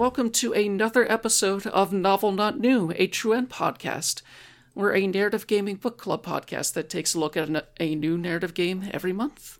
[0.00, 4.22] welcome to another episode of Novel Not New, a True End podcast.
[4.74, 8.16] We're a narrative gaming book club podcast that takes a look at an, a new
[8.16, 9.58] narrative game every month.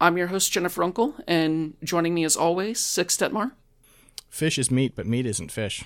[0.00, 3.52] I'm your host, Jennifer Uncle, and joining me as always, Six Detmar.
[4.28, 5.84] Fish is meat, but meat isn't fish.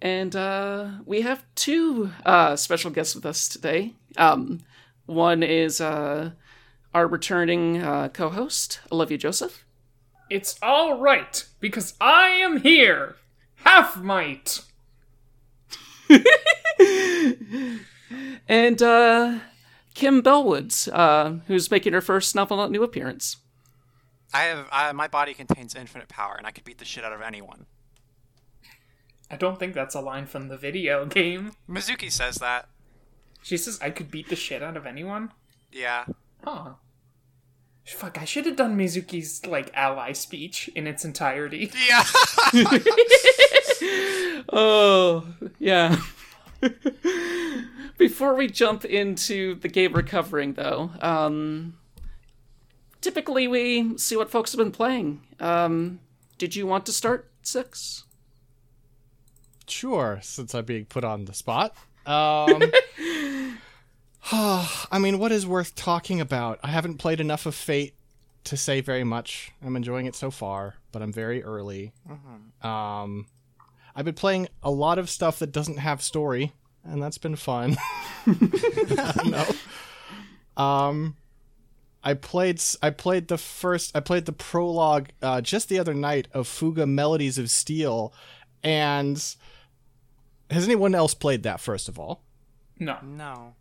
[0.00, 3.92] And uh, we have two uh, special guests with us today.
[4.16, 4.60] Um,
[5.04, 6.30] one is uh,
[6.94, 9.66] our returning uh, co host, Olivia Joseph.
[10.30, 13.16] It's all right because I am here.
[13.56, 14.62] Half might.
[18.48, 19.38] and uh,
[19.94, 23.36] Kim Bellwoods, uh, who's making her first Novel New appearance.
[24.32, 27.12] I have I, my body contains infinite power, and I could beat the shit out
[27.12, 27.66] of anyone.
[29.30, 31.52] I don't think that's a line from the video game.
[31.68, 32.68] Mizuki says that.
[33.42, 35.32] She says I could beat the shit out of anyone.
[35.72, 36.04] Yeah.
[36.44, 36.74] Huh.
[37.88, 41.72] Fuck, I should have done Mizuki's like ally speech in its entirety.
[41.88, 42.04] Yeah.
[44.52, 45.26] oh,
[45.58, 45.96] yeah.
[47.98, 50.02] Before we jump into the game we're
[50.52, 51.78] though, um,
[53.00, 55.22] typically we see what folks have been playing.
[55.40, 56.00] Um,
[56.36, 58.04] did you want to start six?
[59.66, 61.74] Sure, since I'm being put on the spot.
[62.06, 62.62] Um,
[64.32, 66.58] I mean, what is worth talking about?
[66.62, 67.94] I haven't played enough of Fate
[68.44, 69.52] to say very much.
[69.64, 71.92] I'm enjoying it so far, but I'm very early.
[72.62, 73.26] Um,
[73.94, 76.52] I've been playing a lot of stuff that doesn't have story,
[76.84, 77.76] and that's been fun.
[79.24, 79.44] no.
[80.56, 81.16] Um,
[82.02, 86.28] I played I played the first I played the prologue uh, just the other night
[86.32, 88.12] of Fuga Melodies of Steel,
[88.62, 89.16] and
[90.50, 92.22] has anyone else played that first of all?
[92.78, 92.98] No.
[93.02, 93.54] no.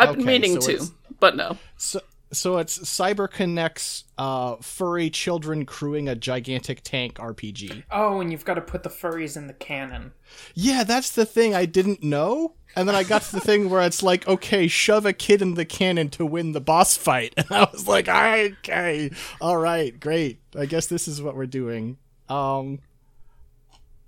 [0.00, 0.86] I've been Okay, meaning so to,
[1.18, 1.58] but no.
[1.76, 2.00] So
[2.32, 7.84] so it's CyberConnect's uh, furry children crewing a gigantic tank RPG.
[7.90, 10.12] Oh, and you've got to put the furries in the cannon.
[10.54, 12.54] Yeah, that's the thing I didn't know.
[12.76, 15.54] And then I got to the thing where it's like, okay, shove a kid in
[15.54, 17.34] the cannon to win the boss fight.
[17.36, 19.10] And I was like, okay,
[19.40, 20.40] all right, great.
[20.56, 21.98] I guess this is what we're doing.
[22.28, 22.78] Um,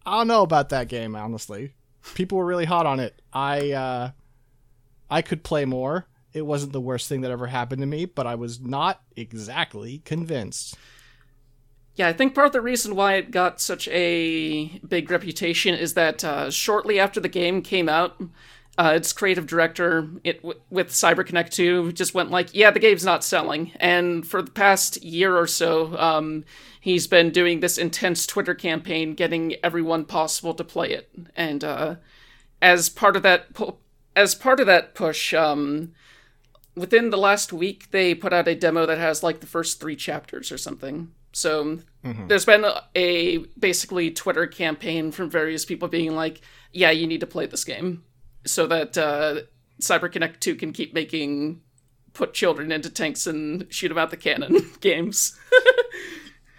[0.07, 1.73] I don't know about that game, honestly.
[2.15, 3.21] People were really hot on it.
[3.33, 4.11] I, uh,
[5.13, 6.07] I could play more.
[6.33, 9.99] It wasn't the worst thing that ever happened to me, but I was not exactly
[10.07, 10.75] convinced.
[11.97, 15.93] Yeah, I think part of the reason why it got such a big reputation is
[15.93, 18.19] that uh, shortly after the game came out,
[18.79, 23.05] uh, its creative director it w- with CyberConnect 2 just went like, "Yeah, the game's
[23.05, 26.47] not selling." And for the past year or so, um,
[26.81, 31.11] he's been doing this intense Twitter campaign, getting everyone possible to play it.
[31.37, 31.97] And uh,
[32.63, 33.77] as part of that, pu-
[34.15, 35.93] as part of that push, um,
[36.75, 39.97] within the last week, they put out a demo that has like the first three
[39.97, 41.13] chapters or something.
[41.33, 46.43] So there's been a, a basically Twitter campaign from various people being like,
[46.73, 48.05] "Yeah, you need to play this game,"
[48.45, 49.41] so that uh,
[49.81, 51.63] CyberConnect Two can keep making
[52.13, 55.39] put children into tanks and shoot them out the cannon games.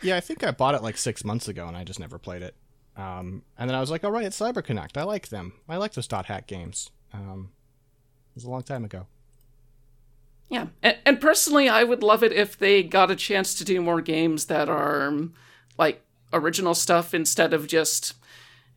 [0.03, 2.41] Yeah, I think I bought it like six months ago and I just never played
[2.44, 2.56] it.
[2.96, 4.97] Um, and then I was like, all right, it's CyberConnect.
[4.97, 5.53] I like them.
[5.68, 6.91] I like those dot hack games.
[7.13, 7.50] Um,
[8.31, 9.06] it was a long time ago.
[10.50, 13.81] Yeah, and, and personally, I would love it if they got a chance to do
[13.81, 15.34] more games that are um,
[15.78, 18.13] like original stuff instead of just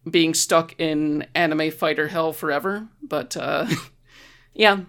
[0.09, 2.89] being stuck in anime fighter hell forever.
[3.03, 3.67] But uh,
[4.55, 4.81] yeah,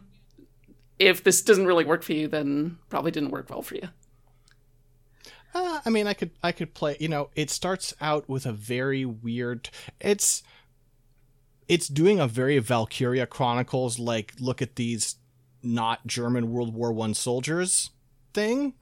[1.00, 3.90] if this doesn't really work for you, then probably didn't work well for you.
[5.54, 6.98] Uh, I mean, I could I could play.
[7.00, 9.70] You know, it starts out with a very weird.
[10.00, 10.44] It's
[11.68, 15.16] it's doing a very Valkyria Chronicles like look at these
[15.62, 17.90] not German World War One soldiers
[18.34, 18.74] thing.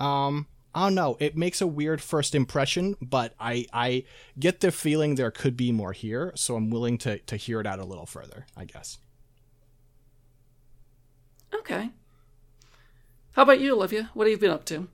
[0.00, 1.16] Um, I don't know.
[1.20, 4.04] It makes a weird first impression, but I I
[4.38, 7.66] get the feeling there could be more here, so I'm willing to to hear it
[7.66, 8.46] out a little further.
[8.56, 8.98] I guess.
[11.54, 11.90] Okay.
[13.32, 14.10] How about you, Olivia?
[14.14, 14.88] What have you been up to?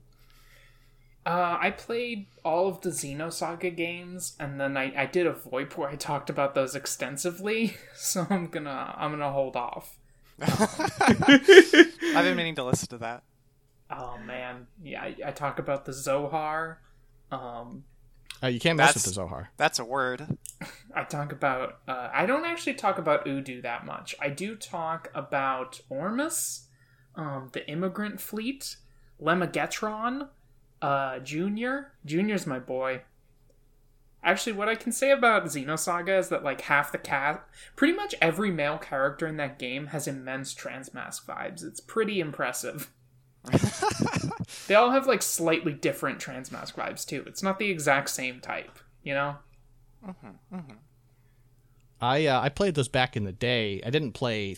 [1.25, 5.77] Uh, I played all of the Xenosaga games, and then I, I did a VoIP
[5.77, 7.77] where I talked about those extensively.
[7.95, 9.97] So I'm gonna I'm gonna hold off.
[10.41, 13.23] I've been meaning to listen to that.
[13.89, 16.79] Oh man, yeah, I, I talk about the Zohar.
[17.31, 17.83] Um,
[18.41, 19.51] Uh, you can't mess with the Zohar.
[19.57, 20.37] That's a word.
[20.95, 21.79] I talk about.
[21.87, 24.15] Uh, I don't actually talk about Udu that much.
[24.19, 26.67] I do talk about Ormus,
[27.15, 28.77] um, the immigrant fleet,
[29.21, 30.27] Lemegeton,
[30.83, 31.93] uh, Junior.
[32.05, 33.01] Junior's my boy.
[34.21, 37.39] Actually, what I can say about Xenosaga is that like half the cast,
[37.75, 41.63] pretty much every male character in that game has immense transmasc vibes.
[41.63, 42.91] It's pretty impressive.
[44.67, 47.23] they all have like slightly different transmasc vibes too.
[47.27, 49.37] It's not the exact same type, you know.
[52.01, 53.81] I uh, I played those back in the day.
[53.85, 54.55] I didn't play.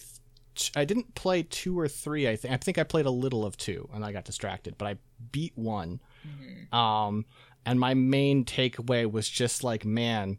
[0.56, 2.28] Th- I didn't play two or three.
[2.28, 4.78] I think I think I played a little of two, and I got distracted.
[4.78, 4.96] But I
[5.32, 6.00] beat one.
[6.72, 7.26] Um,
[7.66, 10.38] and my main takeaway was just like, man,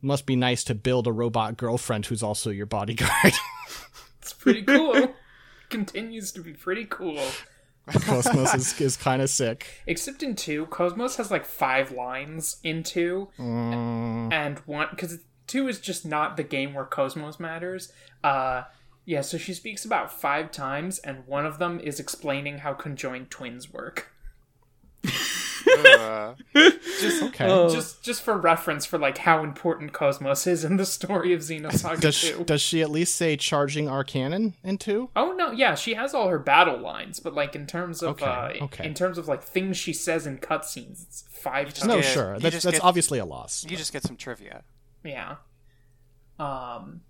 [0.00, 3.34] must be nice to build a robot girlfriend who's also your bodyguard.
[4.20, 5.14] It's pretty cool.
[5.70, 7.22] Continues to be pretty cool.
[7.90, 9.82] KOS-MOS is, is kind of sick.
[9.86, 15.66] Except in two, KOS-MOS has like five lines in two, Mm, and one because two
[15.66, 17.90] is just not the game where KOS-MOS matters.
[18.22, 18.64] Uh,
[19.06, 23.30] yeah, so she speaks about five times, and one of them is explaining how conjoined
[23.30, 24.12] twins work.
[25.04, 26.36] Ugh.
[26.56, 27.46] okay.
[27.70, 32.00] Just, just for reference for like how important KOS-MOS is in the story of Xenosaga
[32.00, 32.44] does she, Two.
[32.44, 35.10] does she at least say charging Arcanon in two?
[35.14, 38.58] Oh no, yeah, she has all her battle lines, but like in terms of Okay,
[38.60, 38.86] uh, okay.
[38.86, 41.86] in terms of like things she says in cutscenes, it's five times.
[41.86, 42.34] No, Yeah, sure.
[42.34, 43.64] you That's just that's get- obviously a loss.
[43.68, 44.62] you just get some trivia.
[45.04, 45.36] Yeah.
[46.38, 47.02] Um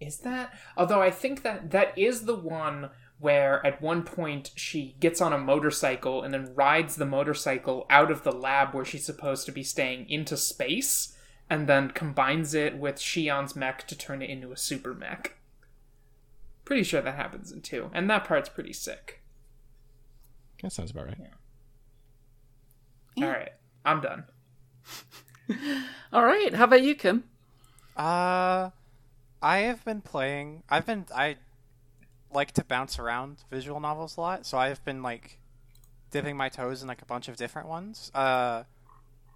[0.00, 4.96] is that although I think that that is the one where at one point she
[5.00, 9.04] gets on a motorcycle and then rides the motorcycle out of the lab where she's
[9.04, 11.16] supposed to be staying into space
[11.48, 15.36] and then combines it with Shion's mech to turn it into a super mech.
[16.64, 19.20] Pretty sure that happens in 2 and that part's pretty sick.
[20.62, 21.18] That sounds about right.
[23.16, 23.24] Yeah.
[23.26, 23.52] All right,
[23.84, 24.24] I'm done.
[26.12, 27.24] All right, how about you, Kim?
[27.96, 28.70] Uh,
[29.42, 30.62] I have been playing.
[30.68, 31.06] I've been.
[31.14, 31.36] I
[32.34, 35.38] like to bounce around visual novels a lot, so I've been like
[36.10, 38.10] dipping my toes in like a bunch of different ones.
[38.14, 38.64] Uh,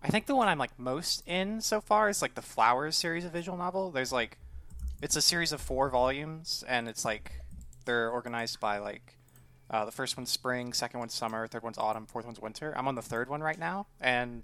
[0.02, 3.24] I think the one I'm like most in so far is like the Flowers series
[3.24, 3.90] of visual novel.
[3.90, 4.38] There's like,
[5.02, 7.40] it's a series of four volumes, and it's like
[7.84, 9.14] they're organized by like.
[9.70, 12.72] Uh, the first one's spring, second one's summer, third one's autumn, fourth one's winter.
[12.74, 14.42] I'm on the third one right now, and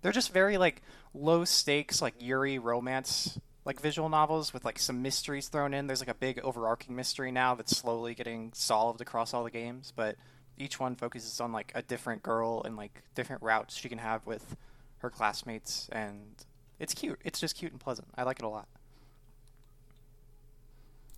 [0.00, 0.80] they're just very like
[1.12, 5.86] low stakes like yuri romance like visual novels with like some mysteries thrown in.
[5.86, 9.92] There's like a big overarching mystery now that's slowly getting solved across all the games
[9.94, 10.16] but
[10.56, 14.26] each one focuses on like a different girl and like different routes she can have
[14.26, 14.56] with
[14.98, 16.44] her classmates and
[16.78, 17.20] it's cute.
[17.24, 18.08] It's just cute and pleasant.
[18.16, 18.68] I like it a lot.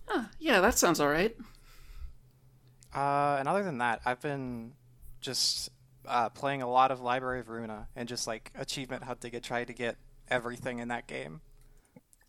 [0.09, 1.35] Ah, yeah, that sounds all right.
[2.93, 4.73] Uh, and other than that, I've been
[5.21, 5.69] just
[6.07, 9.67] uh, playing a lot of Library of Ruina and just like achievement hunting and trying
[9.67, 9.97] to get
[10.29, 11.41] everything in that game.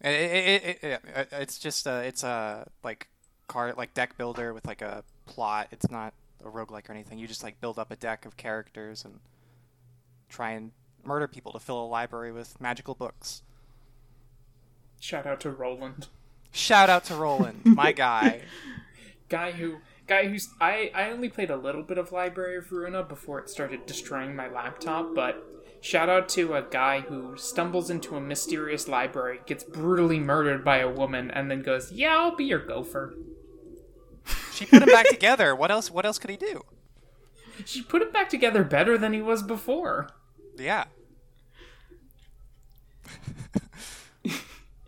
[0.02, 3.08] It, it, it, it, it- uh, it's just a, it's a like
[3.48, 5.68] card like deck builder with like a plot.
[5.70, 6.14] It's not
[6.44, 7.18] a roguelike or anything.
[7.18, 9.20] You just like build up a deck of characters and
[10.28, 10.72] try and
[11.04, 13.42] murder people to fill a library with magical books.
[15.00, 16.08] Shout out to Roland.
[16.52, 18.42] Shout out to Roland, my guy.
[19.28, 19.76] guy who
[20.06, 23.48] guy who's I I only played a little bit of Library of Ruina before it
[23.48, 25.44] started destroying my laptop, but
[25.80, 30.78] shout out to a guy who stumbles into a mysterious library, gets brutally murdered by
[30.78, 33.14] a woman, and then goes, "Yeah, I'll be your gopher."
[34.52, 35.54] She put him back together.
[35.54, 35.90] What else?
[35.90, 36.64] What else could he do?
[37.64, 40.08] She put him back together better than he was before.
[40.56, 40.84] Yeah.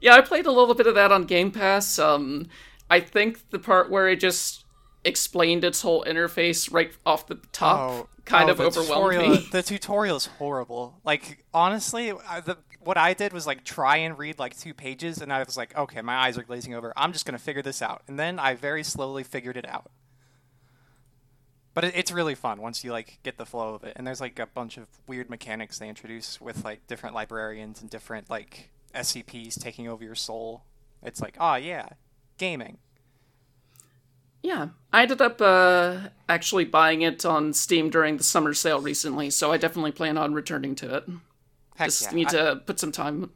[0.00, 1.96] Yeah, I played a little bit of that on Game Pass.
[1.96, 2.48] Um,
[2.90, 4.64] I think the part where it just
[5.04, 9.48] explained its whole interface right off the top kind oh, of the overwhelmed tutorial, me.
[9.50, 11.00] The tutorial is horrible.
[11.04, 15.20] Like honestly, I, the, what I did was like try and read like two pages,
[15.20, 16.92] and I was like, okay, my eyes are glazing over.
[16.96, 19.90] I'm just gonna figure this out, and then I very slowly figured it out.
[21.74, 24.20] But it, it's really fun once you like get the flow of it, and there's
[24.20, 28.70] like a bunch of weird mechanics they introduce with like different librarians and different like
[28.94, 30.64] SCPs taking over your soul.
[31.02, 31.88] It's like, oh yeah,
[32.38, 32.78] gaming.
[34.42, 39.30] Yeah, I ended up uh, actually buying it on Steam during the summer sale recently,
[39.30, 41.04] so I definitely plan on returning to it.
[41.76, 42.10] Heck Just yeah.
[42.12, 43.30] need I- to put some time.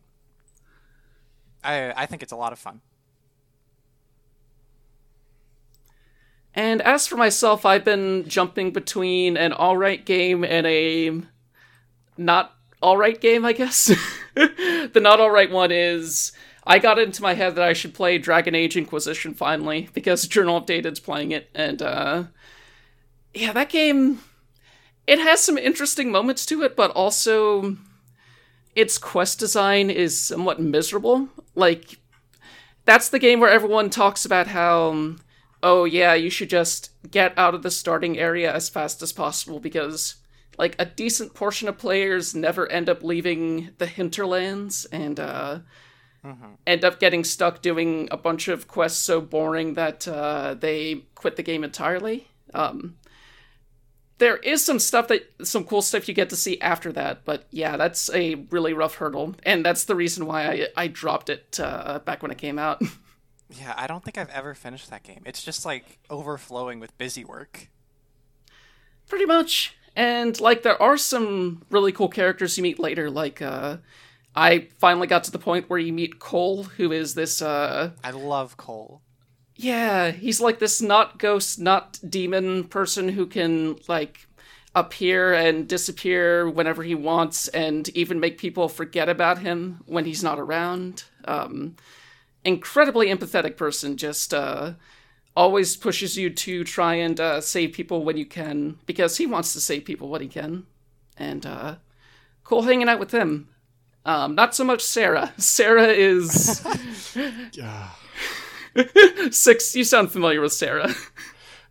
[1.63, 2.81] I, I think it's a lot of fun.
[6.55, 11.21] And as for myself, I've been jumping between an alright game and a
[12.17, 13.93] not alright game, I guess.
[14.35, 16.33] the not alright one is
[16.67, 20.57] I got into my head that I should play Dragon Age Inquisition finally because Journal
[20.57, 20.67] of
[21.05, 22.25] playing it, and uh,
[23.33, 24.21] yeah, that game
[25.07, 27.77] it has some interesting moments to it, but also
[28.75, 31.29] its quest design is somewhat miserable.
[31.55, 31.99] Like
[32.85, 35.15] that's the game where everyone talks about how
[35.63, 39.61] oh yeah, you should just get out of the starting area as fast as possible
[39.61, 40.17] because
[40.59, 45.59] like a decent portion of players never end up leaving the hinterlands and uh
[46.67, 51.37] end up getting stuck doing a bunch of quests so boring that uh, they quit
[51.37, 52.29] the game entirely.
[52.55, 52.97] Um,
[54.19, 57.47] there is some stuff that some cool stuff you get to see after that, but
[57.51, 61.61] yeah, that's a really rough hurdle, and that's the reason why I I dropped it
[61.61, 62.81] uh, back when it came out.
[63.49, 65.23] Yeah, I don't think I've ever finished that game.
[65.25, 67.69] It's just like overflowing with busy work.
[69.09, 69.77] Pretty much.
[69.95, 73.77] And like there are some really cool characters you meet later, like uh
[74.37, 78.11] I finally got to the point where you meet Cole, who is this uh I
[78.11, 79.01] love Cole.
[79.57, 84.27] yeah, he's like this not ghost, not demon person who can like
[84.75, 90.23] appear and disappear whenever he wants and even make people forget about him when he's
[90.23, 91.05] not around.
[91.25, 91.77] Um
[92.45, 94.75] incredibly empathetic person, just uh
[95.35, 99.53] always pushes you to try and uh, save people when you can because he wants
[99.53, 100.65] to save people when he can.
[101.19, 101.77] And uh,
[102.43, 103.49] cool hanging out with him.
[104.07, 105.35] Um, not so much Sera.
[105.37, 106.63] Sera is
[109.31, 109.75] six.
[109.75, 110.95] You sound familiar with Sera.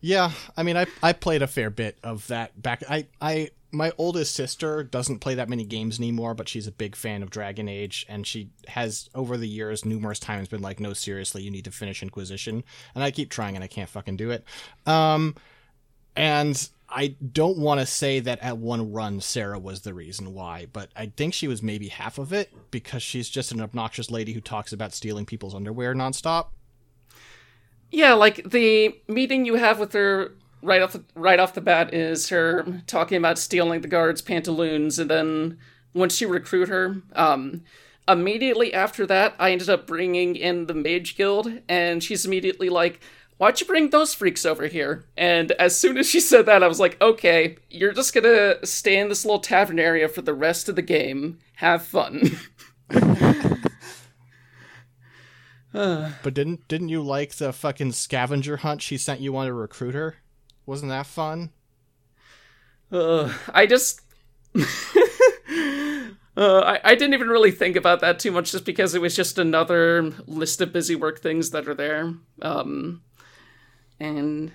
[0.01, 2.84] Yeah, I mean, I I played a fair bit of that back.
[2.89, 6.96] I I my oldest sister doesn't play that many games anymore, but she's a big
[6.96, 10.94] fan of Dragon Age, and she has over the years numerous times been like, "No,
[10.94, 12.63] seriously, you need to finish Inquisition,"
[12.94, 14.44] and I keep trying and I can't fucking do it.
[14.86, 15.36] Um,
[16.15, 20.68] and I don't want to say that at one run Sera was the reason why,
[20.72, 24.34] but I think she was maybe half of it because she's just an obnoxious lady
[24.34, 26.48] who talks about stealing people's underwear nonstop.
[27.92, 31.94] Yeah, like the meeting you have with her right off the, right off the bat
[31.94, 35.58] is her talking about stealing the guards' pantaloons, and then
[35.94, 37.63] once you recruit her, um,
[38.08, 43.00] immediately after that, I ended up bringing in the Mage Guild, and she's immediately like,
[43.38, 46.68] "Why'd you bring those freaks over here?" And as soon as she said that, I
[46.68, 50.70] was like, "Okay, you're just gonna stay in this little tavern area for the rest
[50.70, 51.39] of the game.
[51.56, 52.39] Have fun."
[56.24, 60.15] But didn't didn't you like the fucking scavenger hunt she sent you on a recruiter?
[60.65, 61.51] Wasn't that fun?
[62.92, 64.01] Uh, I just.
[66.38, 69.15] Uh, I, I didn't even really think about that too much just because it was
[69.15, 72.13] just another list of busy work things that are there.
[72.42, 73.04] Um,
[73.99, 74.51] and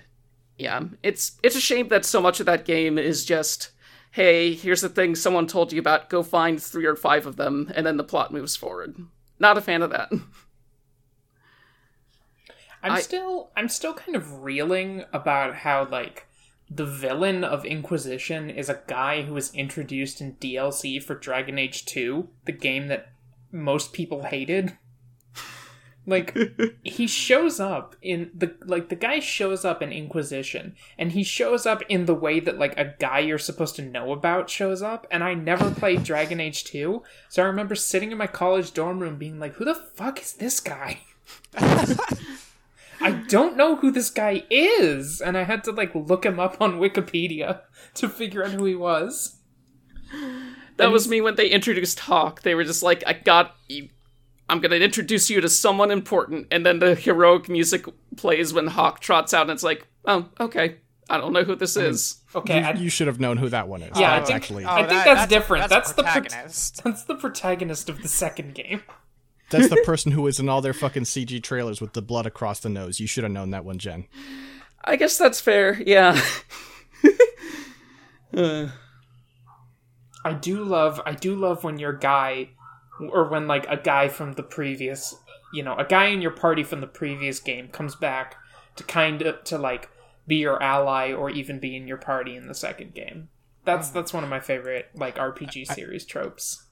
[0.57, 3.71] yeah, it's it's a shame that so much of that game is just,
[4.11, 7.71] hey, here's the thing someone told you about, go find three or five of them,
[7.75, 8.95] and then the plot moves forward.
[9.39, 10.09] Not a fan of that.
[12.83, 16.27] I'm I- still I'm still kind of reeling about how like
[16.69, 21.85] the villain of Inquisition is a guy who was introduced in DLC for Dragon Age
[21.85, 23.11] 2, the game that
[23.51, 24.77] most people hated.
[26.05, 26.35] Like
[26.83, 31.65] he shows up in the like the guy shows up in Inquisition and he shows
[31.65, 35.05] up in the way that like a guy you're supposed to know about shows up
[35.11, 38.99] and I never played Dragon Age 2 so I remember sitting in my college dorm
[38.99, 41.01] room being like who the fuck is this guy
[43.01, 46.61] I don't know who this guy is, and I had to like look him up
[46.61, 47.61] on Wikipedia
[47.95, 49.37] to figure out who he was.
[50.77, 52.41] That was me when they introduced Hawke.
[52.41, 53.89] They were just like, I got you.
[54.51, 56.47] I'm going to introduce you to someone important.
[56.51, 57.85] And then the heroic music
[58.17, 60.75] plays when Hawke trots out, and it's like, oh, okay.
[61.09, 62.21] I don't know who this is.
[62.35, 63.97] Okay, You, I, you should have known who that one is.
[63.99, 65.69] Yeah, I That's think- actually I think that's different.
[65.69, 66.83] That's the pro- protagonist.
[66.83, 68.81] that's the protagonist of the second game.
[69.49, 72.59] that's the person who is in all their fucking CG trailers with the blood across
[72.61, 72.99] the nose.
[73.01, 74.07] You should have known that one, Jen.
[74.85, 75.81] I guess that's fair.
[75.85, 76.21] Yeah.
[78.35, 78.67] Uh,
[80.25, 82.49] I do love I do love when your guy
[83.09, 85.15] or when like a guy from the previous
[85.51, 88.37] you know, a guy in your party from the previous game comes back
[88.75, 89.89] to kind of to like
[90.27, 93.29] be your ally or even be in your party in the second game.
[93.65, 96.65] That's that's one of my favorite like RPG series tropes.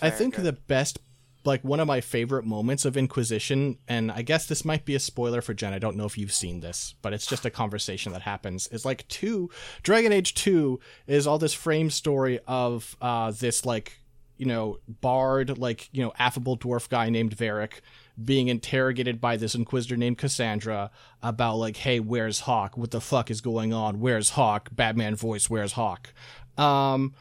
[0.00, 1.00] I think the best,
[1.44, 5.00] like one of my favorite moments of Inquisition, and I guess this might be a
[5.00, 5.72] spoiler for Jen.
[5.74, 8.68] I don't know if you've seen this, but it's just a conversation that happens.
[8.68, 9.50] Is like two,
[9.82, 13.98] Dragon Age Two is all this frame story of uh this like
[14.42, 17.74] you know bard like you know affable dwarf guy named Varric
[18.22, 20.90] being interrogated by this inquisitor named Cassandra
[21.22, 22.76] about like hey where's Hawke?
[22.76, 24.00] What the fuck is going on?
[24.00, 24.70] Where's Hawke?
[24.72, 26.12] Batman voice where's Hawke?
[26.58, 27.14] Um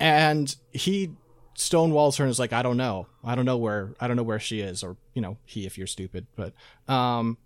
[0.00, 1.12] and he
[1.54, 3.06] stonewalls her and is like i don't know.
[3.22, 5.78] I don't know where i don't know where she is or you know he if
[5.78, 6.54] you're stupid but
[6.92, 7.38] um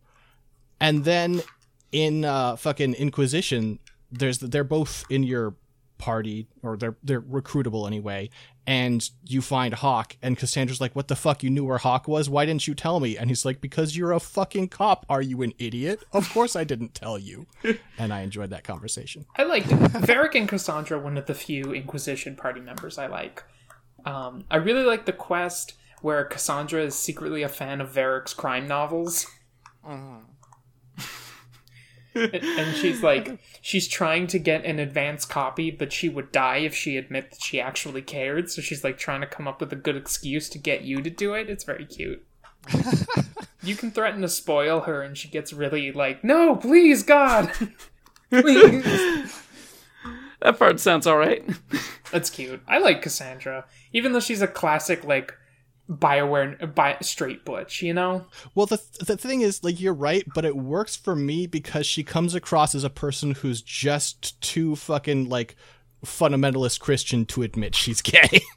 [0.80, 1.42] and then
[1.92, 3.78] in uh fucking inquisition
[4.10, 5.54] there's they're both in your
[6.02, 8.28] party or they're they're recruitable anyway
[8.66, 11.42] and you find hawke and cassandra's like what the fuck?
[11.42, 12.30] You knew where hawke was?
[12.30, 13.16] Why didn't you tell me?
[13.16, 15.04] And he's like because you're a fucking cop.
[15.08, 16.04] Are you an idiot?
[16.12, 17.46] Of course i didn't tell you.
[17.98, 19.26] And i enjoyed that conversation.
[19.36, 19.78] I liked it.
[19.78, 23.44] Varric and Cassandra, one of the few Inquisition party members I like.
[24.04, 28.66] Um, I really like the quest where Cassandra is secretly a fan of Varric's crime
[28.66, 29.26] novels.
[32.14, 36.74] And she's like she's trying to get an advance copy but she would die if
[36.74, 38.50] she admit that she actually cared.
[38.50, 41.10] So she's like trying to come up with a good excuse to get you to
[41.10, 41.48] do it.
[41.48, 42.24] It's very cute.
[43.64, 47.52] You can threaten to spoil her and she gets really like no please god!
[48.30, 48.84] Please
[50.40, 51.44] That part sounds all right.
[52.10, 52.60] that's cute.
[52.66, 53.64] I like cassandra.
[53.92, 55.34] Even though she's a classic like
[55.92, 60.44] bioware bi- straight butch you know Well, the the thing is, like, you're right, but
[60.44, 65.28] it works for me because she comes across as a person who's just too fucking
[65.28, 65.56] like
[66.04, 68.40] fundamentalist Christian to admit she's gay.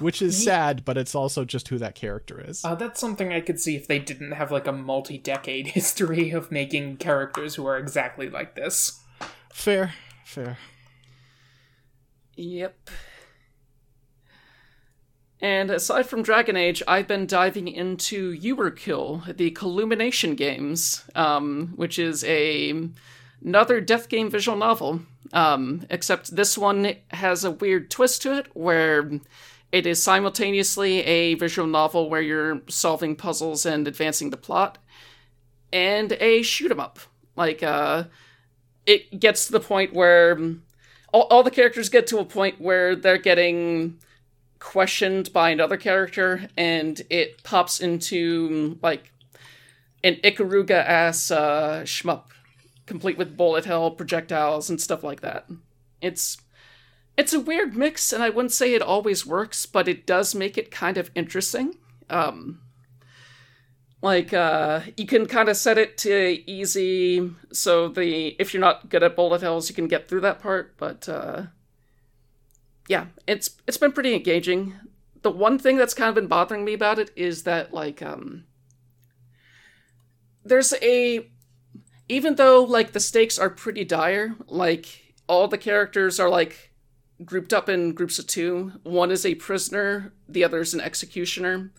[0.00, 2.62] Which is sad, but it's also just who that character is.
[2.62, 6.52] Uh, that's something I could see if they didn't have like a multi-decade history of
[6.52, 9.00] making characters who are exactly like this.
[9.50, 9.94] fair,
[10.26, 10.58] fair.
[12.36, 12.90] Yep.
[15.40, 21.98] And aside from Dragon Age, I've been diving into Yurukill, the Calumniation games, um, which
[21.98, 22.88] is a
[23.44, 25.02] another death game visual novel.
[25.32, 29.10] Um, except this one has a weird twist to it, where
[29.70, 34.78] it is simultaneously a visual novel where you're solving puzzles and advancing the plot,
[35.72, 36.98] and a shoot 'em up.
[37.36, 38.04] Like, uh,
[38.86, 40.36] it gets to the point where
[41.12, 43.98] all, all the characters get to a point where they're getting
[44.58, 49.12] questioned by another character and it pops into like
[50.04, 52.24] an Ikaruga ass uh, shmup,
[52.86, 55.48] complete with bullet hell, projectiles, and stuff like that.
[56.00, 56.38] It's
[57.16, 60.56] it's a weird mix, and I wouldn't say it always works, but it does make
[60.56, 61.74] it kind of interesting.
[62.08, 62.60] Um,
[64.00, 68.88] like uh, you can kind of set it to easy, so the if you're not
[68.88, 70.76] good at bullet hells, you can get through that part.
[70.76, 71.42] But uh,
[72.88, 74.74] yeah, it's it's been pretty engaging.
[75.22, 78.44] The one thing that's kind of been bothering me about it is that like um
[80.44, 81.30] there's a
[82.08, 86.72] even though like the stakes are pretty dire, like all the characters are like
[87.24, 88.72] grouped up in groups of two.
[88.82, 91.70] One is a prisoner, the other is an executioner.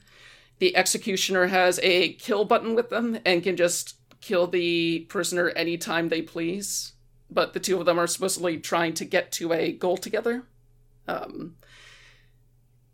[0.59, 6.09] The executioner has a kill button with them and can just kill the prisoner anytime
[6.09, 6.93] they please.
[7.31, 10.43] But the two of them are supposedly trying to get to a goal together.
[11.09, 11.55] Um,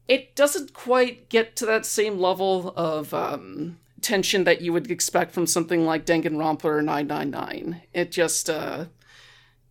[0.07, 5.33] it doesn't quite get to that same level of um, tension that you would expect
[5.33, 7.81] from something like Danganronpa or 999.
[7.93, 8.85] It just uh,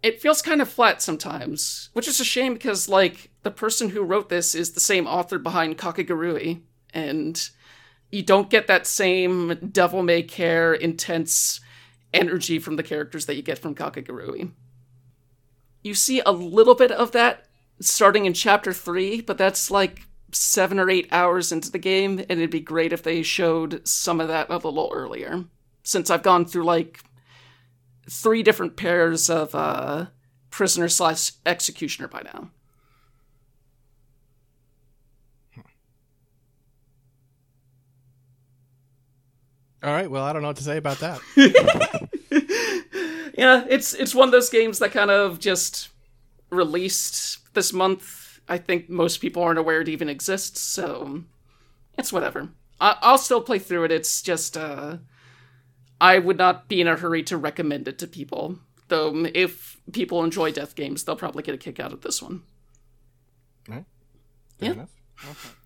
[0.03, 4.03] it feels kind of flat sometimes, which is a shame because like the person who
[4.03, 7.49] wrote this is the same author behind Kakegurui, and
[8.11, 11.61] you don't get that same devil may care intense
[12.13, 14.51] energy from the characters that you get from Kakegurui.
[15.83, 17.47] You see a little bit of that
[17.89, 22.33] starting in chapter 3, but that's like 7 or 8 hours into the game and
[22.33, 25.45] it'd be great if they showed some of that a little earlier.
[25.83, 27.01] Since I've gone through like
[28.09, 30.07] three different pairs of uh
[30.51, 32.51] prisoner slash executioner by now.
[39.83, 41.21] All right, well, I don't know what to say about that.
[43.37, 45.91] yeah, it's it's one of those games that kind of just
[46.55, 48.41] released this month.
[48.49, 51.25] I think most people aren't aware it even exists, so
[51.99, 52.51] it's whatever.
[52.81, 53.93] I- I'll still play through it.
[53.93, 54.99] It's just uh,
[56.01, 58.59] I would not be in a hurry to recommend it to people.
[58.89, 62.43] Though if people enjoy death games, they'll probably get a kick out of this one.
[63.69, 63.85] Right?
[64.61, 64.73] Yeah.
[64.73, 65.57] enough.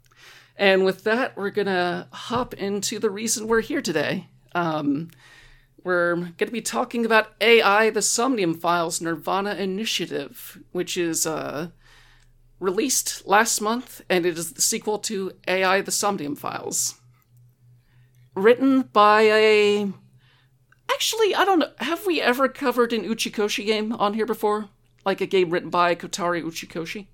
[0.57, 4.29] And with that, we're gonna hop into the reason we're here today.
[4.55, 5.11] Um,
[5.85, 11.69] we're gonna be talking about AI: The Somnium Files Nirvana Initiative, which is uh,
[12.61, 16.97] released last month, and it is the sequel to AI: The Somnium Files.
[18.35, 19.93] Written by a
[20.91, 21.73] actually, I don't know.
[21.79, 24.69] Have we ever covered an Uchikoshi game on here before?
[25.05, 27.07] Like a game written by Kotaro Uchikoshi?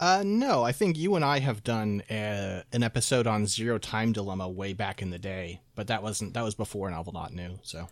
[0.00, 4.12] Uh, no, I think you and I have done uh, an episode on Zero Time
[4.12, 7.58] Dilemma way back in the day, but that wasn't that was before Novel Not New.
[7.62, 7.86] So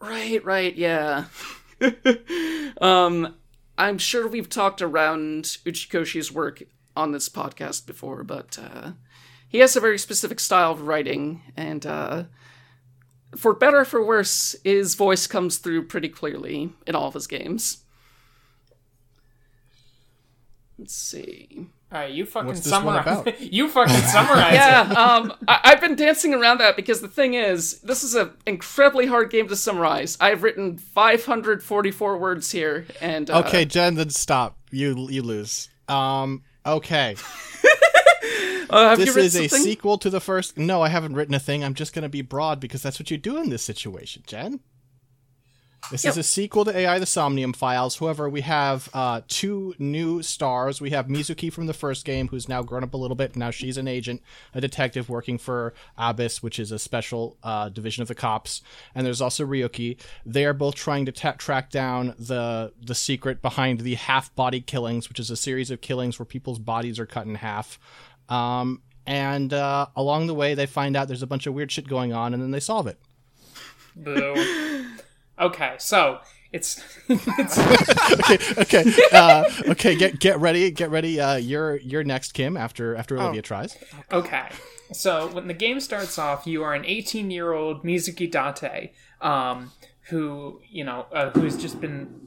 [0.00, 1.24] Right, right, yeah.
[2.80, 3.36] um,
[3.78, 6.62] I'm sure we've talked around Uchikoshi's work
[6.94, 8.92] on this podcast before, but uh,
[9.48, 12.24] he has a very specific style of writing, and uh,
[13.34, 17.26] for better or for worse, his voice comes through pretty clearly in all of his
[17.26, 17.83] games.
[20.78, 21.66] Let's see.
[21.92, 23.34] All right, you fucking What's this one summarize.
[23.40, 27.80] you fucking summarize yeah, um, I- I've been dancing around that because the thing is,
[27.82, 30.16] this is an incredibly hard game to summarize.
[30.20, 34.58] I've written 544 words here, and uh, okay, Jen, then stop.
[34.72, 35.68] You you lose.
[35.88, 37.16] Um, okay.
[38.70, 40.56] Uh, have you This read is a sequel to the first.
[40.56, 41.62] No, I haven't written a thing.
[41.62, 44.60] I'm just going to be broad because that's what you do in this situation, Jen.
[45.90, 47.98] This is a sequel to AI The Somnium Files.
[47.98, 50.80] However, we have uh, two new stars.
[50.80, 53.36] We have Mizuki from the first game, who's now grown up a little bit.
[53.36, 54.22] Now she's an agent,
[54.54, 58.62] a detective working for ABIS, which is a special uh, division of the cops.
[58.94, 59.98] And there's also Ryuki.
[60.24, 64.60] They are both trying to ta track down the the secret behind the half body
[64.60, 67.78] killings, which is a series of killings where people's bodies are cut in half.
[68.28, 71.86] Um, and uh, along the way, they find out there's a bunch of weird shit
[71.86, 72.98] going on, and then they solve it.
[73.94, 74.86] Boo.
[75.38, 76.20] Okay, so
[76.52, 79.96] it's it's okay, okay, uh, okay.
[79.96, 81.20] Get get ready, get ready.
[81.20, 82.56] Uh, you're you're next, Kim.
[82.56, 83.76] After after Olivia tries.
[84.12, 84.48] Okay.
[84.92, 89.72] So when the game starts off, you are an 18 year old Mizuki Date, um,
[90.08, 92.20] who, you know, uh, who's just been.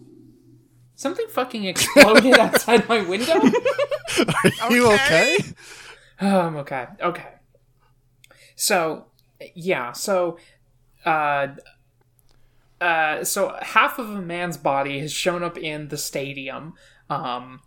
[0.95, 3.39] Something fucking exploded outside my window?
[4.61, 5.37] Are you okay?
[6.19, 6.87] Oh, I'm okay.
[7.01, 7.29] Okay.
[8.55, 9.05] So,
[9.53, 10.39] yeah, so.
[11.05, 11.49] Uh,
[12.81, 16.73] uh, so half of a man's body has shown up in the stadium
[17.09, 17.61] um,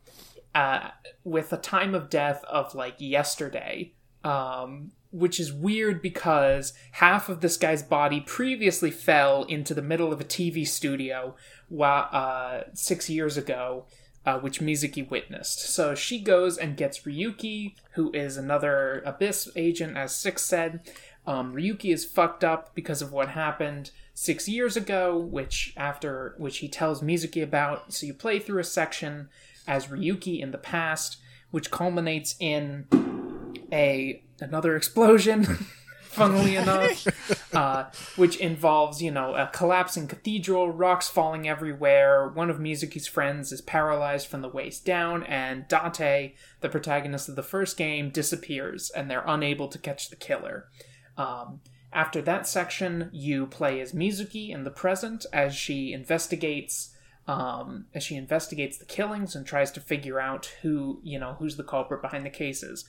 [0.55, 0.91] uh,
[1.25, 3.93] with a time of death of like yesterday
[4.25, 10.13] um, which is weird because half of this guy's body previously fell into the middle
[10.13, 11.35] of a TV studio
[11.69, 13.87] while, uh, six years ago,
[14.25, 15.61] uh, which Mizuki witnessed.
[15.61, 20.89] So she goes and gets Ryuki, who is another ABIS agent, as Six said.
[21.27, 23.91] Um, Ryuki is fucked up because of what happened
[24.21, 27.95] six years ago, which after which he tells Mizuki about.
[27.95, 29.31] So you play through a section
[29.67, 31.17] as Ryuki in the past,
[31.51, 32.85] which culminates in
[33.73, 35.45] a another explosion
[36.03, 37.07] funnily enough
[37.55, 37.85] uh,
[38.17, 43.61] which involves you know a collapsing cathedral rocks falling everywhere one of mizuki's friends is
[43.61, 49.09] paralyzed from the waist down and date the protagonist of the first game disappears and
[49.09, 50.67] they're unable to catch the killer
[51.17, 51.61] um,
[51.93, 56.95] after that section you play as mizuki in the present as she investigates
[57.27, 61.57] um, as she investigates the killings and tries to figure out who you know who's
[61.57, 62.85] the culprit behind the cases.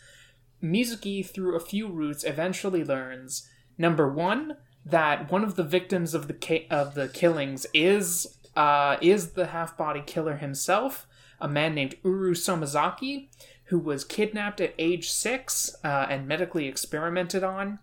[0.63, 6.27] Mizuki, through a few routes, eventually learns number one that one of the victims of
[6.27, 11.07] the of the killings is uh, is the half body killer himself,
[11.39, 13.29] a man named Uru Somazaki,
[13.65, 17.79] who was kidnapped at age six uh, and medically experimented on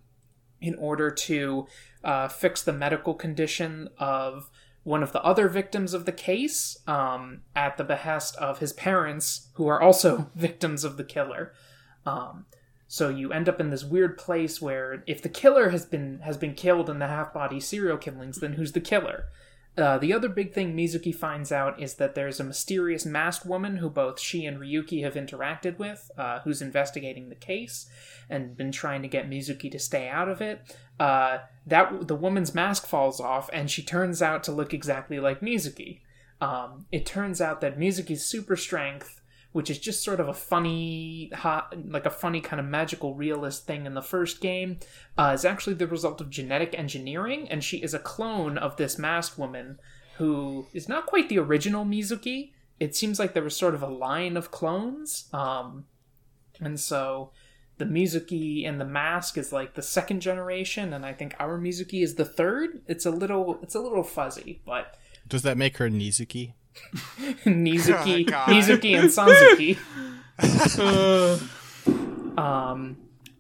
[0.61, 1.67] in order to
[2.05, 4.51] uh, fix the medical condition of
[4.85, 9.49] one of the other victims of the case um, at the behest of his parents,
[9.55, 11.53] who are also victims of the killer.
[12.07, 12.47] Um,
[12.87, 16.39] so you end up in this weird place where if the killer has been has
[16.39, 19.27] been killed in the half body serial killings, then who's the killer?
[19.79, 23.77] Uh, the other big thing Mizuki finds out is that there's a mysterious masked woman
[23.77, 27.89] who both she and Ryuki have interacted with, uh, who's investigating the case
[28.29, 30.77] and been trying to get Mizuki to stay out of it.
[30.99, 35.41] Uh, that the woman's mask falls off, and she turns out to look exactly like
[35.41, 36.01] Mizuki.
[36.41, 39.18] Um, it turns out that Mizuki's super strength
[39.59, 43.67] which is just sort of a funny, hot, like a funny kind of magical realist
[43.67, 44.79] thing in the first game,
[45.19, 49.01] uh, is actually the result of genetic engineering, and she is a clone of this
[49.01, 49.81] masked woman
[50.19, 52.53] who is not quite the original Mizuki.
[52.79, 55.87] It seems like there was sort of a line of clones, um,
[56.61, 57.33] and so
[57.79, 62.05] the Mizuki in the mask is like the second generation, and I think our Mizuki
[62.05, 62.83] is the third.
[62.87, 64.95] It's a little, it's a little fuzzy, but
[65.27, 66.53] Does that make her Nizuki?
[67.45, 68.49] Nizuki, Oh, God.
[68.49, 69.79] Mizuki, and Sanzuki.
[72.39, 72.97] um,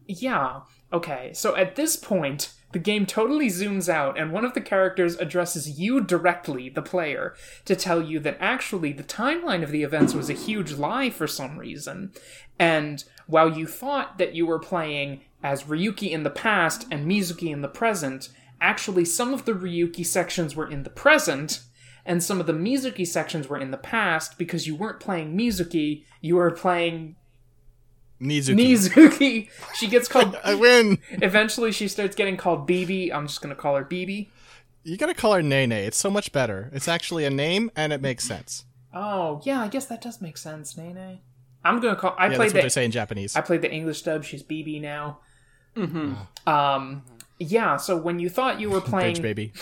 [0.06, 0.60] yeah.
[0.92, 1.32] Okay.
[1.34, 5.80] So at this point, the game totally zooms out, and one of the characters addresses
[5.80, 10.28] you directly, the player, to tell you that actually the timeline of the events was
[10.28, 12.12] a huge lie for some reason.
[12.58, 17.50] And while you thought that you were playing as Ryuki in the past and Mizuki
[17.50, 18.28] in the present,
[18.60, 21.60] actually some of the Ryuki sections were in the present
[22.08, 26.04] and some of the Mizuki sections were in the past because you weren't playing Mizuki,
[26.20, 27.14] you were playing
[28.20, 28.56] Nizuki.
[28.56, 29.48] Mizuki.
[29.76, 30.36] She gets called.
[30.42, 30.98] I win.
[31.10, 33.12] Eventually, she starts getting called BB.
[33.12, 34.28] I'm just gonna call her BB.
[34.84, 35.70] You gotta call her Nene.
[35.72, 36.70] It's so much better.
[36.72, 38.64] It's actually a name, and it makes sense.
[38.92, 41.20] Oh yeah, I guess that does make sense, Nene.
[41.64, 42.14] I'm gonna call.
[42.18, 42.70] I Yeah, played that's what they the.
[42.70, 43.36] say in Japanese.
[43.36, 44.24] I played the English dub.
[44.24, 45.18] She's BB now.
[45.76, 46.14] Mm-hmm.
[46.48, 47.04] Um.
[47.38, 47.76] Yeah.
[47.76, 49.52] So when you thought you were playing, Bitch, baby.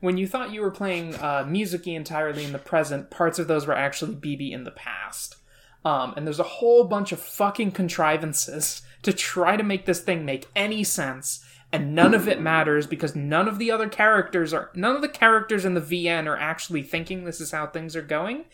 [0.00, 3.66] When you thought you were playing uh, Mizuki entirely in the present, parts of those
[3.66, 5.36] were actually BB in the past.
[5.84, 10.24] Um, and there's a whole bunch of fucking contrivances to try to make this thing
[10.24, 14.70] make any sense, and none of it matters because none of the other characters are
[14.74, 18.02] none of the characters in the VN are actually thinking this is how things are
[18.02, 18.44] going.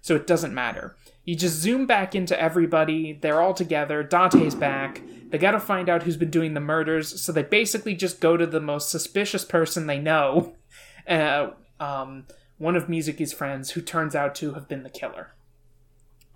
[0.00, 0.96] so it doesn't matter.
[1.24, 6.02] You just zoom back into everybody, they're all together, Dante's back, they gotta find out
[6.02, 9.86] who's been doing the murders, so they basically just go to the most suspicious person
[9.86, 10.56] they know,
[11.08, 12.26] uh, um,
[12.58, 15.32] one of Mizuki's friends, who turns out to have been the killer.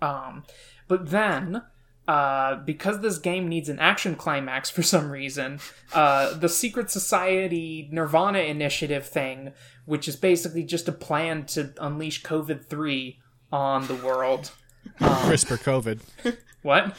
[0.01, 0.43] Um,
[0.87, 1.63] but then,
[2.07, 5.59] uh, because this game needs an action climax for some reason,
[5.93, 9.53] uh, the Secret Society Nirvana Initiative thing,
[9.85, 13.19] which is basically just a plan to unleash COVID 3
[13.51, 14.51] on the world.
[14.99, 16.35] CRISPR COVID.
[16.61, 16.95] What?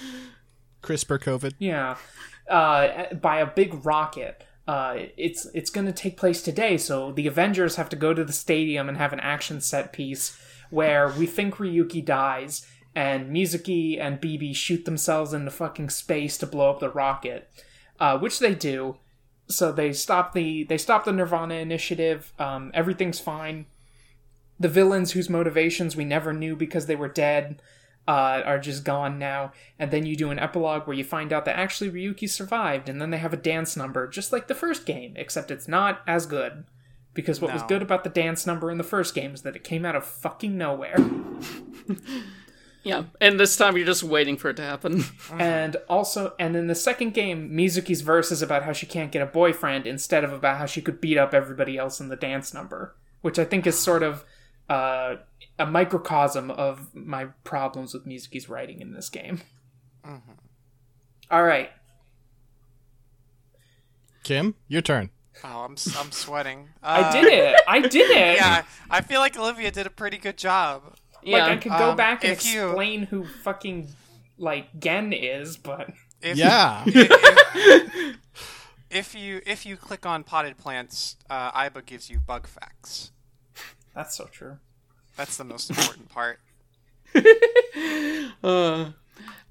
[0.82, 1.54] CRISPR COVID.
[1.58, 1.96] Yeah.
[2.48, 4.44] Uh, by a big rocket.
[4.68, 8.22] Uh, it's it's going to take place today, so the Avengers have to go to
[8.22, 13.98] the stadium and have an action set piece where we think Ryuki dies, and Mizuki
[13.98, 17.50] and BB shoot themselves into fucking space to blow up the rocket,
[17.98, 18.98] uh, which they do.
[19.48, 22.34] So they stop the they stop the Nirvana initiative.
[22.38, 23.64] Um, everything's fine.
[24.60, 27.62] The villains whose motivations we never knew because they were dead
[28.08, 29.52] uh, are just gone now.
[29.78, 33.00] And then you do an epilogue where you find out that actually Ryuki survived, and
[33.00, 36.24] then they have a dance number, just like the first game, except it's not as
[36.24, 36.64] good.
[37.12, 39.64] Because what was good about the dance number in the first game is that it
[39.64, 40.96] came out of fucking nowhere.
[42.84, 45.04] Yeah, and this time you're just waiting for it to happen.
[45.32, 49.20] and also, and in the second game, Mizuki's verse is about how she can't get
[49.20, 52.54] a boyfriend instead of about how she could beat up everybody else in the dance
[52.54, 54.24] number, which I think is sort of
[54.70, 55.16] uh,
[55.58, 59.40] a microcosm of my problems with Mizuki's writing in this game.
[61.30, 61.70] All right.
[64.22, 65.10] Kim, your turn.
[65.44, 66.68] Oh, I'm s- I'm sweating.
[66.82, 67.60] I Uh, did it.
[67.68, 68.36] I did it.
[68.36, 70.82] Yeah, I feel like Olivia did a pretty good job.
[71.16, 73.88] Like Yeah, I could go um, back and if you- explain who fucking
[74.36, 75.90] like Gen is, but
[76.20, 76.82] If, Yeah.
[76.86, 78.16] if,
[78.90, 83.12] if you if you click on potted plants, uh, Aiba gives you bug facts.
[83.94, 84.58] that's so true.
[85.18, 86.38] That's the most important part.
[88.44, 88.90] uh,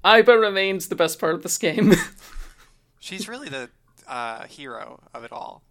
[0.02, 1.92] Aiba remains the best part of this game.
[2.98, 3.68] She's really the
[4.06, 5.62] uh, hero of it all.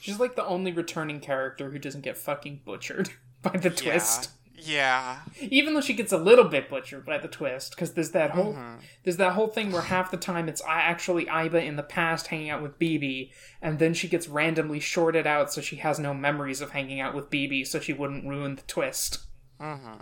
[0.00, 3.08] She's like the only returning character who doesn't get fucking butchered
[3.42, 4.32] by the twist.
[4.60, 5.20] Yeah.
[5.40, 8.54] Even though she gets a little bit butchered by the twist, because there's that whole
[8.54, 8.76] Mm-hmm.
[9.04, 12.50] there's that whole thing where half the time it's actually Aiba in the past hanging
[12.50, 13.30] out with BB,
[13.62, 17.14] and then she gets randomly shorted out so she has no memories of hanging out
[17.14, 19.20] with BB, so she wouldn't ruin the twist.
[19.60, 19.94] Mm-hmm.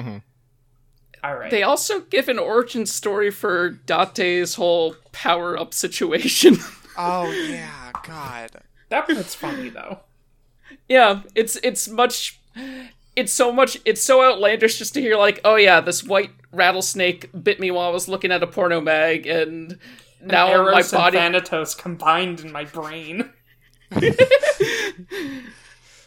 [0.00, 0.16] hmm
[1.24, 1.50] All right.
[1.50, 6.56] they also give an origin story for Date's whole power up situation.
[7.02, 8.50] Oh yeah, God.
[8.90, 10.00] that part's funny though.
[10.86, 12.40] yeah, it's it's much
[13.20, 17.30] it's so much it's so outlandish just to hear like, oh yeah, this white rattlesnake
[17.44, 19.78] bit me while I was looking at a porno mag and
[20.22, 23.30] now my Eros body and Thanatos combined in my brain.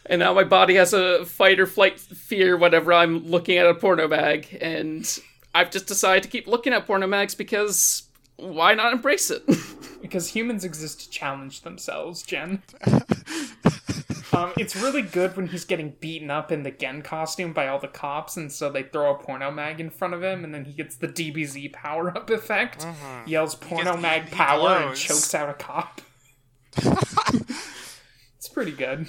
[0.06, 3.74] and now my body has a fight or flight fear whenever I'm looking at a
[3.74, 5.06] porno mag and
[5.54, 9.42] I've just decided to keep looking at porno mags because why not embrace it?
[10.04, 12.62] Because humans exist to challenge themselves, Jen.
[14.36, 17.78] um, it's really good when he's getting beaten up in the Gen costume by all
[17.78, 20.64] the cops, and so they throw a porno mag in front of him, and then
[20.64, 22.86] he gets the DBZ power up effect,
[23.26, 26.00] yells porno gets- mag he- he power, and chokes out a cop.
[28.36, 29.06] it's pretty good.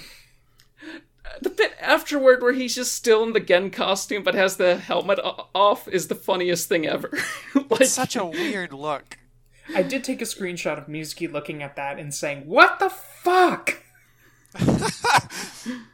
[1.42, 5.18] the bit afterward where he's just still in the Gen costume but has the helmet
[5.22, 7.10] o- off is the funniest thing ever.
[7.70, 9.18] like Such a weird look.
[9.74, 13.82] I did take a screenshot of Mizuki looking at that and saying, What the fuck?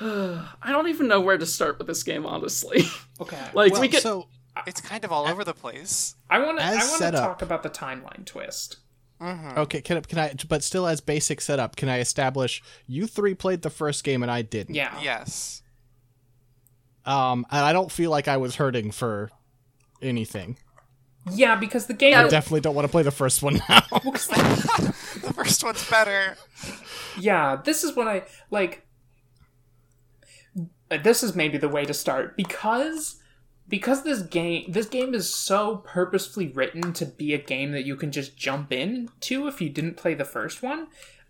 [0.00, 2.84] I don't even know where to start with this game honestly.
[3.20, 3.38] Okay.
[3.54, 4.28] like Well, we get so
[4.66, 6.16] It's kind of all over the place.
[6.28, 6.64] I want to.
[6.64, 8.78] I want to talk about the timeline twist.
[9.22, 10.34] okay, can I, can I?
[10.48, 14.30] But still, as basic setup, can I establish you three played the first game and
[14.30, 14.74] I didn't?
[14.74, 14.98] Yeah.
[15.00, 15.62] Yes.
[17.04, 19.30] Um, and I don't feel like I was hurting for
[20.00, 20.58] anything.
[21.30, 23.82] Yeah, because the game I definitely don't want to play the first one now.
[25.22, 26.36] The first one's better.
[27.18, 28.84] Yeah, this is what I like.
[30.90, 33.20] uh, This is maybe the way to start because
[33.68, 37.94] because this game this game is so purposefully written to be a game that you
[37.96, 40.88] can just jump into if you didn't play the first one.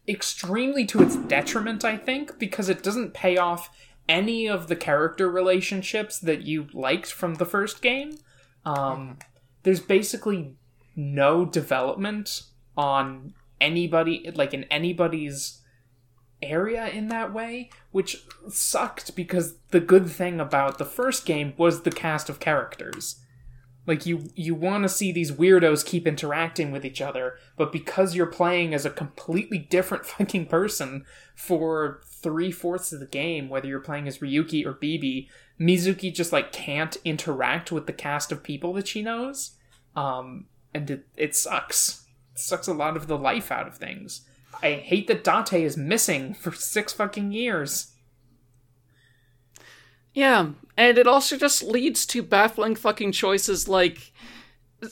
[0.09, 3.71] Extremely to its detriment, I think, because it doesn't pay off
[4.09, 8.17] any of the character relationships that you liked from the first game.
[8.65, 9.19] Um,
[9.63, 10.57] there's basically
[10.97, 12.43] no development
[12.77, 15.61] on anybody like in anybody's
[16.43, 21.83] area in that way which sucked because the good thing about the first game was
[21.83, 23.21] the cast of characters.
[23.87, 28.15] Like you you want to see these weirdos keep interacting with each other, but because
[28.15, 33.67] you're playing as a completely different fucking person for three fourths of the game, whether
[33.67, 35.29] you're playing as Ryuki or Bibi,
[35.63, 39.53] Mizuki just like can't interact with the cast of people that she knows,
[39.95, 42.05] um, and it, it sucks.
[42.33, 44.23] It sucks a lot of the life out of things.
[44.63, 47.93] I hate that Date is missing for six fucking years.
[50.15, 54.13] Yeah, and it also just leads to baffling fucking choices like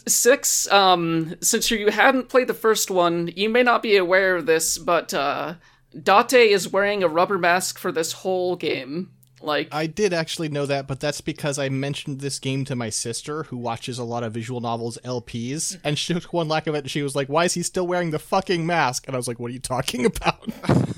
[0.06, 4.46] six um since you hadn't played the first one you may not be aware of
[4.46, 5.52] this but uh
[6.00, 9.10] date is wearing a rubber mask for this whole game
[9.42, 12.90] like I did actually know that, but that's because I mentioned this game to my
[12.90, 16.74] sister, who watches a lot of visual novels LPs, and she took one lack of
[16.74, 19.18] it, and she was like, "Why is he still wearing the fucking mask?" And I
[19.18, 20.48] was like, "What are you talking about?"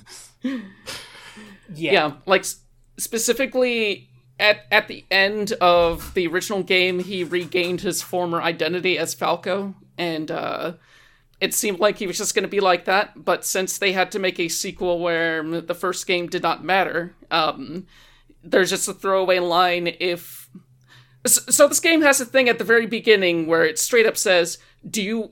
[1.75, 1.93] Yeah.
[1.93, 2.45] yeah like
[2.99, 9.15] specifically at at the end of the original game he regained his former identity as
[9.15, 10.73] falco and uh
[11.41, 14.13] it seemed like he was just going to be like that but since they had
[14.13, 17.87] to make a sequel where the first game did not matter um
[18.43, 20.49] there's just a throwaway line if
[21.25, 24.59] so this game has a thing at the very beginning where it straight up says
[24.89, 25.31] do you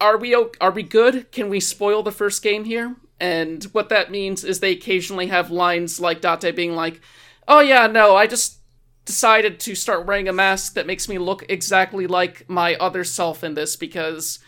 [0.00, 1.30] are we are we good?
[1.32, 2.96] Can we spoil the first game here?
[3.20, 7.00] And what that means is they occasionally have lines like date being like
[7.48, 8.58] oh yeah no i just
[9.06, 13.42] decided to start wearing a mask that makes me look exactly like my other self
[13.42, 14.38] in this because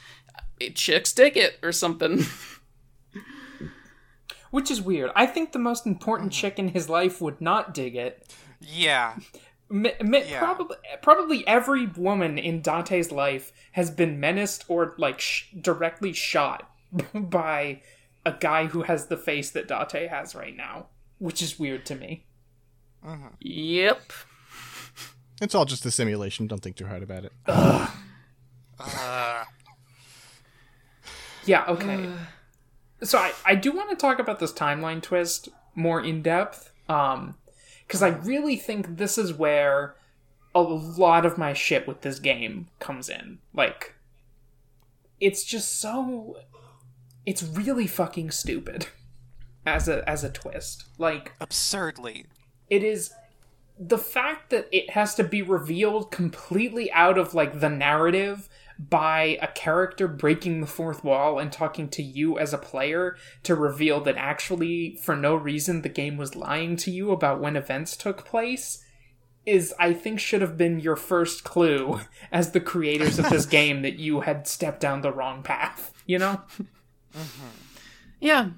[0.74, 2.24] chicks dig it or something
[4.50, 5.10] Which is weird.
[5.14, 8.26] I think the most important chick in his life would not dig it.
[8.60, 9.16] Yeah.
[9.68, 10.40] Mi- mi- Yeah.
[10.40, 16.68] Probably, probably every woman in Dante's life has been menaced or like sh- directly shot
[17.14, 17.80] by
[18.26, 20.86] a guy who has the face that Dante has right now,
[21.18, 22.24] which is weird to me.
[23.40, 24.12] yep
[25.40, 26.46] it's all just a simulation.
[26.46, 27.32] Don't think too hard about it.
[27.46, 29.44] Uh,
[31.46, 31.64] Yeah.
[31.68, 32.10] Okay.
[33.02, 37.36] so I I do want to talk about this timeline twist more in depth, um,
[37.86, 39.94] because I really think this is where
[40.54, 43.38] a lot of my shit with this game comes in.
[43.54, 43.94] Like,
[45.20, 46.36] it's just so,
[47.24, 48.88] it's really fucking stupid
[49.66, 50.84] as a as a twist.
[50.98, 52.26] Like, absurdly.
[52.68, 53.12] it is
[53.78, 58.46] the fact that it has to be revealed completely out of like the narrative
[58.88, 63.54] by a character breaking the fourth wall and talking to you as a player to
[63.54, 67.96] reveal that actually for no reason the game was lying to you about when events
[67.96, 68.82] took place
[69.44, 72.00] is I think should have been your first clue
[72.32, 76.18] as the creators of this game that you had stepped down the wrong path, you
[76.18, 76.40] know?
[77.14, 77.46] Mm-hmm.
[78.20, 78.50] Yeah,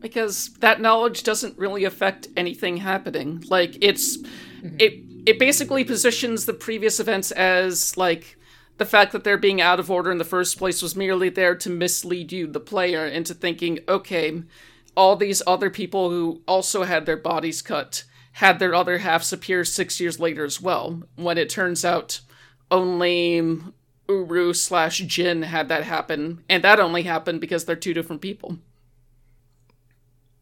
[0.00, 3.44] because that knowledge doesn't really affect anything happening.
[3.48, 4.76] Like it's mm-hmm.
[4.78, 4.94] it
[5.26, 8.36] it basically positions the previous events as like
[8.80, 11.54] the fact that they're being out of order in the first place was merely there
[11.54, 14.42] to mislead you, the player, into thinking, okay,
[14.96, 19.66] all these other people who also had their bodies cut had their other halves appear
[19.66, 22.22] six years later as well, when it turns out
[22.70, 23.58] only
[24.08, 28.56] Uru slash Gen had that happen, and that only happened because they're two different people.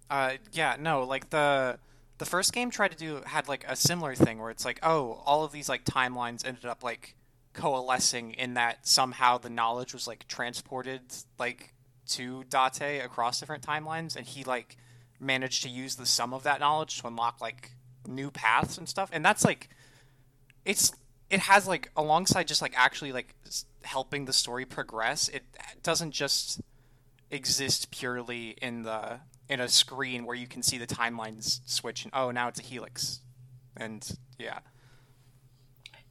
[0.09, 1.81] Uh, yeah, no, like the
[2.19, 5.25] the first game tried to do had like a similar thing where it's like, oh,
[5.27, 7.17] all of these like timelines ended up like
[7.53, 11.01] coalescing in that somehow the knowledge was like transported
[11.39, 11.75] like
[12.09, 14.77] to Date across different timelines, and he like
[15.21, 17.73] managed to use the sum of that knowledge to unlock like
[18.07, 19.69] new paths and stuff, and that's like
[20.65, 20.93] it's
[21.31, 23.35] it has like alongside just like actually like
[23.83, 25.43] helping the story progress it
[25.83, 26.61] doesn't just
[27.31, 32.13] exist purely in the in a screen where you can see the timelines switch and
[32.15, 33.21] oh now it's a helix.
[33.77, 34.07] And
[34.39, 34.59] yeah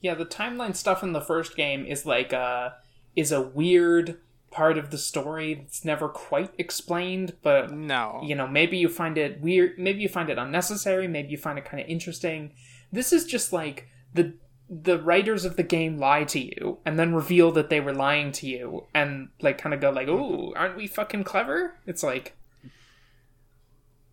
[0.01, 2.71] Yeah, the timeline stuff in the first game is like uh
[3.15, 4.19] is a weird
[4.51, 9.17] part of the story that's never quite explained, but no you know, maybe you find
[9.17, 12.53] it weird, maybe you find it unnecessary, maybe you find it kind of interesting.
[12.91, 14.33] This is just like the
[14.69, 18.33] the writers of the game lie to you and then reveal that they were lying
[18.33, 22.35] to you and like kind of go like, "Ooh, aren't we fucking clever?" It's like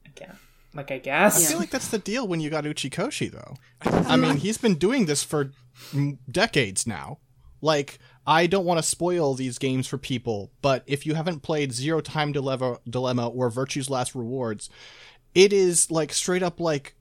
[0.07, 0.39] again,
[0.73, 1.45] like I guess.
[1.45, 3.57] I feel like that's the deal when you got Uchikoshi, though.
[4.09, 5.51] I mean, he's been doing this for
[6.31, 7.19] decades now.
[7.61, 11.73] Like, I don't want to spoil these games for people, but if you haven't played
[11.73, 14.69] Zero Time Dilemma, Dilemma or Virtue's Last Rewards,
[15.35, 16.95] it is like straight up like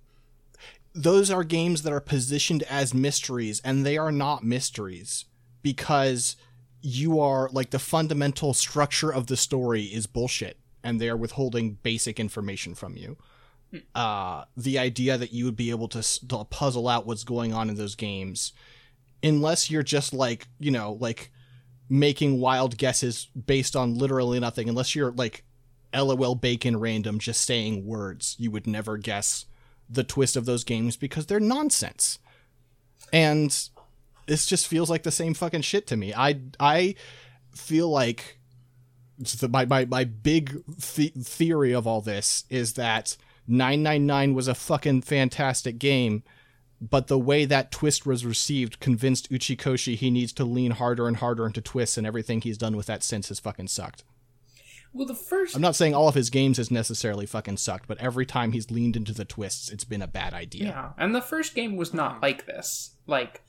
[0.96, 5.26] those are games that are positioned as mysteries, and they are not mysteries
[5.62, 6.36] because
[6.82, 11.78] you are like the fundamental structure of the story is bullshit, and they are withholding
[11.84, 13.18] basic information from you
[13.96, 17.70] uh, the idea that you would be able to, to puzzle out what's going on
[17.70, 18.54] in those games
[19.22, 21.32] unless you're just like you know like
[21.90, 25.44] making wild guesses based on literally nothing unless you're like
[25.94, 29.46] lol bacon random just saying words you would never guess
[29.90, 32.20] the twist of those games because they're nonsense.
[33.12, 33.56] And
[34.26, 36.14] this just feels like the same fucking shit to me.
[36.14, 36.96] I i
[37.52, 38.40] feel like
[39.20, 43.16] the, my, my my big th- theory of all this is that
[43.48, 46.24] 999 was a fucking fantastic game
[46.90, 51.18] but the way that twist was received convinced Uchikoshi he needs to lean harder and
[51.18, 54.04] harder into twists, and everything he's done with that since has fucking sucked.
[54.92, 57.98] Well, the first I'm not saying all of his games has necessarily fucking sucked, but
[58.00, 60.66] every time he's leaned into the twists, it's been a bad idea.
[60.66, 62.24] Yeah, and the first game was not mm-hmm.
[62.24, 62.92] like this.
[63.08, 63.42] Like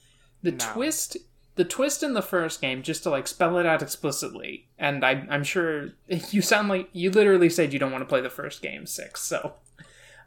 [0.42, 0.72] the No.
[0.72, 1.16] twist,
[1.57, 4.67] the twist in the first game, just to like spell it out explicitly.
[4.79, 5.91] And I, I'm sure
[6.31, 9.23] you sound like you literally said you don't want to play the first game six.
[9.23, 9.55] So,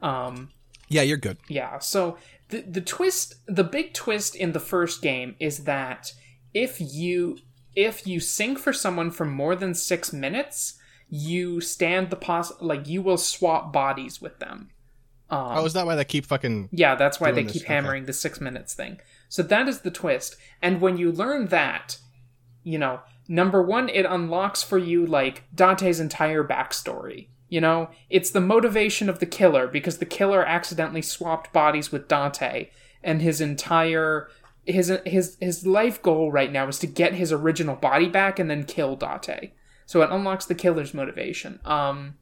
[0.02, 0.52] um,
[0.90, 1.38] Yeah, you're good.
[1.48, 1.80] yeah.
[1.80, 2.18] So
[2.50, 6.14] the the twist, the big twist in the first game is that
[6.54, 7.40] if you
[7.76, 12.88] if you sync for someone for more than six minutes, you stand the poss like
[12.88, 14.70] you will swap bodies with them.
[15.30, 16.70] Um, oh, is that why they keep fucking?
[16.72, 17.74] yeah, that's why they doing this, keep okay.
[17.74, 19.00] hammering the six minutes thing.
[19.30, 20.36] So that is the twist.
[20.62, 21.98] And when you learn that,
[22.64, 27.30] you know, number one, it unlocks for you like Dante's entire backstory.
[27.50, 32.10] You know, it's the motivation of the killer because the killer accidentally swapped bodies with
[32.10, 32.70] Dante,
[33.02, 34.28] and his entire
[34.66, 38.50] his his his life goal right now is to get his original body back and
[38.50, 39.52] then kill Dante.
[39.86, 41.62] So it unlocks the killer's motivation.
[41.64, 42.16] Um,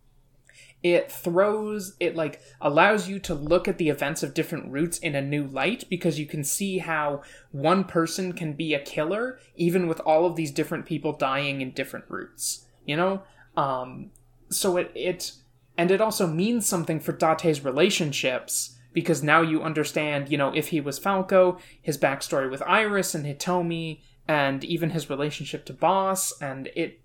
[0.84, 5.16] it throws it like allows you to look at the events of different routes in
[5.16, 7.22] a new light because you can see how
[7.52, 11.72] one person can be a killer even with all of these different people dying in
[11.72, 13.24] different routes you know?
[13.58, 14.12] Um
[14.50, 15.32] so it it
[15.78, 20.68] and it also means something for Date's relationships because now you understand you know if
[20.68, 26.34] he was Falco his backstory with Iris and Hitomi and even his relationship to Boss
[26.42, 27.00] and it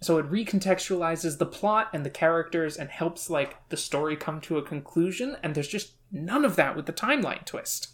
[0.00, 4.58] so it recontextualizes the plot and the characters and helps like the story come to
[4.58, 7.88] a conclusion and there's just none of that with the timeline twist.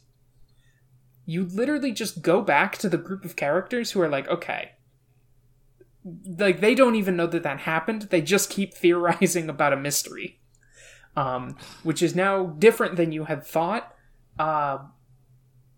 [1.25, 4.73] You literally just go back to the group of characters who are like okay.
[6.27, 8.03] Like they don't even know that that happened.
[8.11, 10.41] They just keep theorizing about a mystery
[11.17, 13.95] um which is now different than you had thought
[14.39, 14.79] uh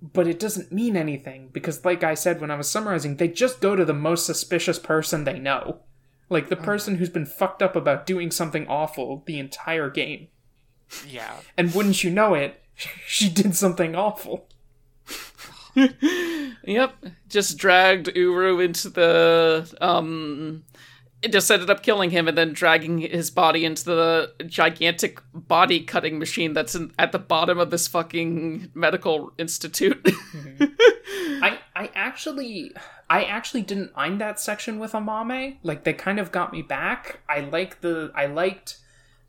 [0.00, 3.60] but it doesn't mean anything because like i said when i was summarizing they just
[3.60, 5.80] go to the most suspicious person they know
[6.28, 10.28] like the person who's been fucked up about doing something awful the entire game.
[11.06, 11.34] Yeah.
[11.56, 12.62] And wouldn't you know it,
[13.06, 14.48] she did something awful.
[16.66, 20.64] Yep, just dragged Uru into the um
[21.24, 25.80] it just ended up killing him and then dragging his body into the gigantic body
[25.80, 30.06] cutting machine that's in, at the bottom of this fucking medical institute.
[30.60, 32.72] I I actually
[33.08, 35.56] I actually didn't mind that section with Amane.
[35.62, 37.20] Like they kind of got me back.
[37.26, 38.80] I like the I liked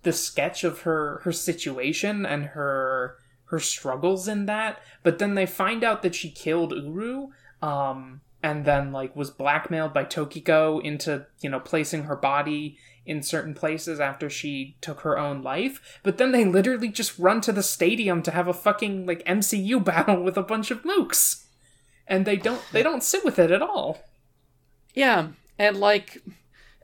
[0.03, 3.15] the sketch of her her situation and her
[3.45, 4.81] her struggles in that.
[5.01, 7.29] But then they find out that she killed Uru.
[7.61, 13.23] Um and then like was blackmailed by Tokiko into, you know, placing her body in
[13.23, 15.99] certain places after she took her own life.
[16.03, 19.83] But then they literally just run to the stadium to have a fucking like MCU
[19.83, 21.45] battle with a bunch of mooks
[22.05, 24.03] and they don't they don't sit with it at all.
[24.93, 26.21] Yeah, and like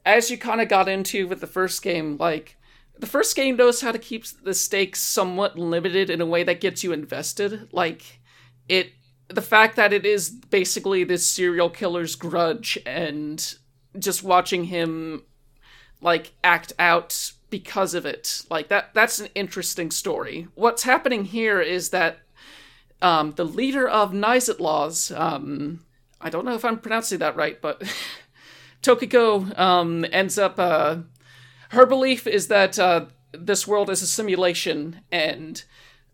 [0.03, 2.57] as you kind of got into with the first game, like
[2.97, 6.59] the first game knows how to keep the stakes somewhat limited in a way that
[6.59, 7.69] gets you invested.
[7.71, 8.19] Like
[8.67, 8.93] it
[9.33, 13.55] the fact that it is basically this serial killer's grudge and
[13.97, 15.23] just watching him
[16.01, 18.43] like act out because of it.
[18.49, 20.47] Like that that's an interesting story.
[20.55, 22.19] What's happening here is that
[23.01, 25.81] um, the leader of Nizet Laws, um,
[26.19, 27.83] I don't know if I'm pronouncing that right, but
[28.81, 30.59] Tokiko um, ends up.
[30.59, 30.97] Uh,
[31.69, 35.63] her belief is that uh, this world is a simulation, and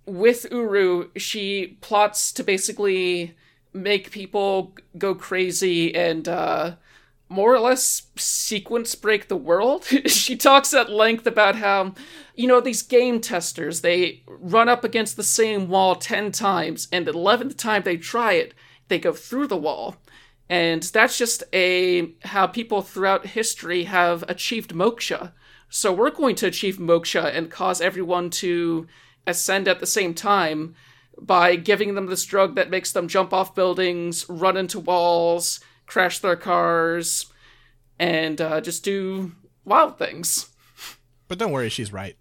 [0.08, 3.36] with Uru, she plots to basically
[3.74, 6.76] make people go crazy and uh,
[7.30, 9.84] more or less sequence break the world.
[10.06, 11.94] she talks at length about how,
[12.36, 17.06] you know, these game testers, they run up against the same wall 10 times, and
[17.06, 18.54] the 11th time they try it,
[18.88, 19.98] they go through the wall.
[20.50, 25.34] And that's just a how people throughout history have achieved moksha.
[25.70, 28.88] So we're going to achieve moksha and cause everyone to
[29.28, 30.74] ascend at the same time
[31.20, 36.20] by giving them this drug that makes them jump off buildings, run into walls, crash
[36.20, 37.26] their cars,
[38.00, 39.34] and uh, just do
[39.66, 40.50] wild things.
[41.28, 42.16] But don't worry, she's right.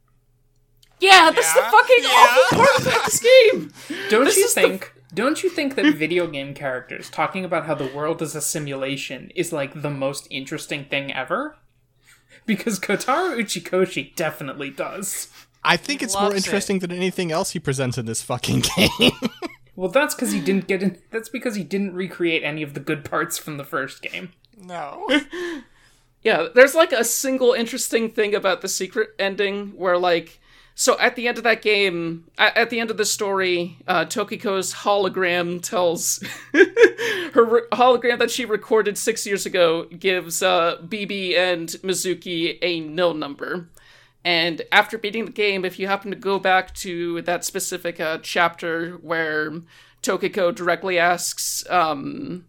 [0.98, 2.08] Yeah, that's the fucking yeah.
[2.08, 3.72] awful part about this game.
[4.08, 4.92] Don't This you is the- think?
[5.14, 9.30] don't you think that video game characters talking about how the world is a simulation
[9.34, 11.56] is like the most interesting thing ever?
[12.46, 15.28] Because Kotaro Uchikoshi definitely does.
[15.66, 16.46] I think it's more loves it.
[16.46, 19.12] interesting than anything else he presents in this fucking game.
[19.74, 20.98] Well, that's because he didn't get in.
[21.10, 24.32] That's because he didn't recreate any of the good parts from the first game.
[24.56, 25.06] No.
[26.22, 30.40] Yeah, there's like a single interesting thing about the secret ending where like
[30.74, 34.06] so at the end of that game, at, at the end of the story, uh,
[34.06, 41.36] Tokiko's hologram tells her re- hologram that she recorded six years ago gives uh, BB
[41.38, 43.68] and Mizuki a nil number.
[44.26, 48.18] And after beating the game, if you happen to go back to that specific uh,
[48.24, 49.52] chapter where
[50.02, 52.44] Tokiko directly asks, um,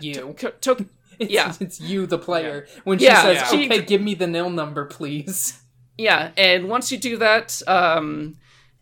[0.00, 0.34] You.
[0.38, 0.86] Ko- Tok-
[1.18, 1.54] It's, yeah.
[1.60, 2.66] it's you, the player.
[2.84, 3.58] When she Yeah, says, yeah.
[3.64, 5.60] "Okay, give me the nil number, please."
[5.96, 8.36] Yeah, and once you do that, um,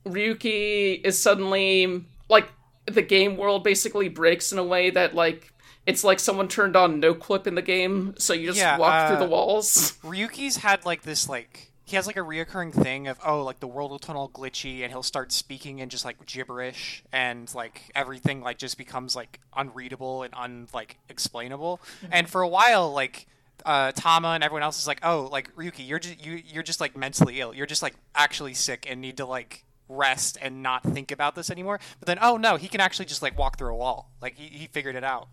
[0.05, 2.49] Ryuki is suddenly like
[2.87, 5.53] the game world basically breaks in a way that like
[5.87, 8.95] it's like someone turned on no clip in the game, so you just Yeah, walk
[8.95, 9.99] uh, through the walls.
[10.03, 13.67] Ryuki's had like this like he has like a reoccurring thing of oh like the
[13.67, 17.83] world will turn all glitchy and he'll start speaking in just like gibberish and like
[17.95, 21.81] everything like just becomes like unreadable and un like explainable.
[22.11, 23.27] And for a while like
[23.67, 26.81] uh, Tama and everyone else is like oh like Ryuki you're just you you're just
[26.81, 27.55] like mentally ill.
[27.55, 31.51] You're just like actually sick and need to like rest and not think about this
[31.51, 31.79] anymore.
[32.01, 34.11] But then oh no he can actually just like walk through a wall.
[34.23, 35.29] Like he, he figured it out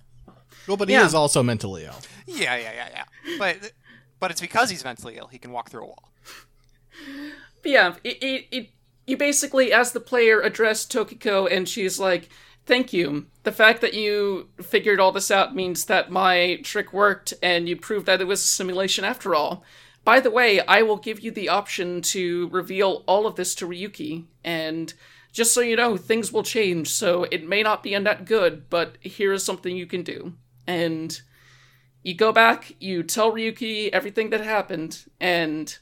[0.68, 1.06] well, but he Yeah.
[1.06, 1.96] is also mentally ill.
[2.28, 3.04] yeah yeah yeah yeah
[3.38, 3.72] but
[4.20, 6.12] but it's because he's mentally ill he can walk through a wall
[7.64, 8.70] But yeah, it, it, it
[9.08, 12.30] you basically as the player address Tokiko and she's like,
[12.66, 13.28] "Thank you.
[13.44, 17.76] The fact that you figured all this out means that my trick worked and you
[17.76, 19.64] proved that it was a simulation after all."
[20.04, 23.68] By the way, I will give you the option to reveal all of this to
[23.68, 24.92] Ryuki and
[25.32, 28.70] just so you know, things will change, so it may not be a net good,
[28.70, 30.34] but here is something you can do.
[30.68, 31.20] And
[32.04, 35.78] you go back, you tell Ryuki everything that happened, and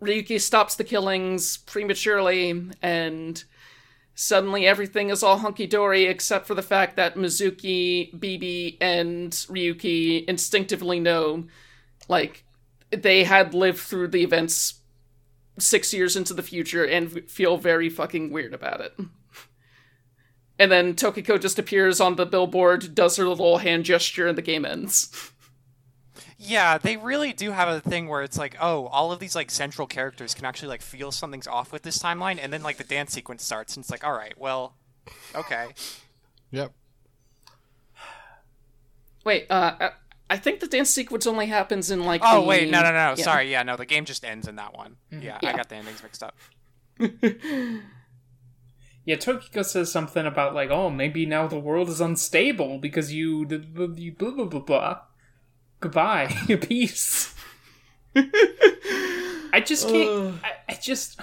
[0.00, 3.44] Ryuki stops the killings prematurely, and
[4.14, 10.24] suddenly everything is all hunky dory except for the fact that Mizuki, Bibi, and Ryuki
[10.26, 11.44] instinctively know,
[12.08, 12.44] like,
[12.90, 14.80] they had lived through the events
[15.58, 18.94] six years into the future and feel very fucking weird about it.
[20.58, 24.42] And then Tokiko just appears on the billboard, does her little hand gesture, and the
[24.42, 25.32] game ends.
[26.38, 29.50] Yeah, they really do have a thing where it's like, oh, all of these like
[29.50, 32.84] central characters can actually like feel something's off with this timeline, and then like the
[32.84, 34.74] dance sequence starts, and it's like, all right, well,
[35.34, 35.66] okay,
[36.52, 36.72] Yep.
[39.24, 39.90] Wait, uh, I-
[40.28, 42.20] I think the dance sequence only happens in like.
[42.24, 43.24] oh the- wait, no, no, no, yeah.
[43.24, 44.96] sorry, yeah, no, the game just ends in that one.
[45.10, 46.36] Yeah, I got the endings mixed up.
[49.06, 53.46] Yeah, Tokiko says something about like, "Oh, maybe now the world is unstable because you,
[53.96, 54.98] you blah blah blah blah."
[55.80, 56.26] Goodbye,
[56.60, 57.34] peace.
[58.16, 60.34] I just can't.
[60.44, 61.20] I, I just.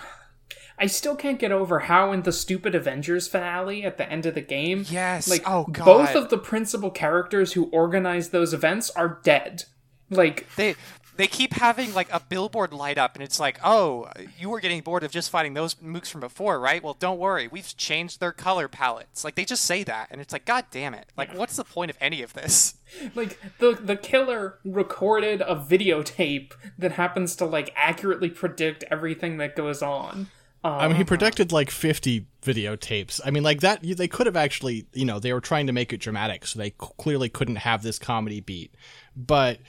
[0.80, 4.34] I still can't get over how in the stupid Avengers finale at the end of
[4.34, 5.86] the game, Yes, like oh, God.
[5.86, 9.66] both of the principal characters who organized those events are dead.
[10.10, 10.76] Like They
[11.16, 14.82] they keep having like a billboard light up, and it's like, oh, you were getting
[14.82, 16.84] bored of just fighting those mooks from before, right?
[16.84, 19.24] Well, don't worry, we've changed their color palettes.
[19.24, 21.08] Like they just say that, and it's like, god damn it!
[21.18, 22.76] Like, what's the point of any of this?
[23.16, 29.56] like the the killer recorded a videotape that happens to like accurately predict everything that
[29.56, 30.28] goes on.
[30.66, 33.20] Um, I mean, he predicted like 50 videotapes.
[33.26, 35.92] I mean, like that, they could have actually, you know, they were trying to make
[35.92, 38.74] it dramatic, so they c- clearly couldn't have this comedy beat.
[39.14, 39.60] But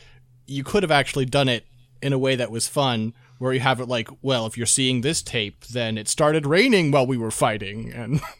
[0.46, 1.66] you could have actually done it
[2.02, 5.00] in a way that was fun, where you have it like, well, if you're seeing
[5.00, 7.92] this tape, then it started raining while we were fighting.
[7.92, 8.20] And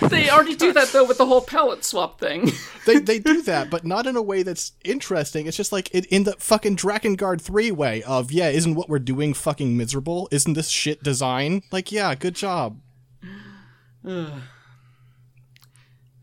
[0.00, 2.50] They already do that though with the whole palette swap thing.
[2.86, 5.46] they, they do that, but not in a way that's interesting.
[5.46, 8.98] It's just like in, in the fucking Drakengard 3 way of, yeah, isn't what we're
[8.98, 10.28] doing fucking miserable?
[10.30, 11.62] Isn't this shit design?
[11.72, 12.80] Like, yeah, good job.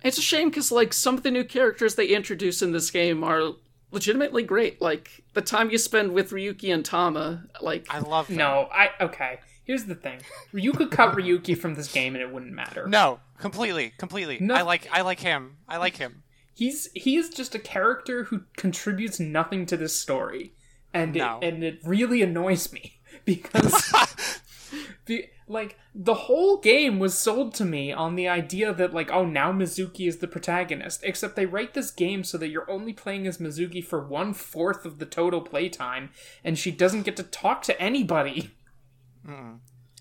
[0.04, 3.24] It's a shame because like some of the new characters they introduce in this game
[3.24, 3.52] are
[3.92, 4.82] legitimately great.
[4.82, 8.38] Like the time you spend with Ryuki and Tama, like I love them.
[8.38, 9.40] no, I okay.
[9.64, 10.20] Here's the thing:
[10.54, 12.88] you could cut Ryuki from this game and it wouldn't matter.
[12.88, 14.38] No, completely, completely.
[14.42, 15.58] No- I like I like him.
[15.68, 16.24] I like him.
[16.54, 20.54] He's he is just a character who contributes nothing to this story,
[20.94, 21.40] and No.
[21.42, 23.92] it, and it really annoys me because
[25.06, 29.26] the like the whole game was sold to me on the idea that like oh
[29.26, 31.02] now Mizuki is the protagonist.
[31.04, 34.86] Except they write this game so that you're only playing as Mizuki for one fourth
[34.86, 36.10] of the total playtime,
[36.44, 38.52] and she doesn't get to talk to anybody.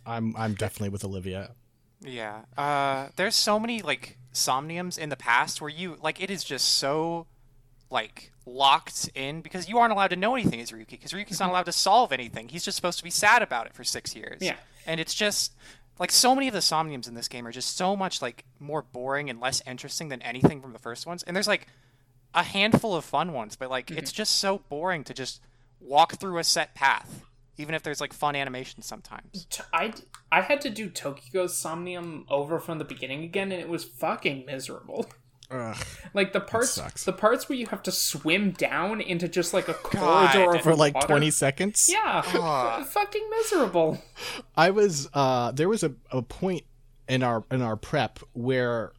[0.07, 1.55] I'm I'm definitely with Olivia.
[2.01, 2.43] Yeah.
[2.57, 6.75] Uh, there's so many like somniums in the past where you like it is just
[6.75, 7.27] so
[7.91, 11.47] like locked in because you aren't allowed to know anything as Ryuki because Ryuki's not
[11.47, 11.51] mm-hmm.
[11.51, 12.49] allowed to solve anything.
[12.49, 14.39] He's just supposed to be sad about it for six years.
[14.41, 14.57] Yeah.
[14.87, 15.53] And it's just
[15.99, 18.83] like so many of the somniums in this game are just so much like more
[18.83, 21.23] boring and less interesting than anything from the first ones.
[21.23, 21.67] And there's like
[22.35, 24.17] a handful of fun ones, but like it's mm-hmm.
[24.17, 25.41] just so boring to just
[25.81, 27.25] walk through a set path,
[27.59, 29.47] even if there's like fun animations sometimes.
[29.73, 29.93] I
[30.31, 34.47] I had to do Tokyo's Somnium over from the beginning again, and it was fucking
[34.47, 35.07] miserable.
[35.51, 35.77] Ugh.
[36.15, 39.75] Like the parts, the parts where you have to swim down into just like a
[39.75, 41.09] corridor For like water.
[41.09, 41.91] 20 seconds?
[41.93, 42.23] Yeah,
[42.85, 44.01] fucking miserable.
[44.57, 46.63] I was uh there was a, a point
[47.09, 48.93] in our in our prep where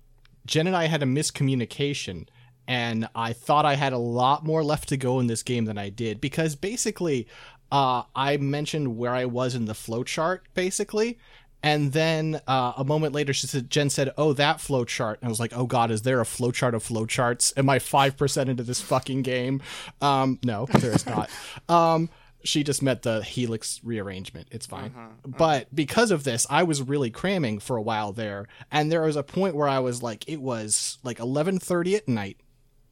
[0.45, 2.27] Jen and I had a miscommunication
[2.67, 5.77] and I thought I had a lot more left to go in this game than
[5.77, 7.27] I did because basically
[7.71, 11.17] uh I mentioned where I was in the flowchart basically
[11.63, 15.29] and then uh, a moment later, she said, Jen said, "Oh, that flowchart." And I
[15.29, 17.53] was like, "Oh God, is there a flowchart of flowcharts?
[17.57, 19.61] Am I five percent into this fucking game?"
[20.01, 21.29] Um, no, there is not.
[21.69, 22.09] Um,
[22.43, 24.47] she just met the helix rearrangement.
[24.51, 24.91] It's fine.
[25.25, 29.15] But because of this, I was really cramming for a while there, and there was
[29.15, 32.37] a point where I was like, it was like eleven thirty at night,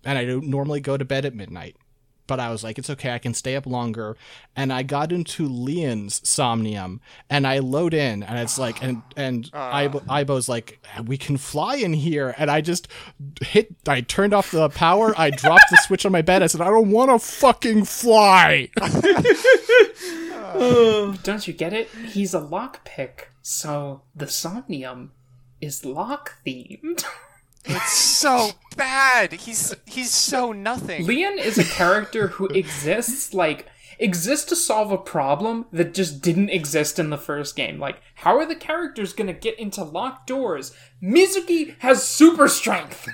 [0.06, 1.78] and I don't normally go to bed at midnight.
[2.30, 4.16] But I was like, it's okay, I can stay up longer.
[4.56, 9.50] And I got into Leon's Somnium, and I load in, and it's like, and and
[9.54, 9.74] ah.
[9.74, 12.88] Aiba, Aiba's like, we can fly in here, and I just
[13.42, 16.62] hit, I turned off the power, I dropped the switch on my bed, I said,
[16.62, 18.70] I don't want to fucking fly.
[20.52, 21.90] Oh, don't you get it?
[22.08, 25.12] He's a lockpick, so the Somnium
[25.62, 27.06] is lock themed.
[27.70, 29.34] It's so bad.
[29.34, 31.06] He's he's so nothing.
[31.06, 33.68] Leon is a character who exists like
[34.00, 37.80] exists to solve a problem that just didn't exist in the first game.
[37.80, 40.74] Like, how are the characters gonna get into locked doors?
[41.04, 43.08] Mizuki has super strength.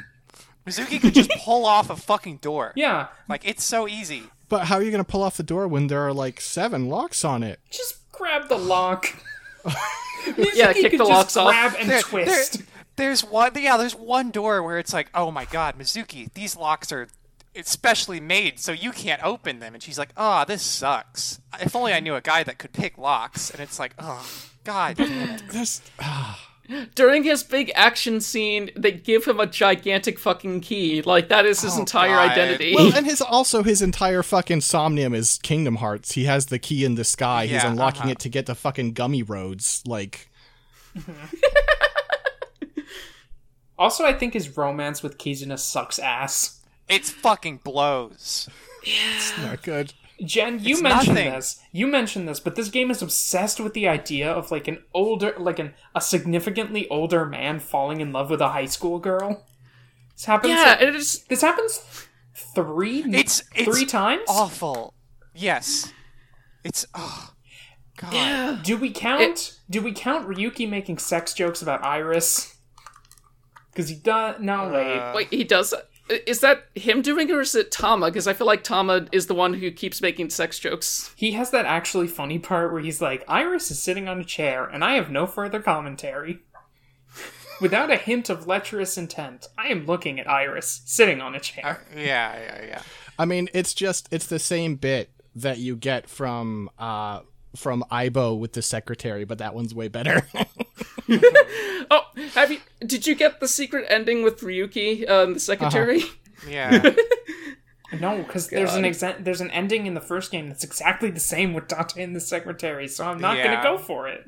[0.65, 2.71] Mizuki could just pull off a fucking door.
[2.75, 4.23] Yeah, Like it's so easy.
[4.49, 6.87] But how are you going to pull off the door when there are like seven
[6.87, 7.59] locks on it?
[7.71, 9.07] just grab the lock.
[9.65, 11.49] Mizuki Yeah, kick could the just locks off.
[11.51, 12.53] grab and There- twist.
[12.59, 12.65] there-
[12.95, 13.51] there's one.
[13.55, 17.07] Yeah, there's one door where it's like, oh my god, Mizuki, these locks are
[17.55, 19.73] especially made so you can't open them.
[19.73, 21.39] And she's like, oh, this sucks.
[21.59, 23.49] If only I knew a guy that could pick locks.
[23.49, 24.25] And it's like, oh
[24.63, 25.43] god damn it.
[25.51, 25.81] There's
[26.95, 31.01] During his big action scene, they give him a gigantic fucking key.
[31.01, 32.31] Like that is his Oh, entire God.
[32.31, 32.75] identity.
[32.75, 36.13] well, and his also his entire fucking somnium is Kingdom Hearts.
[36.13, 37.45] He has the key in the sky.
[37.45, 38.11] He's unlocking uh-huh.
[38.11, 39.83] it to get the fucking gummy roads.
[39.85, 40.29] Like,
[43.77, 46.61] Also, I think his romance with Kizuna sucks ass.
[46.87, 48.47] It's fucking blows.
[48.83, 49.93] It's not good.
[50.23, 51.31] Jen, you It's mentioned nothing.
[51.33, 51.59] this.
[51.73, 55.33] You mentioned this, but this game is obsessed with the idea of like an older,
[55.37, 59.45] like an a significantly older man falling in love with a high school girl.
[60.15, 60.53] This happens.
[60.53, 61.25] yeah, it is.
[61.25, 61.81] this happens
[62.33, 63.03] three.
[63.07, 64.23] It's, it's three times.
[64.29, 64.93] awful.
[65.33, 65.91] Yes.
[66.63, 67.33] It's oh
[67.97, 68.13] god.
[68.13, 68.59] Yeah.
[68.63, 69.59] Do we count?
[69.69, 72.54] do we count Ryuki making sex jokes about Iris?
[73.75, 74.39] Because he does.
[74.39, 74.97] No, wait.
[74.97, 75.73] Uh, Wait, he does.
[76.25, 78.05] Is that him doing it or is it Tama?
[78.05, 81.11] Because I feel like Tama is the one who keeps making sex jokes.
[81.17, 84.63] He has that actually funny part where he's like, Iris is sitting on a chair,
[84.63, 86.39] and I have no further commentary.
[87.59, 91.81] Without a hint of lecherous intent, I am looking at Iris sitting on a chair.
[91.93, 92.81] Yeah, yeah, yeah.
[93.19, 97.21] I mean, it's just it's the same bit that you get from uh
[97.55, 100.27] from Aiba with the secretary, but that one's way better.
[101.91, 102.01] Oh,
[102.33, 102.59] have you?
[102.85, 106.03] Did you get the secret ending with Ryuki, um, the secretary?
[106.47, 106.91] Yeah.
[107.99, 111.19] No, because there's an exa- there's an ending in the first game that's exactly the
[111.19, 113.55] same with Dante and the secretary, so I'm not Yeah.
[113.55, 114.25] gonna go for it.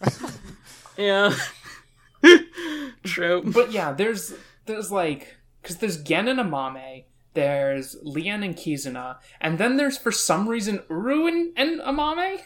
[0.96, 1.34] Yeah.
[3.04, 3.42] True.
[3.44, 4.32] But yeah, there's
[4.66, 10.12] there's like because there's Gen and Amane, there's Leon and Kizuna, and then there's for
[10.12, 12.40] some reason Uru and, and Amane.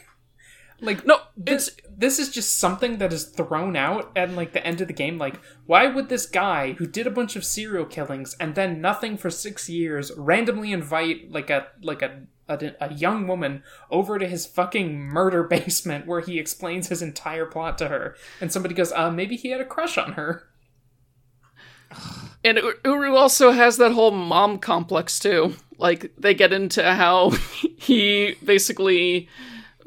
[0.83, 4.81] Like No, this this is just something that is thrown out at like the end
[4.81, 5.17] of the game.
[5.17, 9.17] Like, why would this guy who did a bunch of serial killings and then nothing
[9.17, 14.27] for six years randomly invite like a like a a, a young woman over to
[14.27, 18.91] his fucking murder basement where he explains his entire plot to her, and somebody goes,
[18.91, 20.49] "Uh, maybe he had a crush on her."
[22.43, 25.55] And Uru also has that whole mom complex too.
[25.77, 27.29] Like they get into how
[27.77, 29.29] he basically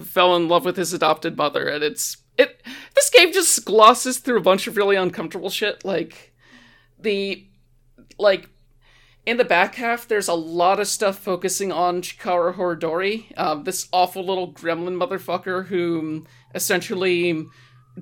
[0.03, 2.63] fell in love with his adopted mother, and it's it.
[2.95, 5.85] This game just glosses through a bunch of really uncomfortable shit.
[5.85, 6.35] Like
[6.99, 7.47] the
[8.19, 8.49] like
[9.27, 13.89] in the back half, there's a lot of stuff focusing on Chikara Horidori, um, this
[13.93, 16.25] awful little gremlin motherfucker who
[16.55, 17.45] essentially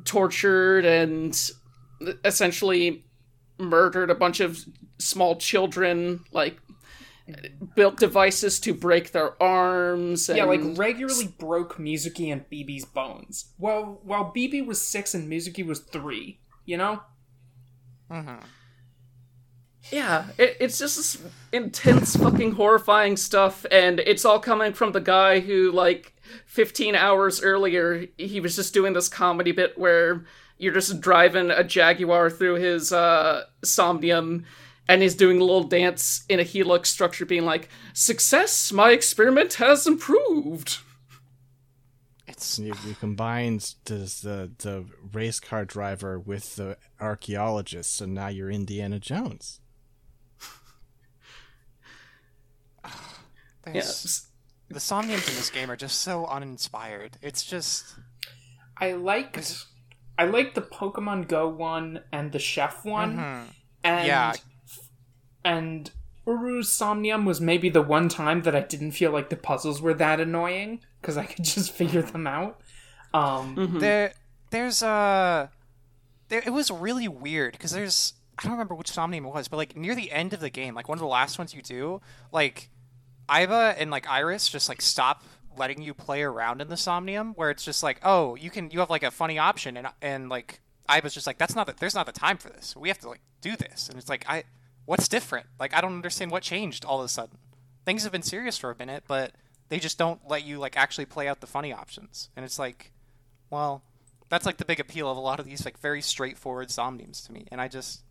[0.05, 1.51] tortured and
[2.25, 3.05] essentially
[3.59, 4.59] murdered a bunch of
[4.99, 6.59] small children, like
[7.75, 10.29] built devices to break their arms.
[10.29, 10.39] And...
[10.39, 13.53] Yeah, like regularly broke Mizuki and BB's bones.
[13.59, 17.03] Well, while BB was six and Mizuki was three, you know.
[18.11, 18.45] Mm-hmm.
[19.91, 21.23] Yeah, it, it's just this
[21.53, 26.15] intense, fucking horrifying stuff, and it's all coming from the guy who, like,
[26.47, 30.25] 15 hours earlier, he was just doing this comedy bit where
[30.57, 34.45] you're just driving a Jaguar through his uh, Somnium,
[34.89, 38.73] and he's doing a little dance in a helix structure, being like, Success!
[38.73, 40.79] My experiment has improved!
[42.27, 48.29] It's You, you combined the, the the race car driver with the archaeologist, so now
[48.29, 49.61] you're Indiana Jones.
[53.67, 54.27] Yeah, there's s-
[54.69, 57.17] the somniums in this game are just so uninspired.
[57.23, 57.95] It's just
[58.77, 59.65] I liked,
[60.19, 63.47] I liked the Pokemon Go one and the Chef one, Mhm.
[63.85, 64.35] and Yeah.
[65.45, 65.91] And
[66.27, 69.95] Uru's Somnium was maybe the one time that I didn't feel like the puzzles were
[69.95, 72.61] that annoying because I could just figure them out.
[73.13, 73.81] Um, mhm.
[73.81, 74.15] there
[74.51, 75.51] there's a,
[76.29, 79.57] there it was really weird because there's I don't remember which somnium it was, but
[79.57, 82.01] like near the end of the game, like one of the last ones you do,
[82.33, 82.71] like
[83.29, 85.23] Aiba and like Iris just like stop
[85.57, 88.81] letting you play around in the somnium where it's just like, oh, you can you
[88.81, 91.95] have like a funny option and and like Aiba's just like that's not the, there's
[91.95, 92.75] not the time for this.
[92.77, 93.89] We have to like do this.
[93.89, 94.45] And it's like I
[94.85, 95.47] what's different?
[95.59, 97.39] Like I don't understand what changed all of a sudden.
[97.85, 99.33] Things have been serious for a minute, but
[99.69, 102.31] they just don't let you like actually play out the funny options.
[102.37, 102.93] And it's like
[103.51, 103.85] well,
[104.29, 107.33] that's like the big appeal of a lot of these like very straightforward somniums to
[107.33, 108.03] me, and I just,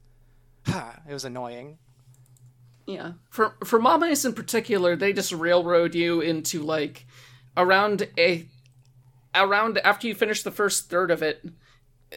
[0.65, 1.79] ha, it was annoying.
[2.85, 3.13] Yeah.
[3.29, 7.05] For for Mames in particular, they just railroad you into like
[7.55, 8.47] around a
[9.35, 11.43] around after you finish the first third of it.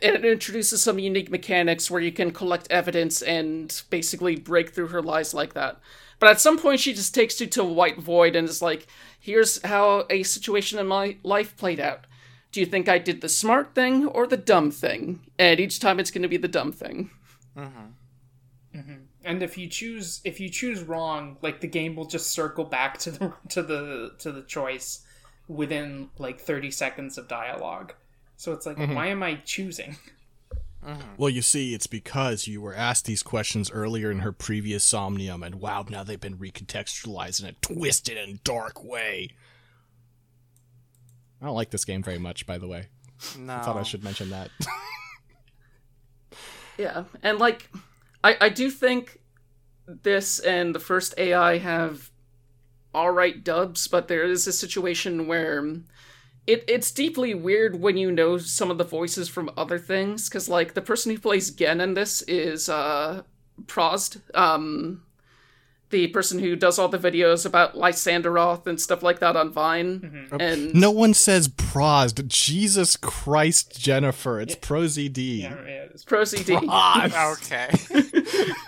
[0.03, 5.03] It introduces some unique mechanics where you can collect evidence and basically break through her
[5.03, 5.81] lies like that.
[6.19, 8.87] But at some point, she just takes you to a white void and is like,
[9.21, 12.07] "Here's how a situation in my life played out.
[12.53, 16.01] Do you think I did the smart thing or the dumb thing?" And each time,
[16.01, 17.11] it's going to be the dumb thing.
[17.57, 18.79] Mm-hmm.
[18.79, 18.93] Mm-hmm.
[19.25, 22.99] and if you choose if you choose wrong, like the game will just circle back
[22.99, 25.05] to the to the to the choice
[25.49, 27.95] within like thirty seconds of dialogue.
[28.37, 28.95] So it's like, mm-hmm.
[28.95, 29.97] why am I choosing?
[30.87, 31.15] Mm-hmm.
[31.17, 35.43] Well, you see, it's because you were asked these questions earlier in her previous Somnium,
[35.43, 39.31] and wow, now they've been recontextualized in a twisted and dark way.
[41.41, 42.87] I don't like this game very much, by the way.
[43.39, 44.51] No, I thought I should mention that.
[46.79, 47.71] Yeah, and like,
[48.23, 49.19] I I do think
[49.87, 52.11] this and the first AI have
[52.95, 55.77] all right dubs, but there is a situation where
[56.47, 60.49] it it's deeply weird when you know some of the voices from other things, because
[60.49, 63.23] like the person who plays Gen in this is uh
[63.67, 65.03] Prost, um,
[65.91, 70.29] the person who does all the videos about Lysanderoth and stuff like that on Vine,
[70.39, 72.27] and no one says Prost.
[72.29, 74.41] Jesus Christ, Jennifer.
[74.41, 75.41] It's Pro ZD.
[75.41, 77.33] Yeah, yeah, it's- Pro ZD.
[77.39, 78.53] okay.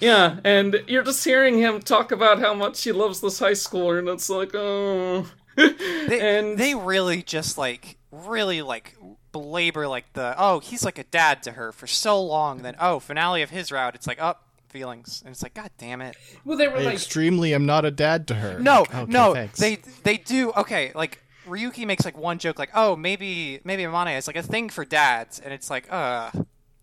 [0.00, 3.98] Yeah, and you're just hearing him talk about how much he loves this high schooler,
[3.98, 5.26] and it's like, oh.
[6.08, 8.96] they, and they really just like really like
[9.32, 12.62] belabor like the oh he's like a dad to her for so long.
[12.62, 16.00] Then oh finale of his route, it's like up feelings, and it's like god damn
[16.00, 16.16] it.
[16.44, 18.58] well, they were I like, extremely am not a dad to her.
[18.58, 19.58] No, Okay, no, thanks.
[19.58, 20.92] they they do okay.
[20.94, 24.68] Like Ryuki makes like one joke, like oh maybe maybe Amane is like a thing
[24.68, 26.30] for dads, and it's like uh,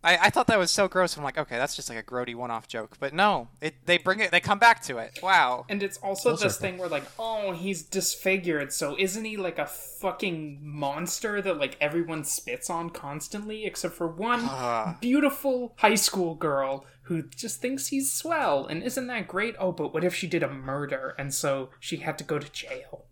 [0.05, 1.17] I, I thought that was so gross.
[1.17, 4.19] I'm like okay, that's just like a grody one-off joke, but no, it they bring
[4.19, 5.19] it, they come back to it.
[5.23, 5.65] Wow.
[5.67, 6.61] And it's also Full this circle.
[6.69, 11.75] thing where like, oh, he's disfigured, so isn't he like a fucking monster that like
[11.81, 14.97] everyone spits on constantly, except for one Ah.
[15.01, 19.55] beautiful high school girl who just thinks he's swell, and isn't that great?
[19.59, 22.51] Oh, but what if she did a murder, and so she had to go to
[22.51, 23.05] jail?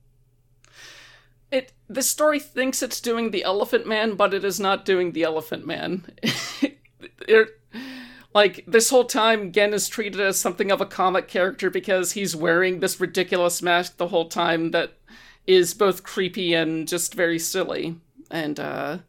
[1.51, 5.23] it this story thinks it's doing the Elephant Man, but it is not doing the
[5.23, 6.05] Elephant Man.
[8.33, 12.35] Like this whole time, Gen is treated as something of a comic character because he's
[12.35, 14.93] wearing this ridiculous mask the whole time that
[15.45, 17.95] is both creepy and just very silly.
[18.31, 18.99] And uh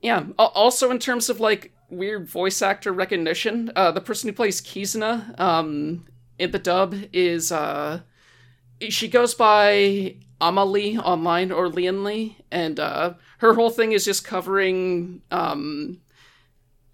[0.00, 4.62] yeah, also in terms of like weird voice actor recognition, uh the person who plays
[4.62, 6.06] Kizuna um
[6.38, 8.00] in the dub is uh
[8.88, 15.22] she goes by AmaLee online or Leeandlie, and uh, her whole thing is just covering
[15.30, 16.00] um,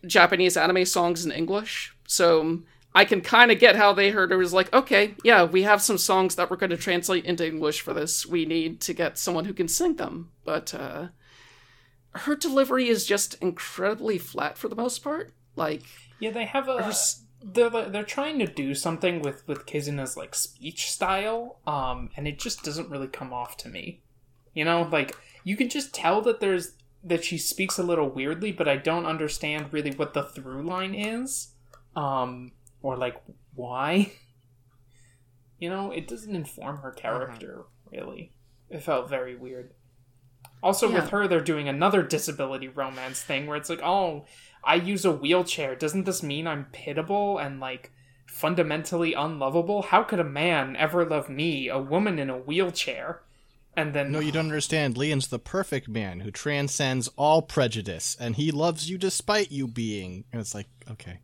[0.07, 1.95] Japanese anime songs in English.
[2.07, 2.61] So
[2.95, 5.81] I can kind of get how they heard it was like, okay, yeah, we have
[5.83, 8.27] some songs that we're going to translate into English for this.
[8.27, 10.31] We need to get someone who can sing them.
[10.45, 11.09] But uh,
[12.15, 15.33] her delivery is just incredibly flat for the most part.
[15.57, 15.83] Like,
[16.19, 16.79] Yeah, they have a.
[16.87, 22.29] s- They're they're trying to do something with with Kizuna's like speech style, um, and
[22.29, 24.01] it just doesn't really come off to me.
[24.53, 26.73] You know, like you can just tell that there's
[27.03, 30.95] that she speaks a little weirdly, but I don't understand really what the through line
[30.95, 31.55] is,
[31.97, 33.17] um, or like
[33.55, 34.13] why.
[35.59, 38.33] You know, it doesn't inform her character really.
[38.71, 39.75] It felt very weird.
[40.63, 41.01] Also, Yeah.
[41.03, 44.25] with her, they're doing another disability romance thing where it's like, oh,
[44.65, 45.75] I use a wheelchair.
[45.77, 47.93] Doesn't this mean I'm pitiable and like
[48.27, 49.83] fundamentally unlovable?
[49.83, 53.21] How could a man ever love me, a woman in a wheelchair?
[53.77, 54.97] And then No, you don't understand.
[54.97, 60.25] Leon's the perfect man who transcends all prejudice, and he loves you despite you being.
[60.33, 61.21] And it's like, okay.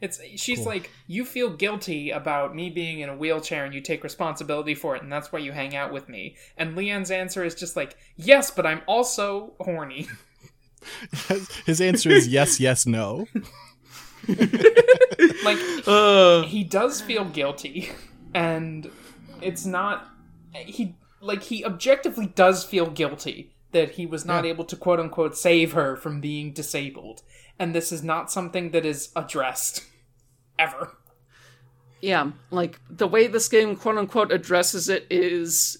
[0.00, 0.66] it's she's Cool.
[0.66, 4.94] like, you feel guilty about me being in a wheelchair and you take responsibility for
[4.96, 6.36] it, and that's why you hang out with me.
[6.58, 10.08] And Leon's answer is just like, yes, but I'm also horny.
[11.64, 13.26] His answer is yes, yes, no.
[15.44, 17.90] like uh, he does feel guilty
[18.34, 18.90] and
[19.40, 20.06] it's not
[20.54, 24.50] he like he objectively does feel guilty that he was not Yeah.
[24.50, 27.22] able to quote unquote save her from being disabled
[27.58, 29.84] and this is not something that is addressed
[30.58, 30.96] ever
[32.00, 35.78] yeah, like the way this game quote unquote addresses it is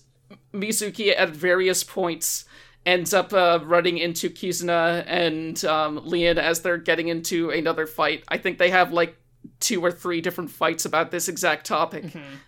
[0.54, 2.44] Mizuki at various points
[2.86, 8.22] ends up uh, running into Kizuna and um, Leon as they're getting into another fight.
[8.28, 9.16] I think they have like
[9.58, 12.04] two or three different fights about this exact topic.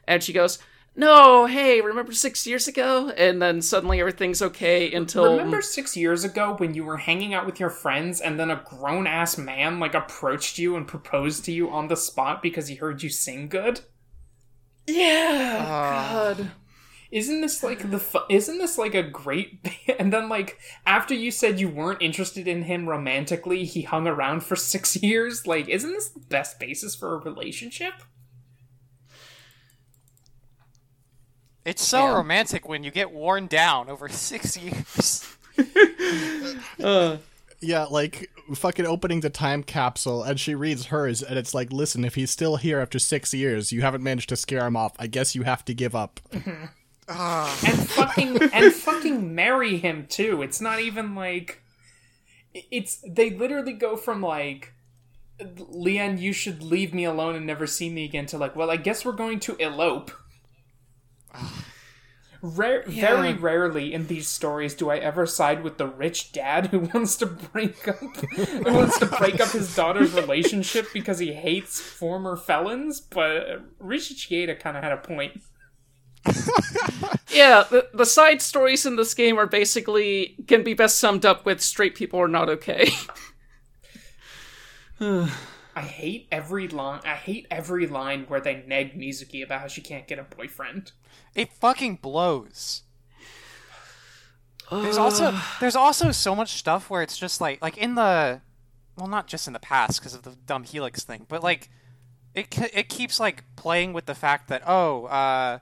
[0.07, 0.59] And she goes,
[0.97, 3.09] No, hey, remember six years ago?
[3.17, 5.33] And then suddenly everything's okay until.
[5.33, 8.63] remember six years ago when you were hanging out with your friends and then a
[8.65, 13.03] grown-ass man like approached you and proposed to you on the spot because he heard
[13.03, 13.81] you sing good
[14.87, 15.59] Yeah!
[15.67, 16.51] Uh, God.
[17.11, 19.67] Isn't this like the fu- isn't this like a great
[19.99, 24.45] and then like after you said you weren't interested in him romantically, he hung around
[24.45, 25.47] for 6 years?
[25.47, 27.95] Like isn't this the best basis for a relationship?
[31.65, 32.15] It's so Yeah.
[32.15, 35.27] romantic when you get worn down over six years.
[36.83, 37.19] Uh,
[37.61, 42.05] Yeah, like fucking opening the time capsule, and she reads hers, and it's like, listen,
[42.05, 44.93] if he's still here after six years, you haven't managed to scare him off.
[44.99, 46.21] I guess you have to give up.
[47.07, 50.41] And fucking and fucking marry him too.
[50.41, 51.63] It's not even like
[52.55, 54.73] it's they literally go from like
[55.69, 58.77] Leon, you should leave me alone and never see me again to like, well, I
[58.79, 60.13] guess we're going to elope.
[62.43, 66.81] Rare, Very rarely in these stories do I ever side with the rich dad who
[66.95, 71.81] wants to break up who wants to break up his daughter's relationship because he hates
[71.81, 73.01] former felons.
[73.01, 75.41] But Rishi Chieda kind of had a point.
[77.31, 81.45] yeah, the, the side stories in this game are basically can be best summed up
[81.45, 82.91] with straight people are not okay.
[85.77, 87.01] I hate every line.
[87.05, 90.93] I hate every line where they nag Mizuki about how she can't get a boyfriend.
[91.35, 92.83] It fucking blows.
[94.71, 98.41] There's also there's also so much stuff where it's just like like in the
[98.97, 101.69] well not just in the past because of the dumb helix thing but like
[102.35, 105.59] it it keeps like playing with the fact that oh uh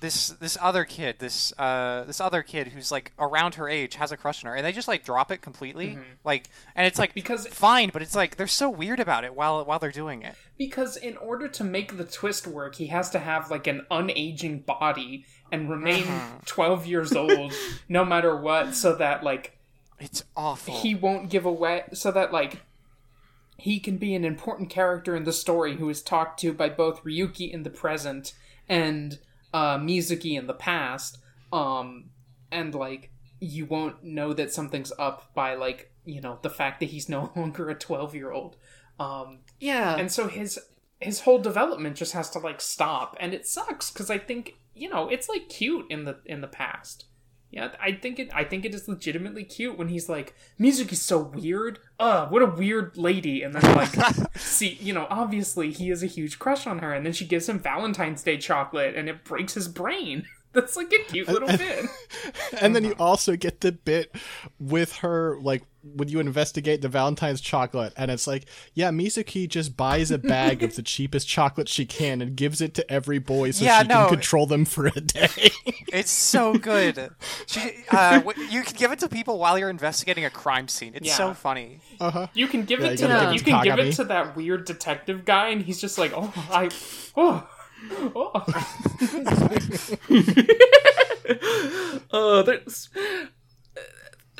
[0.00, 4.12] this this other kid this uh this other kid who's like around her age has
[4.12, 5.98] a crush on her and they just like drop it completely.
[6.24, 9.64] Like and it's like Because- fine but it's like they're so weird about it while
[9.64, 10.34] while they're doing it.
[10.56, 14.64] Because in order to make the twist work, he has to have like an unaging
[14.66, 16.04] body and remain
[16.46, 17.52] twelve years old
[17.88, 19.56] no matter what, so that like
[19.98, 20.74] it's awful.
[20.74, 22.60] he won't give away, so that like
[23.56, 27.02] he can be an important character in the story who is talked to by both
[27.02, 28.32] Ryuki in the present
[28.68, 29.18] and
[29.52, 31.18] uh, Mizuki in the past.
[31.52, 32.10] Um,
[32.50, 36.86] and like you won't know that something's up by like you know the fact that
[36.86, 38.56] he's no longer a twelve year old.
[39.00, 39.96] Um, yeah.
[39.96, 40.58] and so his
[41.00, 44.88] his whole development just has to like stop, and it sucks because I think you
[44.88, 47.04] know it's like cute in the in the past.
[47.50, 48.30] Yeah, I think it.
[48.34, 51.78] I think it is legitimately cute when he's like, "Mizuki is so weird.
[51.98, 53.94] Uh, what a weird lady." And then like,
[54.36, 57.48] see, you know, obviously he has a huge crush on her, and then she gives
[57.48, 60.26] him Valentine's Day chocolate, and it breaks his brain.
[60.52, 61.86] That's like a cute little bit.
[62.60, 64.14] And then you also get the bit
[64.58, 69.76] with her, like, when you investigate the Valentine's chocolate, and it's like, yeah, Mizuki just
[69.76, 73.52] buys a bag of the cheapest chocolate she can and gives it to every boy
[73.52, 74.00] so Yeah, she no.
[74.06, 75.50] can control them for a day.
[75.92, 77.10] It's so good.
[77.46, 77.60] She,
[77.90, 80.92] uh, you can give it to people while you're investigating a crime scene.
[80.94, 81.14] It's Yeah.
[81.14, 81.80] so funny.
[82.34, 84.64] You can give Yeah, it to gotta you to can give it to that weird
[84.64, 86.68] detective guy, and he's just like, "Oh, I,
[87.16, 87.48] oh."
[88.16, 88.32] Oh.
[92.10, 92.88] Uh, there's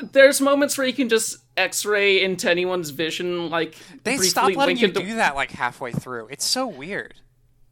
[0.01, 4.87] there's moments where you can just X-ray into anyone's vision, like They stop letting you
[4.87, 6.27] into- do that like halfway through.
[6.31, 7.15] It's so weird.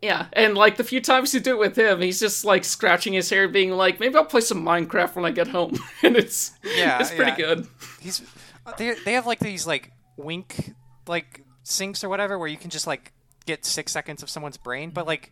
[0.01, 3.13] Yeah, and like the few times you do it with him, he's just like scratching
[3.13, 6.51] his hair, being like, "Maybe I'll play some Minecraft when I get home," and it's
[6.63, 7.36] Yeah, it's pretty yeah.
[7.55, 7.67] good.
[7.99, 8.21] He's
[8.78, 10.73] they they have like these like wink
[11.07, 13.11] like syncs or whatever where you can just like
[13.47, 15.32] get six seconds of someone's brain, but like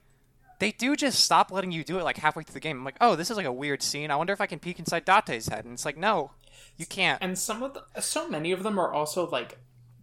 [0.60, 2.78] they do just stop letting you do it like halfway through the game.
[2.80, 4.10] I'm like, oh, this is like a weird scene.
[4.10, 6.32] I wonder if I can peek inside Date's head, and it's like, no,
[6.78, 7.22] you can't.
[7.22, 9.58] And some of the, so many of them are also like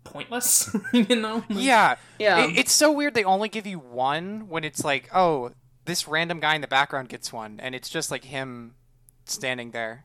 [0.04, 0.74] pointless.
[0.92, 1.44] you know?
[1.48, 2.46] yeah, Yeah.
[2.46, 3.14] It- it's so weird.
[3.14, 5.52] They only give you one when it's like, oh,
[5.84, 8.74] this random guy in the background gets one, and it's just like him
[9.24, 10.04] standing there.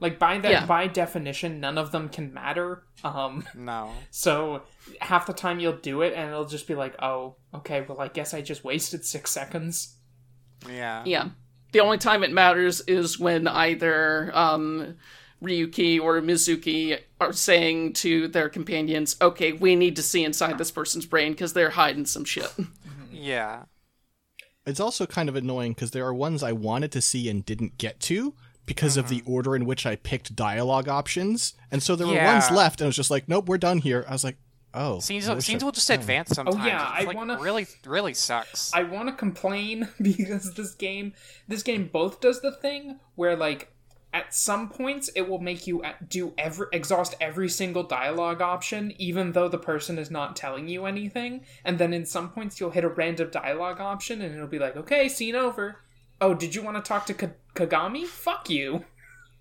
[0.00, 0.66] Like by that Yeah.
[0.66, 2.82] by definition, none of them can matter.
[3.04, 3.92] Um, No.
[4.10, 4.62] so
[5.00, 8.08] half the time you'll do it, and it'll just be like, oh, okay, well, I
[8.08, 9.94] guess I just wasted six seconds.
[10.68, 11.02] Yeah.
[11.06, 11.28] Yeah.
[11.72, 14.96] The only time it matters is when either um,
[15.44, 20.70] Ryuki or Mizuki are saying to their companions, okay, we need to see inside this
[20.70, 22.52] person's brain because they're hiding some shit.
[23.12, 23.62] Yeah.
[24.66, 27.78] It's also kind of annoying because there are ones I wanted to see and didn't
[27.78, 28.34] get to
[28.66, 29.32] because of the mm-hmm.
[29.32, 31.54] order in which I picked dialogue options.
[31.70, 34.04] And so there were ones left, and I was just like, nope, we're done here.
[34.08, 34.36] I was like,
[34.72, 35.00] oh.
[35.00, 36.56] Scenes, scenes I- will just advance sometimes.
[36.62, 38.72] Oh yeah, It's, I like, wanna- really, really sucks.
[38.72, 41.12] I want to complain because this game,
[41.46, 43.73] this game both does the thing where like
[44.14, 48.94] at some points it will make you uh, do every exhaust every single dialogue option
[48.96, 51.44] even though the person is not telling you anything.
[51.64, 54.76] And then in some points you'll hit a random dialogue option and it'll be like
[54.76, 55.76] okay scene over.
[56.20, 58.06] Oh did you want to talk to Ka- kagami?
[58.06, 58.84] Fuck you.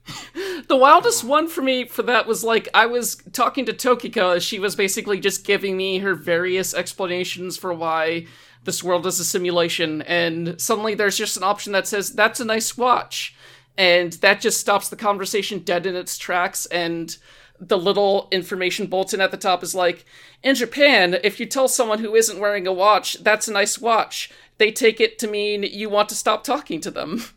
[0.68, 4.60] The wildest one for me for that was like I was talking to Tokiko she
[4.60, 8.26] was basically just giving me her various explanations for why
[8.64, 12.46] this world is a simulation, and suddenly there's just an option that says, That's a
[12.46, 13.36] nice watch.
[13.78, 17.16] And that just stops the conversation dead in its tracks, and
[17.60, 20.06] the little information bulletin at the top is like,
[20.44, 24.32] In Japan, if you tell someone who isn't wearing a watch, that's a nice watch,
[24.58, 27.24] they take it to mean you want to stop talking to them.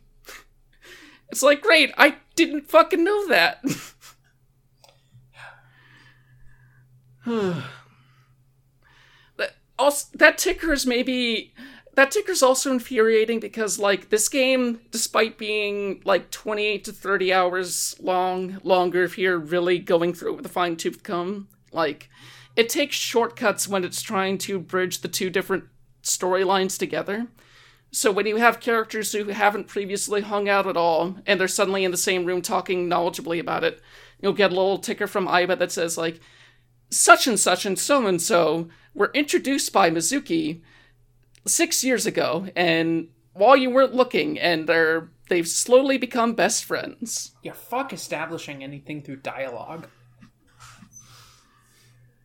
[1.29, 3.61] It's like, great, I didn't fucking know that.
[7.27, 7.65] that
[9.77, 11.53] also that ticker is maybe
[11.97, 17.97] that ticker's also infuriating because like this game despite being like 28 to 30 hours
[18.01, 22.09] long longer if you're really going through it with a fine-tooth comb like
[22.57, 25.65] it takes shortcuts when it's trying to bridge the two different
[26.03, 27.27] storylines together.
[27.93, 31.85] So when you have characters who haven't previously hung out at all and they're suddenly
[31.85, 33.81] in the same room talking knowledgeably about it,
[34.21, 36.21] you'll get a little ticker from Aiba that says like
[36.91, 40.63] such and such and so and so were introduced by Mizuki
[41.47, 47.33] six years ago and while you weren't looking and they're they've slowly become best friends.
[47.43, 49.89] yeah fuck establishing anything through dialogue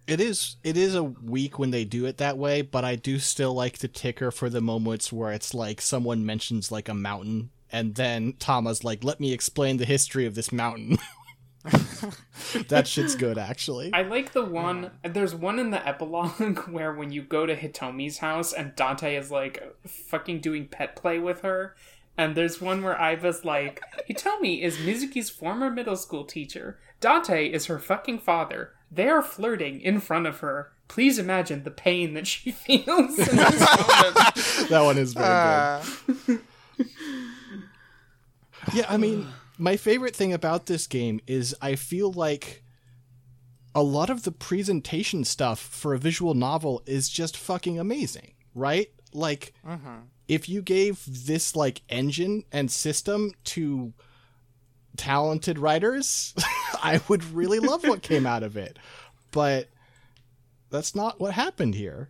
[0.08, 3.18] It is it is a week when they do it that way, but I do
[3.18, 7.52] still like the ticker for the moments where it's like someone mentions like a mountain
[7.72, 10.98] and then Tama's like, "Let me explain the history of this mountain."
[12.70, 13.92] that shit's good actually.
[13.94, 14.92] I like the one.
[15.04, 19.30] There's one in the epilogue where when you go to Hitomi's house and Dante is
[19.32, 21.76] like fucking doing pet play with her.
[22.18, 26.78] And there's one where Aiba's like, Hitomi is Mizuki's former middle school teacher.
[27.00, 28.74] Dante is her fucking father.
[28.92, 30.72] They are flirting in front of her.
[30.90, 35.84] Please imagine the pain that she feels in this that one is very Uh,
[36.28, 36.40] good.
[38.74, 39.28] Yeah, I mean,
[39.62, 42.64] my favorite thing about this game is I feel like
[43.76, 48.90] a lot of the presentation stuff for a visual novel is just fucking amazing, right?
[49.14, 50.00] Like, mm-hmm.
[50.28, 53.94] if you gave this like engine and system to
[54.98, 56.34] talented writers,
[56.82, 58.80] I would really love what came out of it.
[59.30, 59.68] But
[60.72, 62.10] that's not what happened here,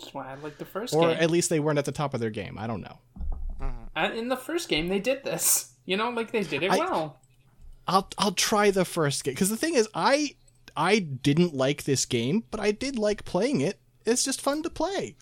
[0.00, 1.18] That's why I like the first or game.
[1.20, 2.58] at least they weren't at the top of their game.
[2.58, 2.98] I don't know.
[3.94, 5.74] And in the first game, they did this.
[5.88, 7.16] You know, like they did it I- well.
[7.86, 10.34] I'll I'll try the first game because the thing is, I
[10.76, 13.80] I didn't like this game, but I did like playing it.
[14.04, 15.16] It's just fun to play.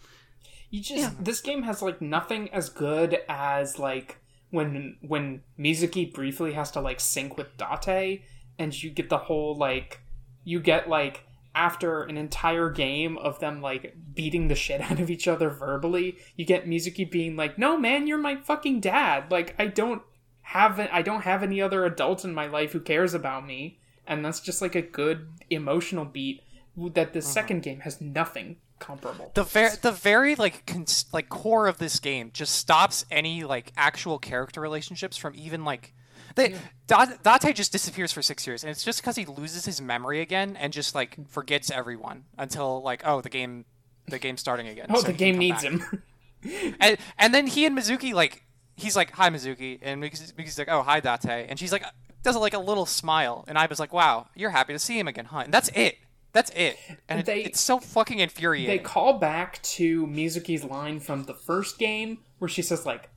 [0.71, 4.19] You just this game has like nothing as good as like
[4.51, 8.25] when when Mizuki briefly has to like sync with Date
[8.59, 10.01] and you get the whole like
[10.43, 11.23] you get like
[11.55, 16.19] after an entire game of them like beating the shit out of each other verbally,
[16.35, 19.31] you get Mizuki being like, "No, man, you're my fucking dad.
[19.31, 20.03] Like I don't
[20.47, 24.25] have I don't have any other adult in my life who cares about me." And
[24.25, 26.43] that's just like a good emotional beat
[26.77, 27.29] that the mm-hmm.
[27.29, 29.33] second game has nothing comparable.
[29.35, 33.73] the very the very like cons- like core of this game just stops any like
[33.77, 35.95] actual character relationships from even like
[36.35, 36.55] They
[36.87, 40.21] Da- Date just disappears for six years, and it's just because he loses his memory
[40.21, 43.65] again and just like forgets everyone until like oh the game,
[44.07, 44.87] the game's starting again.
[44.91, 45.73] Oh, so the game needs back.
[45.73, 46.03] him.
[46.81, 48.46] and and then he and Mizuki like
[48.77, 49.79] he's like hi Mizuki.
[49.83, 51.47] And Mizuki's Mizuki's like oh hi Date.
[51.49, 51.85] And she's like
[52.23, 53.45] does like a little smile.
[53.49, 55.41] And I was like wow you're happy to see him again huh?
[55.41, 55.97] And that's it.
[56.33, 56.77] That's it.
[57.09, 58.69] And it- They- it's so fucking infuriating.
[58.77, 63.09] they call back to Mizuki's line from the first game where she says like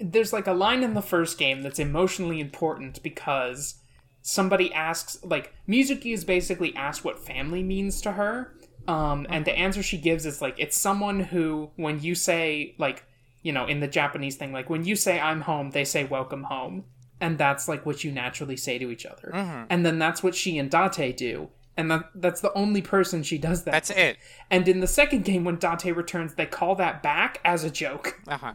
[0.00, 3.76] there's like a line in the first game that's emotionally important because
[4.22, 8.54] somebody asks like Mizuki is basically asked what family means to her.
[8.86, 13.04] Um, and the answer she gives is like it's someone who when you say like
[13.48, 16.44] you know in the Japanese thing like when you say I'm home they say welcome
[16.44, 16.84] home
[17.20, 19.30] and that's like what you naturally say to each other.
[19.68, 23.38] And then that's what she and Date do and that, that's the only person she
[23.38, 24.18] does that that's it.
[24.50, 28.20] And in the second game, when Dante returns, they call that back as a joke.
[28.28, 28.54] uh-huh.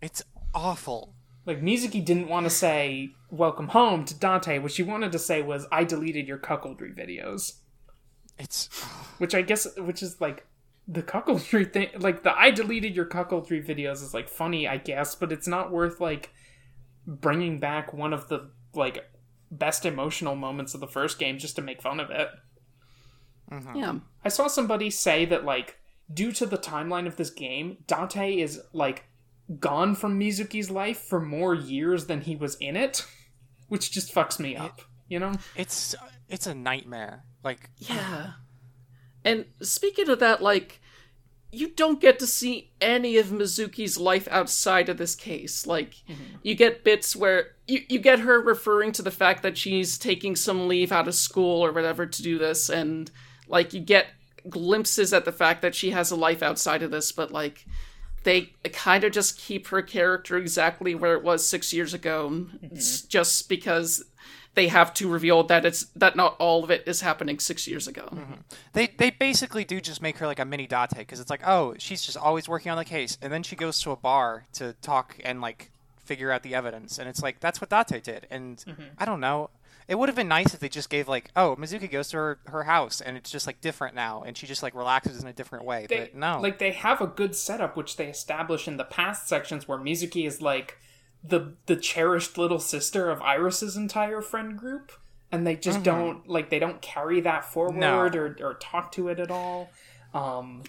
[0.00, 0.22] It's
[0.54, 1.14] awful.
[1.44, 4.58] Like, Mizuki didn't want to say, Welcome home to Dante.
[4.58, 7.58] What she wanted to say was, I deleted your cuckoldry videos.
[8.38, 8.68] it's
[9.18, 10.46] Which I guess, which is like,
[10.88, 15.14] the cuckoldry thing, like, the I deleted your cuckoldry videos is, like, funny, I guess,
[15.14, 16.30] but it's not worth, like,
[17.06, 19.04] bringing back one of the, like,
[19.50, 22.28] best emotional moments of the first game just to make fun of it.
[23.50, 23.76] Mm-hmm.
[23.76, 23.94] Yeah.
[24.24, 25.78] I saw somebody say that like
[26.12, 29.04] due to the timeline of this game, Dante is like
[29.60, 33.06] gone from Mizuki's life for more years than he was in it,
[33.68, 34.82] which just fucks me up.
[35.08, 35.34] You know?
[35.54, 35.94] it's
[36.28, 38.32] it's a nightmare like Yeah.
[39.26, 40.80] And speaking of that, like,
[41.52, 45.66] you don't get to see any of Mizuki's life outside of this case.
[45.66, 46.36] Like, mm-hmm.
[46.42, 50.36] you get bits where you, you get her referring to the fact that she's taking
[50.36, 53.10] some leave out of school or whatever to do this, and,
[53.48, 54.06] like, you get
[54.48, 57.66] glimpses at the fact that she has a life outside of this, but, like,
[58.24, 62.76] they kind of just keep her character exactly where it was six years ago, mm-hmm.
[62.76, 64.04] s- just because
[64.56, 67.86] they have to reveal that it's that not all of it is happening six years
[67.86, 68.08] ago.
[68.10, 68.32] Mm-hmm.
[68.72, 71.74] They they basically do just make her like a mini Date because it's like, oh,
[71.78, 74.72] she's just always working on the case, and then she goes to a bar to
[74.80, 78.56] talk and like figure out the evidence, and it's like that's what Date did, and
[78.56, 78.82] mm-hmm.
[78.98, 79.50] I don't know.
[79.88, 82.38] It would have been nice if they just gave like, oh, Mizuki goes to her,
[82.46, 85.32] her house, and it's just like different now, and she just like relaxes in a
[85.32, 85.86] different way.
[85.88, 89.28] They, but no, Like they have a good setup which they establish in the past
[89.28, 90.78] sections where Mizuki is like
[91.28, 94.92] the the cherished little sister of Iris's entire friend group.
[95.32, 97.98] And they just don't like they don't carry that forward No.
[97.98, 99.70] or, or talk to it at all.
[100.14, 100.62] Um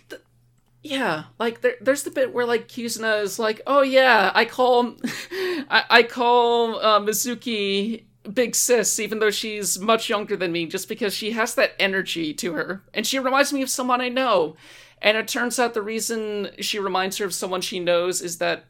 [0.81, 4.95] Yeah, like there, there's the bit where like Kizuna is like, "Oh yeah, I call,
[5.69, 8.03] I, I call uh, Mizuki
[8.33, 12.33] Big Sis, even though she's much younger than me, just because she has that energy
[12.35, 14.55] to her, and she reminds me of someone I know."
[15.01, 18.59] And it turns out the reason she reminds her of someone she knows is that
[18.59, 18.65] it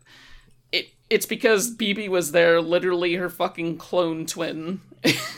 [1.09, 4.81] it's because BB was there, literally her fucking clone twin.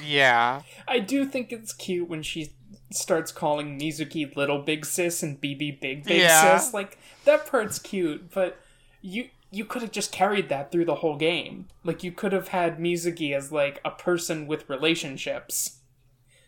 [0.05, 2.51] yeah, I do think it's cute when she
[2.91, 6.57] starts calling Mizuki little big sis and BB big big Yeah.
[6.57, 6.73] sis.
[6.73, 8.59] Like that part's cute, but
[9.01, 11.67] you you could have just carried that through the whole game.
[11.83, 15.75] Like you could have had Mizuki as like a person with relationships.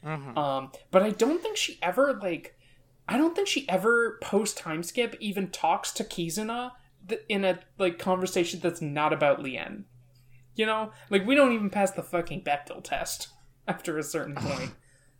[0.03, 2.57] Um, but I don't think she ever like
[3.07, 6.71] I don't think she ever post time skip even talks to Kizuna
[7.11, 9.85] th- in a like conversation that's not about Lien.
[10.55, 13.29] You know, like we don't even pass the fucking Bechdel test
[13.67, 14.71] after a certain point.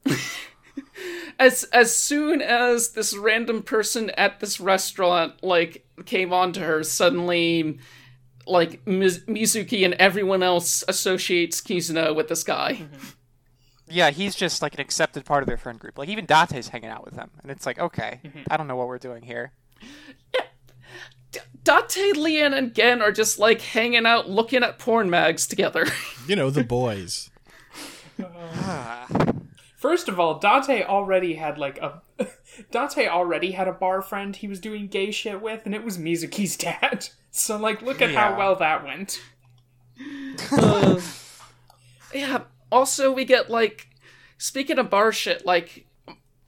[1.40, 6.84] as as soon as this random person at this restaurant like came on to her
[6.84, 7.78] suddenly
[8.48, 12.74] like Miz- Mizuki and everyone else associates Kizuna with this guy.
[12.74, 13.08] Mm-hmm.
[13.88, 15.98] yeah, he's just like an accepted part of their friend group.
[15.98, 18.42] Like even Date's hanging out with them, and it's like, okay, mm-hmm.
[18.50, 19.52] I don't know what we're doing here.
[20.34, 20.40] D-
[21.64, 25.86] Date, Lien, and Gen are just like hanging out looking at porn mags together.
[26.28, 27.32] You know, the boys.
[29.76, 32.04] First of all, Date already had like a
[32.72, 35.98] Date already had a bar friend he was doing gay shit with, and it was
[35.98, 37.10] Mizuki's dad.
[37.34, 39.22] So like, look at how well that went.
[42.14, 42.42] yeah.
[42.70, 43.88] Also, we get like
[44.38, 45.86] speaking of bar shit, like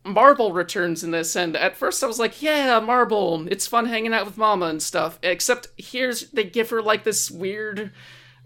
[0.05, 4.13] Marble returns in this, and at first I was like, "Yeah, Marble, it's fun hanging
[4.13, 7.91] out with Mama and stuff." Except here's they give her like this weird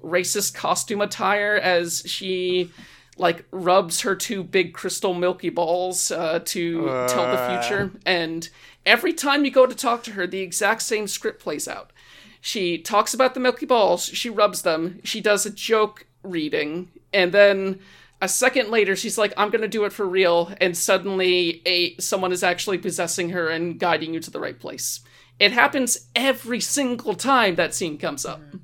[0.04, 2.72] racist costume attire as she
[3.18, 8.50] like rubs her two big crystal milky balls uh, to tell the future, and
[8.86, 11.92] every time you go to talk to her, the exact same script plays out.
[12.40, 17.32] She talks about the milky balls, she rubs them, she does a joke reading, and
[17.32, 17.80] then
[18.22, 22.32] a second later she's like, I'm gonna do it for real, and suddenly a someone
[22.32, 25.02] is actually possessing her and guiding you to the right place.
[25.40, 28.40] It happens every single time that scene comes up.
[28.42, 28.58] Mm-hmm.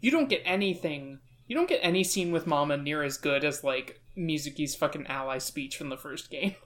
[0.00, 3.64] You don't get anything you don't get any scene with Mama near as good as
[3.64, 6.54] like Mizuki's fucking ally speech from the first game.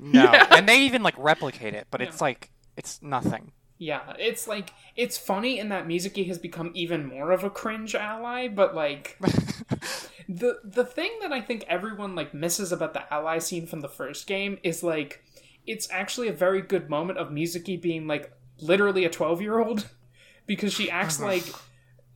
[0.00, 0.46] No, Yeah.
[0.56, 3.50] and they even like replicate it, but it's like it's nothing.
[3.76, 7.96] Yeah, it's like it's funny in that Mizuki has become even more of a cringe
[7.96, 9.18] ally, but like
[10.28, 13.88] the the thing that I think everyone like misses about the ally scene from the
[13.88, 15.24] first game is like
[15.66, 19.88] it's actually a very good moment of Mizuki being like literally a 12-year-old
[20.46, 21.28] because she acts uh-huh.
[21.28, 21.44] like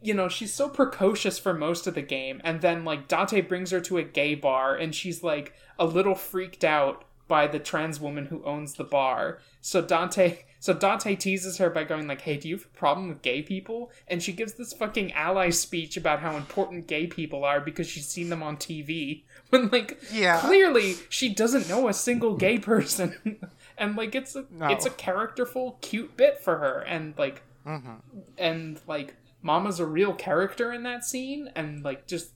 [0.04, 3.70] you know, she's so precocious for most of the game and then like Date brings
[3.70, 8.00] her to a gay bar and she's like a little freaked out by the trans
[8.00, 9.38] woman who owns the bar.
[9.60, 13.08] So Dante so Dante teases her by going like, "Hey, do you have a problem
[13.08, 17.42] with gay people?" And she gives this fucking ally speech about how important gay people
[17.44, 19.24] are because she's seen them on TV.
[19.50, 20.38] When like Yeah.
[20.38, 23.40] clearly she doesn't know a single gay person.
[23.76, 24.68] and like it's a No.
[24.68, 27.96] it's a characterful cute bit for her and like mm-hmm.
[28.38, 32.30] and like Mama's a real character in that scene and like just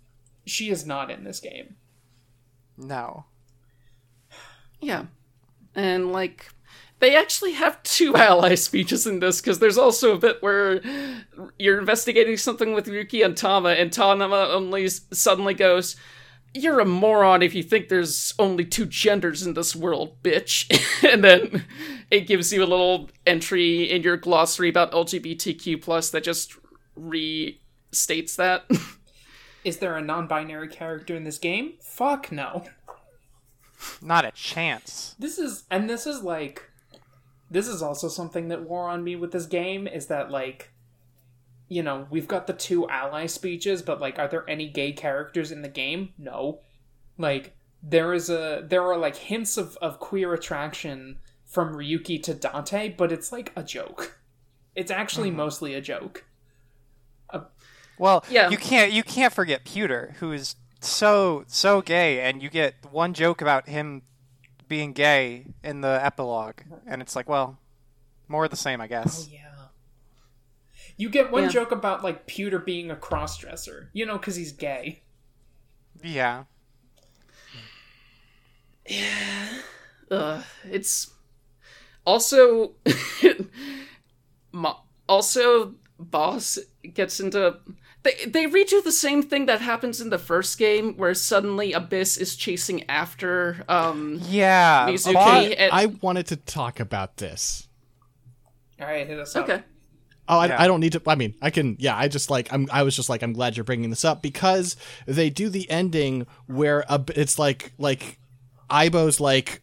[0.44, 1.76] she is not in this game.
[2.76, 3.26] No.
[4.80, 5.04] Yeah.
[5.76, 6.50] And like
[6.98, 10.80] they actually have two ally speeches in this because there's also a bit where
[11.58, 15.96] you're investigating something with Yuki and Tama, and Tama only suddenly goes,
[16.54, 20.70] "You're a moron if you think there's only two genders in this world, bitch."
[21.12, 21.64] and then
[22.10, 26.54] it gives you a little entry in your glossary about LGBTQ plus that just
[26.98, 28.64] restates that.
[29.64, 31.72] Is there a non-binary character in this game?
[31.82, 32.64] Fuck no.
[34.00, 35.16] Not a chance.
[35.18, 36.70] This is and this is like
[37.50, 40.72] this is also something that wore on me with this game is that like
[41.68, 45.50] you know, we've got the two ally speeches, but like are there any gay characters
[45.50, 46.10] in the game?
[46.16, 46.60] No.
[47.18, 52.34] Like there is a there are like hints of, of queer attraction from Ryuki to
[52.34, 54.18] Dante, but it's like a joke.
[54.74, 55.38] It's actually mm-hmm.
[55.38, 56.24] mostly a joke.
[57.30, 57.44] Uh,
[57.98, 58.50] well, Yeah.
[58.50, 63.14] you can't you can't forget Pewter, who is so so gay, and you get one
[63.14, 64.02] joke about him
[64.68, 67.58] being gay in the epilogue, and it's like, well,
[68.28, 69.28] more of the same, I guess.
[69.30, 69.40] Yeah.
[70.96, 71.48] You get one Yeah.
[71.50, 75.02] joke about like Pewter being a crossdresser, you know, because he's gay.
[76.02, 76.44] Yeah.
[78.88, 79.48] Yeah.
[80.12, 81.10] uh, it's
[82.06, 82.74] also
[84.52, 86.58] Mo- also boss
[86.94, 87.56] gets into
[88.06, 92.16] they they redo the same thing that happens in the first game where suddenly abyss
[92.16, 94.86] is chasing after um Yeah.
[94.88, 95.20] Mizuki Bo-
[95.62, 97.68] and- I wanted to talk about this.
[98.80, 99.44] All right, hit us up.
[99.44, 99.62] okay
[100.28, 100.60] Oh, I, Yeah.
[100.60, 101.02] I don't need to.
[101.06, 101.76] I mean, I can.
[101.78, 102.52] Yeah, I just like.
[102.52, 102.66] I'm.
[102.72, 103.22] I was just like.
[103.22, 104.74] I'm glad you're bringing this up because
[105.06, 108.18] they do the ending where a, it's like like,
[108.68, 109.62] Aiba's like,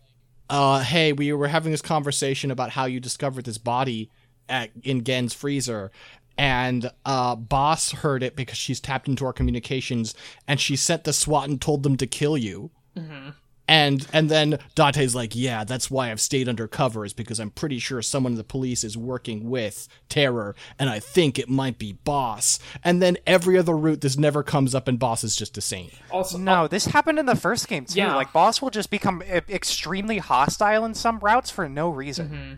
[0.49, 4.09] uh, hey, we were having this conversation about how you discovered this body
[4.47, 5.91] at in Gen's freezer,
[6.37, 10.15] and uh, Boss heard it because she's tapped into our communications,
[10.47, 12.71] and she sent the SWAT and told them to kill you.
[12.97, 13.29] Mm-hmm.
[13.65, 17.79] And and then Dante's like, yeah, that's why I've stayed undercover is because I'm pretty
[17.79, 21.93] sure someone in the police is working with Terror, and I think it might be
[21.93, 22.59] Boss.
[22.83, 25.93] And then every other route, this never comes up, and Boss is just a saint.
[26.11, 27.99] Also, No, uh, this happened in the first game too.
[27.99, 28.15] Yeah.
[28.15, 32.27] Like boss will just become extremely hostile in some routes for no reason.
[32.27, 32.53] Mm-hmm.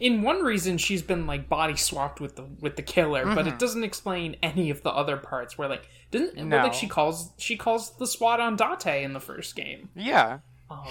[0.00, 3.48] In one reason, she's been like body swapped with the with the killer, but Mm-hmm.
[3.48, 5.56] it doesn't explain any of the other parts.
[5.58, 6.56] Where like doesn't well, No.
[6.58, 9.90] like she calls she calls the SWAT on Date in the first game.
[9.94, 10.38] Yeah.
[10.70, 10.86] Um,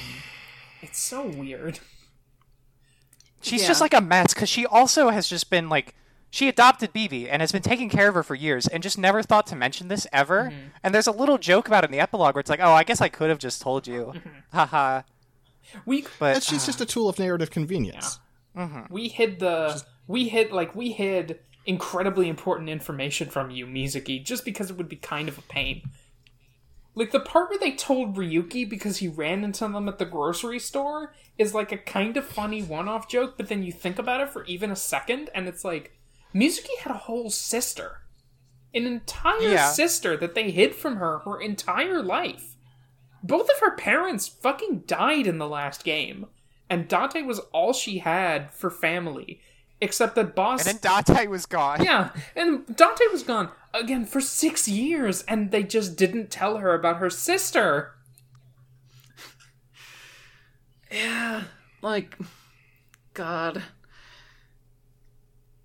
[0.81, 1.79] it's so weird.
[3.41, 3.67] She's Yeah.
[3.67, 5.93] just like a mess because she also has just been like
[6.31, 9.23] she adopted BB and has been taking care of her for years and just never
[9.23, 10.51] thought to mention this ever.
[10.83, 12.83] And there's a little joke about it in the epilogue where it's like, "Oh, I
[12.83, 14.13] guess I could have just told you."
[14.51, 15.03] Haha.
[15.85, 18.19] We But And she's just a tool of narrative convenience.
[18.55, 18.93] Mm-hmm.
[18.93, 24.45] we hid the we hid like we hid incredibly important information from you mizuki just
[24.45, 25.81] because it would be kind of a pain.
[26.97, 30.59] Like the part where they told ryuki because he ran into them at the grocery
[30.59, 34.29] store is like a kind of funny one-off joke but then you think about it
[34.29, 35.91] for even a second and it's like
[36.33, 38.01] mizuki had a whole sister.
[38.73, 39.71] An entire Yeah.
[39.71, 42.55] sister that they hid from her her entire life.
[43.23, 46.27] Both of her parents fucking died in the last game
[46.69, 49.39] and dante was all she had for family
[49.81, 51.83] except that boss and then Dante was gone.
[51.83, 56.73] yeah and dante was gone again for six years and they just didn't tell her
[56.73, 57.93] about her sister
[60.91, 61.43] yeah
[61.81, 62.17] like
[63.13, 63.63] god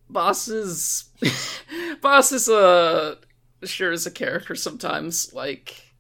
[0.09, 1.10] boss is
[2.01, 3.16] boss is a
[3.62, 5.94] sure is a character sometimes like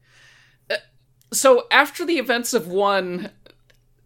[0.68, 0.76] uh,
[1.32, 3.30] so after the events of one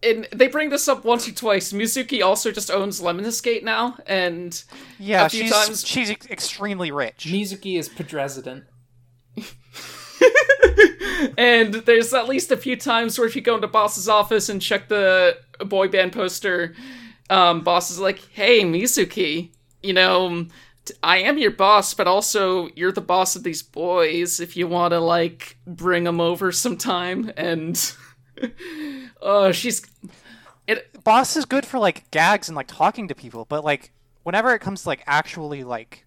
[0.05, 3.97] and they bring this up once or twice mizuki also just owns lemon escape now
[4.07, 4.63] and
[4.99, 7.27] Yeah, A few she's times- she's ex- extremely rich.
[7.31, 8.65] mizuki is president
[11.39, 14.61] and there's at least a few times where if you go into boss's office and
[14.61, 15.37] check the
[15.67, 16.75] boy band poster,
[17.31, 19.51] um, boss is like, "Hey, Mizuki,
[19.83, 20.47] you know,
[21.03, 24.41] I am your boss, but also you're the boss of these boys.
[24.41, 27.77] If you want to like bring them over sometime." And
[29.25, 29.85] oh, she's
[30.69, 31.03] it.
[31.05, 33.93] Boss is good for like gags and like talking to people, but like
[34.23, 36.05] whenever it comes to like actually like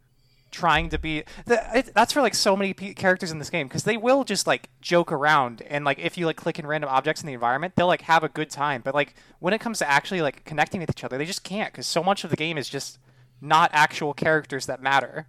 [0.52, 3.68] trying to be the, it, that's for like so many p- characters in this game
[3.68, 6.90] because they will just like joke around and like if you like click in random
[6.90, 9.80] objects in the environment they'll like have a good time but like when it comes
[9.80, 12.38] to actually like connecting with each other they just can't because so much of the
[12.38, 12.98] game is just
[13.42, 15.28] not actual characters that matter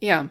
[0.00, 0.28] Yeah.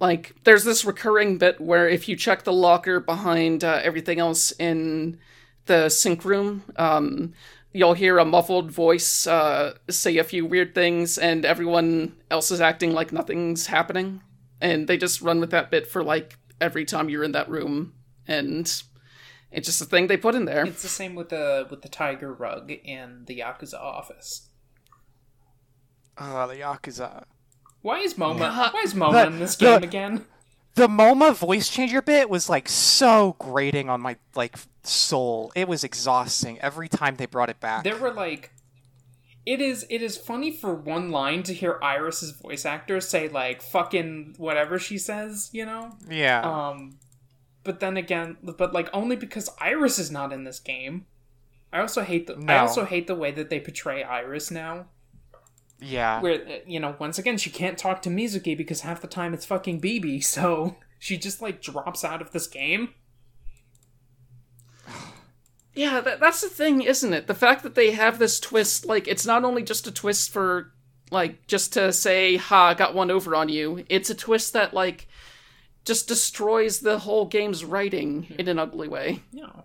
[0.00, 4.52] Like, there's this recurring bit where if you check the locker behind uh, everything else
[4.52, 5.18] in
[5.66, 7.34] the sync room, um,
[7.72, 12.60] you'll hear a muffled voice uh, say a few weird things, and everyone else is
[12.60, 14.20] acting like nothing's happening.
[14.60, 17.94] And they just run with that bit for like every time you're in that room,
[18.26, 18.60] and
[19.50, 20.64] it's just a thing they put in there.
[20.64, 24.48] It's the same with the with the tiger rug in the Yakuza office.
[26.16, 27.24] uh the yakuza
[27.82, 28.40] Why is Moma?
[28.40, 28.70] Yeah.
[28.72, 30.24] Why is Moma The- in this the- game again?
[30.74, 35.82] the moma voice changer bit was like so grating on my like soul it was
[35.82, 38.52] exhausting every time they brought it back There were like,
[39.44, 43.60] it is it is funny for one line to hear Iris's voice actor say like
[43.60, 45.96] fucking whatever she says, you know.
[46.08, 46.98] yeah Um,
[47.64, 51.06] but then again, but like only because Iris is not in this game.
[51.72, 54.86] I also hate the I also hate the way that they portray Iris now.
[55.80, 59.06] Yeah Where uh, you know, once again, she can't talk to Mizuki because half the
[59.06, 62.90] time it's fucking BB, so she just like drops out of this game.
[65.74, 67.28] Yeah, that, that's the thing, isn't it?
[67.28, 70.72] The fact that they have this twist, like, it's not only just a twist for,
[71.12, 73.84] like, just to say, ha, got one over on you.
[73.88, 75.06] It's a twist that, like,
[75.88, 79.22] just destroys the whole game's writing in an ugly way.
[79.32, 79.64] No.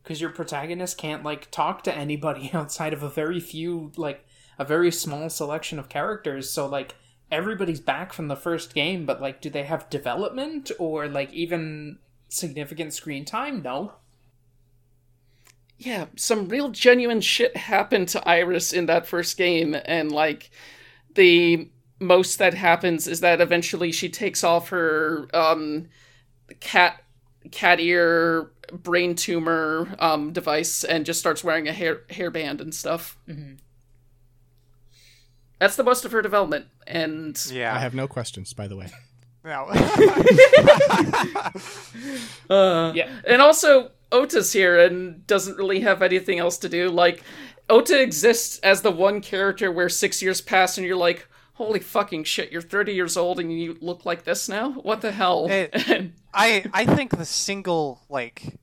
[0.00, 4.24] Because your protagonist can't like talk to anybody outside of a very few, like
[4.58, 6.50] a very small selection of characters.
[6.50, 6.94] So like
[7.30, 11.98] everybody's back from the first game, but like, do they have development or like even
[12.28, 13.62] significant screen time?
[13.62, 13.94] No.
[15.78, 20.52] Yeah, some real genuine shit happened to Iris in that first game, and, like,
[21.16, 25.88] the most that happens is that eventually she takes off her, um,
[26.60, 27.02] cat,
[27.50, 33.18] cat ear brain tumor, um, device and just starts wearing a hair, hairband and stuff.
[35.62, 38.88] That's the most of her development, and yeah I have no questions, by the way.
[39.44, 39.68] no.
[42.50, 43.08] Uh, Yeah.
[43.26, 46.88] and also Ota's here and doesn't really have anything else to do.
[46.88, 47.22] Like,
[47.70, 52.24] Ota exists as the one character where six years pass and you're like, holy fucking
[52.24, 54.72] shit, you're 30 years old and you look like this now?
[54.72, 55.46] What the hell?
[55.48, 58.58] It- I I think the single like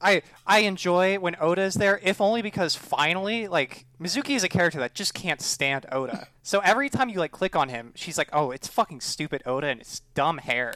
[0.00, 4.48] I I enjoy when Ota is there, if only because finally, like Mizuki is a
[4.48, 6.28] character that just can't stand Ota.
[6.42, 9.68] So every time you like click on him, she's like, "Oh, it's fucking stupid Ota
[9.68, 10.74] and it's dumb hair,"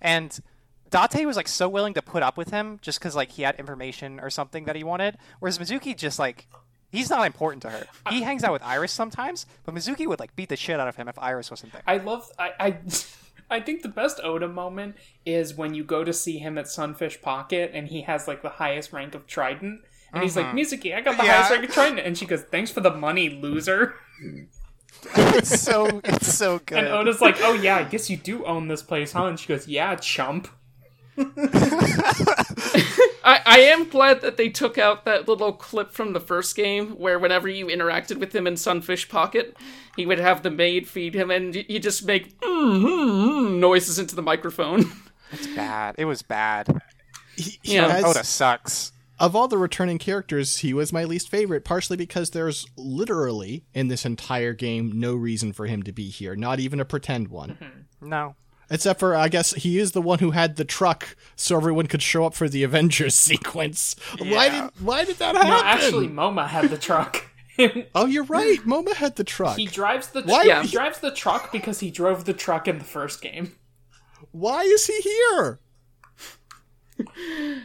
[0.00, 0.40] and
[0.88, 3.56] Date was like so willing to put up with him just because like he had
[3.56, 6.46] information or something that he wanted, whereas Mizuki just like.
[6.92, 7.86] He's not important to her.
[8.08, 10.96] He hangs out with Iris sometimes, but Mizuki would like beat the shit out of
[10.96, 11.82] him if Iris wasn't there.
[11.86, 12.78] I love I I,
[13.50, 14.96] I think the best Ota moment
[15.26, 18.48] is when you go to see him at Sunfish Pocket and he has like the
[18.48, 19.80] highest rank of Trident.
[20.12, 20.58] And he's like, mm-hmm.
[20.58, 21.34] Mizuki, I got the Yeah.
[21.34, 22.00] highest rank of Trident.
[22.00, 23.94] And she goes, Thanks for the money, loser.
[25.16, 26.78] it's so it's so good.
[26.78, 29.26] And Ota's like, Oh yeah, I guess you do own this place, huh?
[29.26, 30.48] And she goes, Yeah, chump.
[33.22, 36.90] I, I am glad that they took out that little clip from the first game
[36.98, 39.56] where whenever you interacted with him in Sunfish Pocket,
[39.96, 43.58] he would have the maid feed him and y- you just make mm, mm, mm
[43.60, 44.90] noises into the microphone.
[45.32, 45.94] It's bad.
[45.98, 46.80] It was bad.
[47.36, 47.88] He, he Yeah.
[47.88, 48.92] has- Ota sucks.
[49.18, 53.88] of all the returning characters, he was my least favorite, partially because there's literally, in
[53.88, 57.86] this entire game, no reason for him to be here, not even a pretend one.
[58.00, 58.34] No.
[58.72, 62.02] Except for, I guess, he is the one who had the truck so everyone could
[62.02, 63.96] show up for the Avengers sequence.
[64.18, 65.50] Why did why did that happen?
[65.50, 67.26] No, actually, Moma had the truck.
[67.94, 68.58] oh, you're right.
[68.60, 69.56] Moma had the truck.
[69.56, 70.62] he drives the Why- yeah.
[70.62, 73.56] he drives the truck because he drove the truck in the first game.
[74.30, 75.58] Why is he here?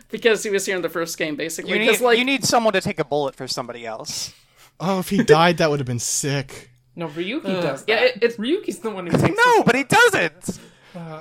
[0.10, 1.74] because he was here in the first game, basically.
[1.74, 4.34] You need, like, you need someone to take a bullet for somebody else.
[4.80, 6.70] Oh, if he died, that would have been sick.
[6.96, 7.90] No, Ryuki uh, does that.
[7.92, 10.60] yeah, it- it's- Ryuki's the one who takes No, the but he doesn't.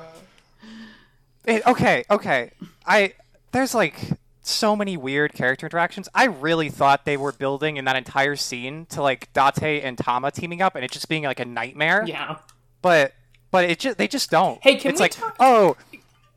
[1.47, 2.53] It, okay, okay.
[2.87, 3.13] I
[3.53, 4.01] there's like
[4.41, 6.09] so many weird character interactions.
[6.15, 10.31] I really thought they were building in that entire scene to like Date and Tama
[10.31, 12.05] teaming up and it just being like a nightmare.
[12.07, 12.37] Yeah.
[12.81, 13.13] But
[13.51, 14.59] but it just they just don't.
[14.63, 15.77] Hey, can it's we like talk- oh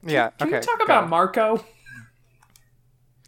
[0.03, 0.31] yeah.
[0.31, 1.64] Can okay, we talk about Marco?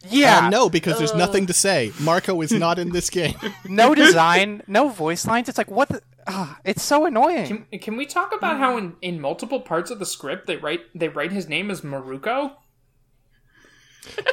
[0.07, 1.91] Yeah, Uh, no, because there's nothing to say.
[1.99, 3.35] Marco is not in this game.
[3.65, 5.49] no design, no voice lines.
[5.49, 5.89] It's like what?
[5.89, 7.65] The, ah, it's so annoying.
[7.69, 10.81] Can, can we talk about how in, in multiple parts of the script they write
[10.95, 12.53] they write his name as Maruko?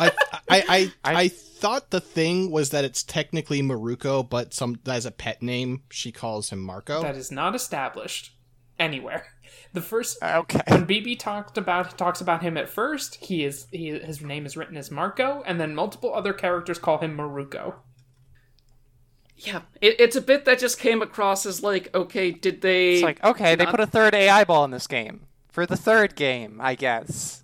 [0.01, 0.13] I,
[0.49, 5.11] I, I, I thought the thing was that it's technically Maruko, but some as a
[5.11, 7.03] pet name, she calls him Marco.
[7.03, 8.33] That is not established
[8.79, 9.27] anywhere.
[9.73, 10.61] The first uh, okay.
[10.69, 14.57] when BB talked about talks about him at first, he is he his name is
[14.57, 17.75] written as Marco, and then multiple other characters call him Maruko.
[19.37, 22.95] Yeah, it, it's a bit that just came across as like, okay, did they?
[22.95, 26.15] It's like okay, they put a third AI ball in this game for the third
[26.15, 27.43] game, I guess.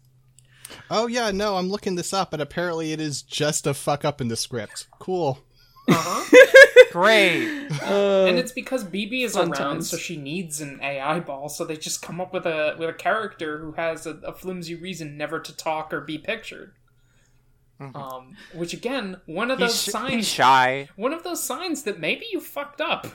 [0.91, 4.21] oh yeah, no, I'm looking this up, and apparently it is just a fuck up
[4.21, 4.87] in the script.
[4.99, 5.39] Cool.
[5.89, 6.37] Uh-huh.
[6.91, 7.69] Great.
[7.83, 9.91] and it's because BB is fun around, times.
[9.91, 11.49] so she needs an AI ball.
[11.49, 14.75] So they just come up with a with a character who has a, a flimsy
[14.75, 16.75] reason never to talk or be pictured.
[17.81, 20.89] Um, which again, one of those he's, sh- signs, he's shy.
[20.95, 23.07] one of those signs that maybe you fucked up.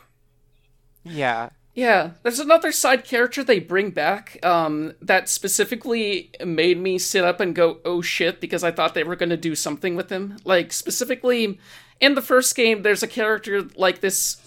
[1.04, 1.50] Yeah.
[1.74, 7.40] Yeah, there's another side character they bring back um, that specifically made me sit up
[7.40, 10.38] and go, oh shit, because I thought they were going to do something with him.
[10.44, 11.60] Like, specifically,
[12.00, 14.42] in the first game, there's a character like this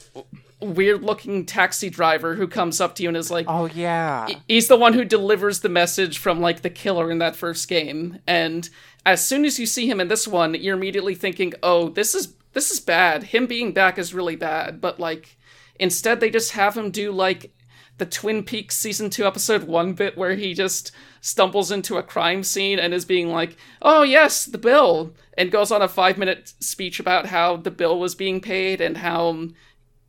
[0.61, 4.29] weird looking taxi driver who comes up to you and is like, Oh yeah.
[4.47, 8.19] he's the one who delivers the message from like the killer in that first game.
[8.27, 8.69] And
[9.07, 12.35] as soon as you see him in this one you're immediately thinking oh this is
[12.53, 13.23] this is bad.
[13.23, 14.81] Him being back is really bad.
[14.81, 15.39] But like
[15.79, 17.53] instead they just have him do like
[18.01, 20.91] the twin peaks season 2 episode 1 bit where he just
[21.21, 25.71] stumbles into a crime scene and is being like oh yes the bill and goes
[25.71, 29.49] on a 5 minute speech about how the bill was being paid and how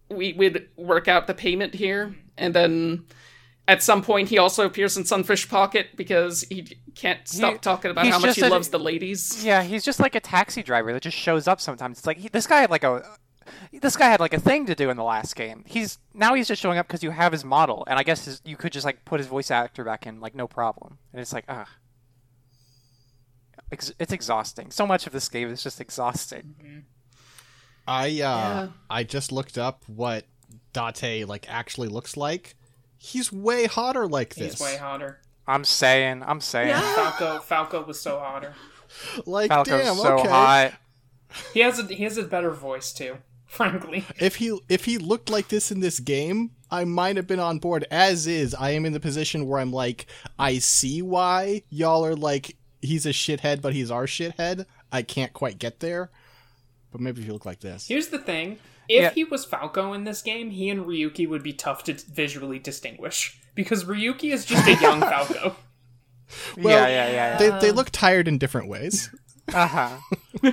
[0.10, 3.06] we would work out the payment here and then
[3.68, 7.92] at some point he also appears in sunfish pocket because he can't stop He- talking
[7.92, 10.92] about how much he a- loves the ladies Yeah, he's just like a taxi driver
[10.94, 12.00] that just shows up sometimes.
[12.00, 13.04] It's like he, this guy had like a
[13.72, 15.64] this guy had like a thing to do in the last game.
[15.68, 18.42] He's now he's just showing up because you have his model, and I guess his,
[18.46, 20.98] you could just like put his voice actor back in like no problem.
[21.14, 21.68] And it's like ah,
[23.72, 24.70] Ex- it's exhausting.
[24.70, 26.86] So much of this game is just exhausting.
[27.88, 28.68] I uh, Yeah.
[28.90, 30.26] I just looked up what
[30.74, 32.56] Date like actually looks like.
[32.98, 34.54] He's way hotter like this.
[34.54, 35.22] He's way hotter.
[35.48, 38.54] I'm saying, I'm saying, Falco Falco was so hotter.
[39.26, 40.30] Like Falco's damn, so okay.
[40.30, 40.74] hot.
[41.54, 43.18] He has a he has a better voice too.
[43.56, 47.40] Frankly, If he if he looked like this in this game, I might have been
[47.42, 47.86] on board.
[47.92, 50.06] As is, I am in the position where I'm like,
[50.40, 54.66] I see why y'all are like he's a shithead, but he's our shithead.
[54.92, 56.10] I can't quite get there.
[56.94, 57.88] But maybe if you look like this.
[57.90, 58.58] here's the thing:
[58.88, 59.10] if Yeah.
[59.10, 63.38] he was Falco in this game, he and Ryuki would be tough to visually distinguish
[63.54, 65.58] because Ryuki is just a young Falco.
[66.58, 67.32] Well, yeah, yeah, yeah.
[67.32, 67.38] yeah.
[67.60, 69.14] They they look tired in different ways.
[69.54, 69.98] Uh-huh.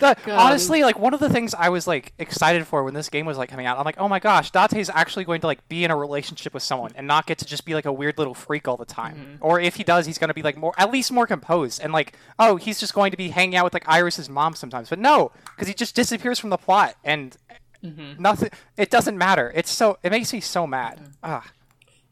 [0.00, 3.26] The- honestly, like one of the things I was like excited for when this game
[3.26, 5.84] was like coming out, I'm like, oh my gosh, Date's actually going to like be
[5.84, 8.32] in a relationship with someone and not get to just be like a weird little
[8.32, 9.38] freak all the time.
[9.42, 11.92] Or if he does, he's going to be like more, at least more composed and
[11.92, 14.88] like, oh, he's just going to be hanging out with like Iris's mom sometimes.
[14.88, 17.36] But no, because he just disappears from the plot and
[17.82, 18.48] nothing.
[18.78, 19.52] It doesn't matter.
[19.54, 20.98] It's so it makes me so mad.
[21.22, 21.46] Ah,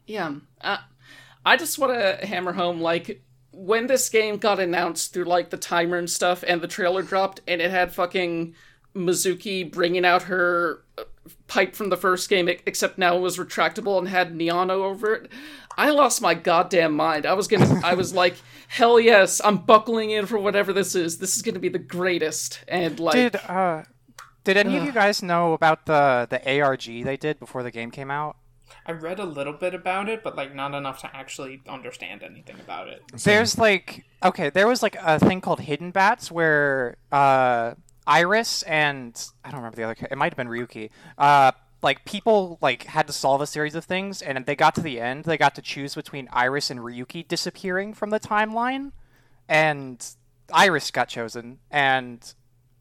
[0.05, 0.77] yeah uh,
[1.45, 3.21] i just want to hammer home like
[3.59, 7.41] when this game got announced through like the timer and stuff and the trailer dropped
[7.45, 8.55] and it had fucking
[8.95, 11.03] mizuki bringing out her uh,
[11.47, 15.29] pipe from the first game except now it was retractable and had neono over it
[15.77, 17.25] i lost my goddamn mind.
[17.25, 18.35] I was gonna i was like
[18.69, 21.17] hell yes i'm buckling in for whatever this is.
[21.17, 22.63] This is gonna be the greatest.
[22.67, 23.83] And like did uh,
[24.45, 27.91] did any of you guys know about the the ARG they did before the game
[27.91, 28.37] came out?
[28.89, 32.55] I read a little bit about it, but like not enough to actually understand anything
[32.59, 33.03] about it.
[33.23, 37.75] There's like okay, there was like a thing called Hidden Bats where uh,
[38.07, 39.13] Iris and
[39.45, 39.95] I don't remember the other.
[40.09, 40.89] It might have been Ryuki.
[41.19, 41.51] Uh,
[41.83, 44.99] like people like had to solve a series of things, and they got to the
[44.99, 45.25] end.
[45.25, 48.93] They got to choose between Iris and Ryuki disappearing from the timeline,
[49.47, 50.03] and
[50.51, 52.33] Iris got chosen, and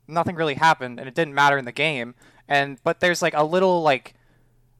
[0.06, 2.14] nothing really happened, and it didn't matter in the game.
[2.48, 4.14] And but there's like a little like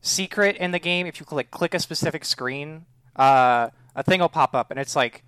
[0.01, 1.07] secret in the game.
[1.07, 4.95] If you click click a specific screen, uh, a thing will pop up, and it's
[4.97, 5.25] like,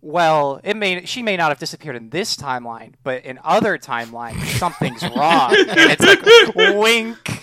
[0.00, 4.42] well, it may she may not have disappeared in this timeline, but in other timelines,
[4.58, 5.54] something's wrong.
[5.56, 6.22] and it's like
[6.76, 7.40] wink.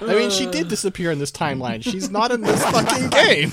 [0.00, 1.82] I mean, she did disappear in this timeline.
[1.82, 3.52] She's not in this fucking game.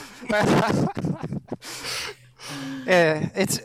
[2.87, 3.59] Uh, it's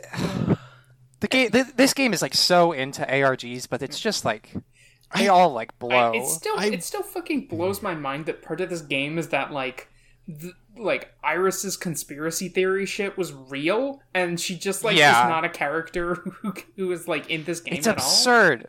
[1.19, 1.49] the game.
[1.51, 4.53] Th- this game is like so into ARGs, but it's just like
[5.15, 6.13] they all like blow.
[6.13, 9.17] I, it still I- it still fucking blows my mind that part of this game
[9.17, 9.89] is that like
[10.27, 15.23] the, like Iris's conspiracy theory shit was real, and she just like Yeah.
[15.25, 18.67] is not a character who who is like in this game It's at absurd.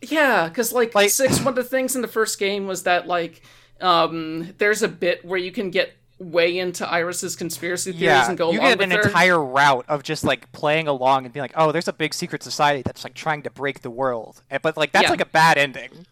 [0.00, 3.06] Yeah, because like, Like- six, one of the things in the first game was that
[3.06, 3.42] like,
[3.80, 5.92] um, there's a bit where you can get
[6.30, 9.00] way into Iris's conspiracy theories Yeah, and go you along get an her.
[9.02, 12.42] entire route of just like playing along and being like, "Oh, there's a big secret
[12.42, 15.10] society that's like trying to break the world," but like that's Yeah.
[15.10, 16.06] like a bad ending.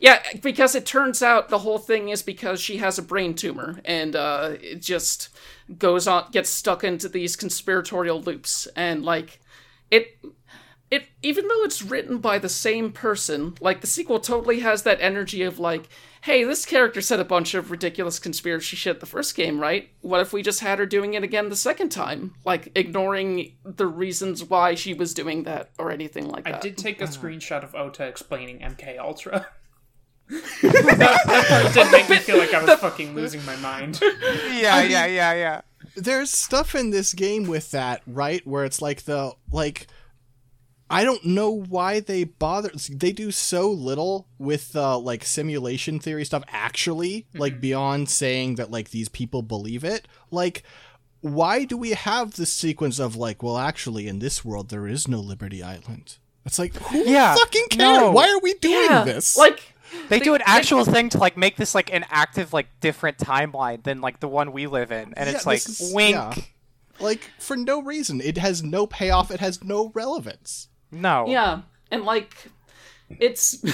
[0.00, 3.80] Yeah, because it turns out the whole thing is because she has a brain tumor,
[3.84, 5.28] and uh, it just
[5.76, 9.40] goes on, gets stuck into these conspiratorial loops, and like,
[9.90, 10.16] it,
[10.90, 14.98] it even though it's written by the same person, like the sequel totally has that
[15.00, 15.88] energy of like,
[16.28, 19.88] hey, this character said a bunch of ridiculous conspiracy shit the first game, right?
[20.02, 23.86] What if we just had her doing it again the second time, like ignoring the
[23.86, 26.56] reasons why she was doing that or anything like that?
[26.56, 27.14] I did take a uh-huh.
[27.14, 29.46] screenshot of Ota explaining MK Ultra.
[30.28, 33.98] that, that part did make me feel like I was fucking losing my mind.
[34.02, 35.60] Yeah, yeah, yeah, yeah.
[35.96, 38.46] there's stuff in this game with that, right?
[38.46, 39.86] Where it's like the like
[40.90, 46.24] I don't know why they bother they do so little with uh like simulation theory
[46.24, 50.08] stuff actually, like beyond saying that like these people believe it.
[50.30, 50.62] Like
[51.20, 55.06] why do we have this sequence of like, well actually in this world there is
[55.08, 56.16] no Liberty Island?
[56.46, 57.98] It's like who Yeah, fucking cares?
[58.00, 58.12] no.
[58.12, 59.36] Why are we doing yeah, this?
[59.36, 59.74] like.
[60.10, 63.16] They do an they- actual thing to like make this like an active like different
[63.16, 66.14] timeline than like the one we live in, and Yeah, it's like this is- wink.
[66.14, 66.34] yeah.
[67.00, 68.20] like for no reason.
[68.20, 70.68] It has no payoff, it has no relevance.
[70.90, 71.26] No.
[71.28, 72.48] Yeah, and like
[73.10, 73.64] it's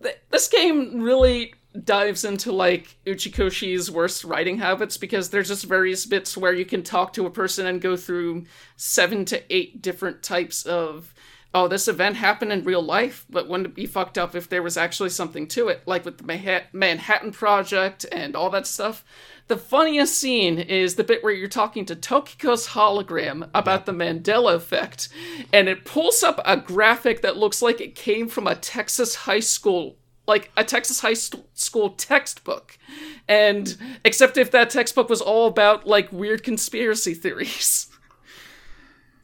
[0.30, 1.54] this game really
[1.84, 6.82] dives into like Uchikoshi's worst writing habits because there's just various bits where you can
[6.82, 8.44] talk to a person and go through
[8.76, 11.14] seven to eight different types of
[11.54, 14.62] oh this event happened in real life but wouldn't it be fucked up if there
[14.62, 19.04] was actually something to it like with the Manhattan project and all that stuff
[19.48, 24.54] the funniest scene is the bit where you're talking to Tokiko's hologram about the Mandela
[24.54, 25.08] effect,
[25.52, 29.40] and it pulls up a graphic that looks like it came from a Texas high
[29.40, 29.96] school,
[30.26, 32.78] like a Texas high school textbook.
[33.26, 37.88] And except if that textbook was all about like weird conspiracy theories.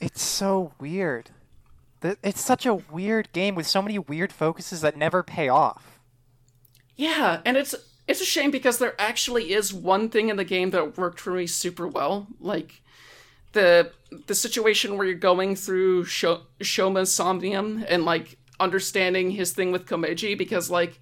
[0.00, 1.30] It's so weird.
[2.02, 5.98] It's such a weird game with so many weird focuses that never pay off.
[6.96, 7.74] Yeah, and it's
[8.06, 11.32] it's a shame because there actually is one thing in the game that worked for
[11.32, 12.82] me super well, like
[13.52, 13.92] the
[14.26, 19.86] the situation where you're going through Sho- Shoma's somnium and like understanding his thing with
[19.86, 21.00] Komeiji because like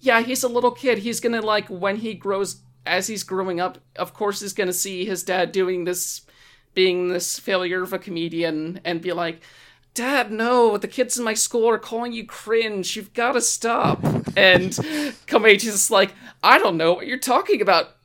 [0.00, 0.98] yeah, he's a little kid.
[0.98, 4.66] He's going to like when he grows as he's growing up, of course he's going
[4.66, 6.22] to see his dad doing this
[6.74, 9.40] being this failure of a comedian and be like
[9.94, 12.96] Dad, no, the kids in my school are calling you cringe.
[12.96, 14.02] You've got to stop.
[14.36, 14.70] And
[15.28, 16.12] Komeiji's just like,
[16.42, 17.96] I don't know what you're talking about.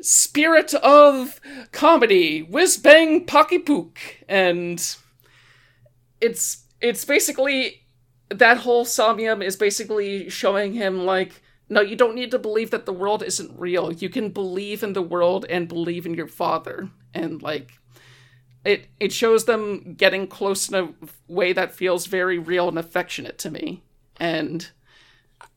[0.00, 1.40] Spirit of
[1.72, 3.98] comedy, whiz bang pocky pook.
[4.28, 4.80] And
[6.20, 7.82] it's it's basically
[8.28, 12.86] that whole somnium is basically showing him like no you don't need to believe that
[12.86, 16.88] the world isn't real you can believe in the world and believe in your father
[17.12, 17.79] and like
[18.64, 20.88] it it shows them getting close in a
[21.28, 23.82] way that feels very real and affectionate to me.
[24.18, 24.70] And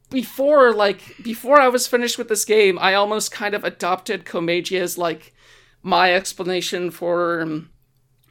[0.10, 4.80] before like before i was finished with this game i almost kind of adopted komeiji
[4.80, 5.34] as like
[5.82, 7.72] my explanation for um,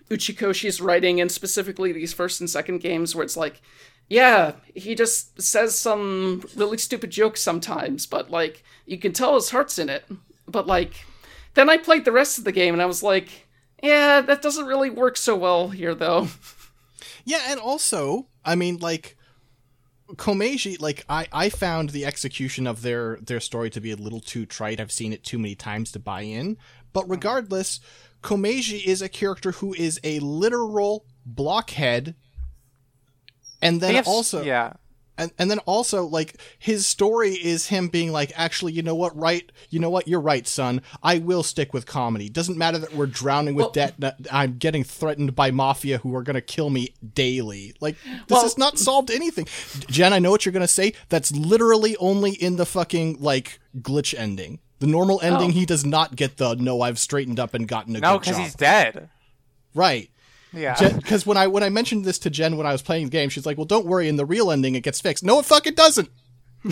[0.09, 3.61] uchikoshi's writing and specifically these first and second games where it's like
[4.09, 9.51] yeah he just says some really stupid jokes sometimes but like you can tell his
[9.51, 10.05] heart's in it.
[10.47, 11.05] But like
[11.55, 13.49] then i played the rest of the game and i was like
[13.83, 16.29] yeah, that doesn't really work so well here, though.
[17.25, 19.17] Yeah, and also, I mean, like
[20.17, 24.21] Komeiji, like I, I found the execution of their their story to be a little
[24.21, 24.81] too trite.
[24.81, 26.57] I've seen it too many times to buy in.
[26.93, 27.11] But uh-huh.
[27.11, 27.81] regardless,
[28.23, 32.15] Komeiji is a character who is a literal blockhead,
[33.61, 34.75] and then have also yeah.
[35.23, 39.16] And and then also like his story is him being like actually you know what?
[39.16, 40.07] Right you know what?
[40.09, 40.82] You're right son.
[41.03, 42.28] I will stick with comedy.
[42.28, 43.94] Doesn't matter that we're drowning with Well- debt
[44.31, 47.74] i'm getting threatened by mafia who are going to kill me daily.
[47.81, 49.47] Like this Well- has not solved anything.
[49.89, 50.93] Jen i know what you're going to say.
[51.09, 54.59] That's literally only in the fucking like glitch ending.
[54.81, 55.53] The normal ending Oh.
[55.53, 58.39] he does not get the no i've straightened up and gotten a No, good because
[58.39, 59.11] he's dead.
[59.74, 60.11] right
[60.53, 60.77] Yeah.
[60.97, 63.29] because when I when I mentioned this to Jen when I was playing the game,
[63.31, 64.09] she's like, "Well, don't worry.
[64.09, 66.09] In the real ending, it gets fixed." No, it fucking doesn't.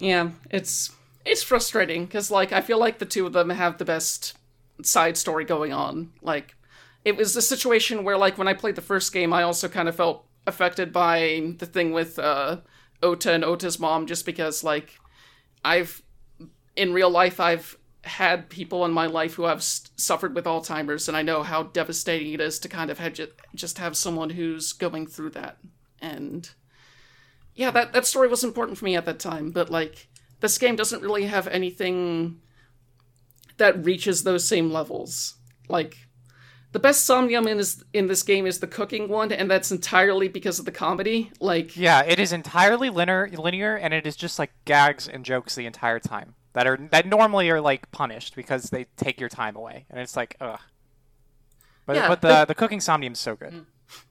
[0.00, 0.90] Yeah, it's
[1.24, 4.36] it's frustrating because like I feel like the two of them have the best
[4.82, 6.10] side story going on.
[6.22, 6.56] Like
[7.04, 9.88] it was a situation where like when I played the first game, I also kind
[9.88, 12.58] of felt affected by the thing with uh,
[13.02, 14.98] Ota and Ota's mom, just because like
[15.64, 16.02] I've
[16.76, 21.16] in real life, I've had people in my life who have suffered with Alzheimer's, and
[21.16, 24.72] I know how devastating it is to kind of have ju- just have someone who's
[24.72, 25.58] going through that.
[26.00, 26.48] And
[27.54, 29.50] yeah, that that story was important for me at that time.
[29.50, 30.08] But like,
[30.40, 32.40] this game doesn't really have anything
[33.58, 35.34] that reaches those same levels.
[35.68, 35.98] Like,
[36.72, 40.28] the best somnium in is in this game is the cooking one, and that's entirely
[40.28, 41.30] because of the comedy.
[41.38, 45.54] Like, Yeah, it is entirely linear, linear, and it is just like gags and jokes
[45.54, 49.56] the entire time that are that normally are like punished because they take your time
[49.56, 50.60] away, and it's like ugh.
[51.86, 53.66] But Yeah, but the the cooking somnium is so good.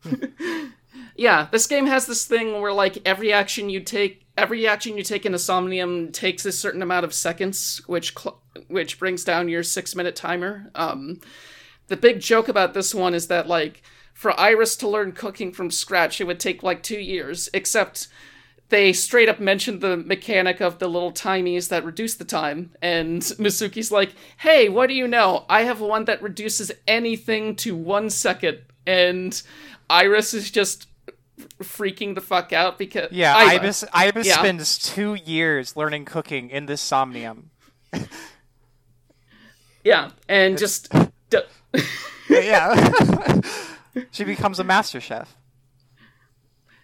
[1.16, 5.04] yeah, this game has this thing where like every action you take, every action you
[5.04, 9.50] take in a somnium takes a certain amount of seconds, which cl- which brings down
[9.50, 10.72] your six minute timer.
[10.76, 11.20] Um,
[11.88, 13.82] the big joke about this one is that like
[14.14, 18.08] for Iris to learn cooking from scratch, it would take like two years, except
[18.70, 22.72] they straight up mentioned the mechanic of the little timies that reduce the time.
[22.82, 25.46] And Mizuki's like, hey, what do you know?
[25.50, 28.60] I have one that reduces anything to one second.
[28.86, 29.42] And
[29.90, 30.88] Iris is just
[31.62, 33.12] freaking the fuck out because.
[33.12, 33.36] Yeah.
[33.36, 34.38] Ibis Ibis Yeah.
[34.38, 37.50] spends two years learning cooking in this somnium.
[39.84, 40.92] Yeah, and just.
[41.30, 41.40] d-
[42.30, 43.40] yeah,
[44.12, 45.36] she becomes a master chef.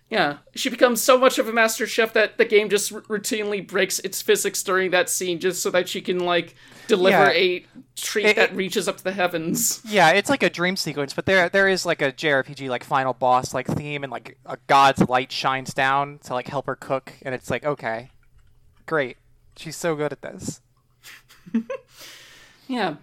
[0.10, 3.68] Yeah, she becomes so much of a master chef that the game just r- routinely
[3.68, 6.54] breaks its physics during that scene just so that she can like
[6.88, 7.40] deliver Yeah.
[7.40, 7.66] a
[7.96, 9.82] treat It- that it- reaches up to the heavens.
[9.84, 13.14] Yeah, it's like a dream sequence, but there there is like a JRPG like final
[13.14, 17.14] boss like theme, and like a god's light shines down to like help her cook,
[17.24, 18.12] and it's like okay,
[18.86, 19.18] great,
[19.58, 20.62] she's so good at this.
[22.68, 22.96] Yeah.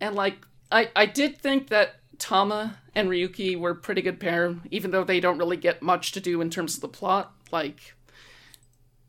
[0.00, 0.36] And like
[0.70, 5.04] I I did think that Tama and Ryuki were a pretty good pair, even though
[5.04, 7.32] they don't really get much to do in terms of the plot.
[7.52, 7.94] Like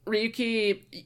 [0.05, 1.05] Ryuki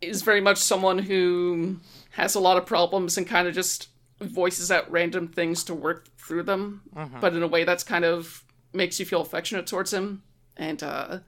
[0.00, 1.80] is very much someone who
[2.10, 3.88] has a lot of problems and kind of just
[4.20, 6.82] voices out random things to work through them,
[7.20, 10.22] but in a way that's kind of makes you feel affectionate towards him.
[10.56, 11.18] And uh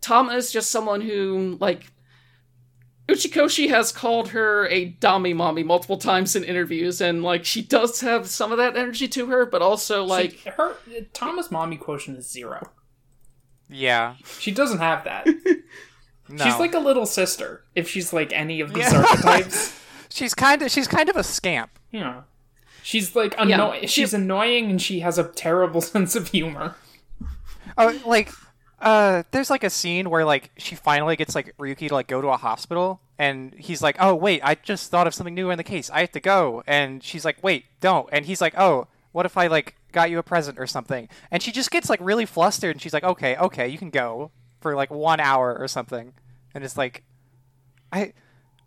[0.00, 1.90] Tama is just someone who like
[3.08, 8.00] Uchikoshi has called her a dami mommy multiple times in interviews, and like she does
[8.00, 10.74] have some of that energy to her, but also like See, her
[11.12, 12.70] Thomas mommy quotient is zero.
[13.68, 15.26] Yeah, She doesn't have that.
[16.28, 16.44] no.
[16.44, 17.64] She's like a little sister.
[17.74, 19.00] If she's like any of these Yeah.
[19.02, 19.78] archetypes,
[20.10, 21.70] she's kind of she's kind of a scamp.
[21.90, 22.24] you know,
[22.82, 26.76] she's like anno- she- she's annoying and she has a terrible sense of humor.
[27.76, 28.30] Oh, like,
[28.84, 32.20] uh, there's like a scene where like she finally gets like Ryuki to like go
[32.20, 35.56] to a hospital, and he's like, "Oh wait, I just thought of something new in
[35.56, 35.88] the case.
[35.90, 39.38] I have to go." And she's like, "Wait, don't." And he's like, "Oh, what if
[39.38, 42.72] I like got you a present or something?" And she just gets like really flustered,
[42.72, 44.30] and she's like, "Okay, okay, you can go
[44.60, 46.12] for like one hour or something."
[46.54, 47.04] And it's like,
[47.90, 48.12] I,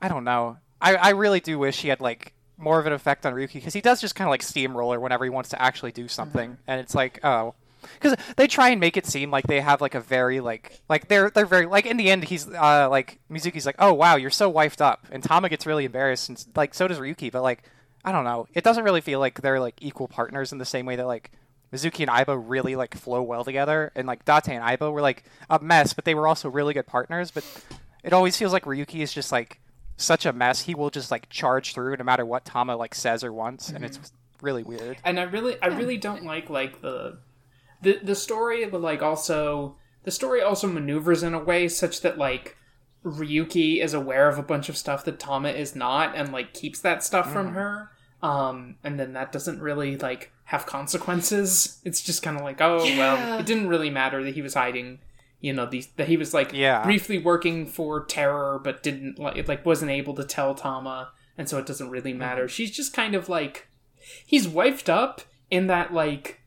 [0.01, 0.57] I don't know.
[0.81, 3.75] I I really do wish he had like more of an effect on Ryuki because
[3.75, 6.81] he does just kind of like steamroller whenever he wants to actually do something, and
[6.81, 7.53] it's like, oh
[7.99, 11.07] because they try and make it seem like they have like a very like like
[11.07, 14.29] they're they're very like in the end he's uh like Mizuki's like oh wow you're
[14.29, 15.05] so wifed up.
[15.11, 17.63] And Tama gets really embarrassed and like so does Ryuki but like
[18.05, 18.47] I don't know.
[18.53, 21.31] It doesn't really feel like they're like equal partners in the same way that like
[21.73, 23.91] Mizuki and Aiba really like flow well together.
[23.95, 26.87] And like Date and Aiba were like a mess but they were also really good
[26.87, 27.31] partners.
[27.31, 27.43] But
[28.03, 29.59] it always feels like Ryuki is just like
[29.97, 33.23] such a mess he will just like charge through no matter what Tama like says
[33.23, 33.69] or wants.
[33.69, 33.99] And it's
[34.41, 34.97] really weird.
[35.03, 37.17] And I really I really don't like like the
[37.81, 42.17] the the story but like also the story also maneuvers in a way such that
[42.17, 42.55] like
[43.05, 46.79] Ryuki is aware of a bunch of stuff that Tama is not and like keeps
[46.81, 47.91] that stuff from her.
[48.21, 51.79] Um and then that doesn't really like have consequences.
[51.83, 52.97] It's just kind of like oh Yeah.
[52.97, 54.99] well it didn't really matter that he was hiding
[55.39, 56.83] you know these that he was like Yeah.
[56.83, 61.59] briefly working for terror but didn't like like wasn't able to tell Tama and so
[61.59, 62.47] it doesn't really matter.
[62.47, 63.67] She's just kind of like
[64.25, 65.21] he's wifed up
[65.51, 66.41] in that like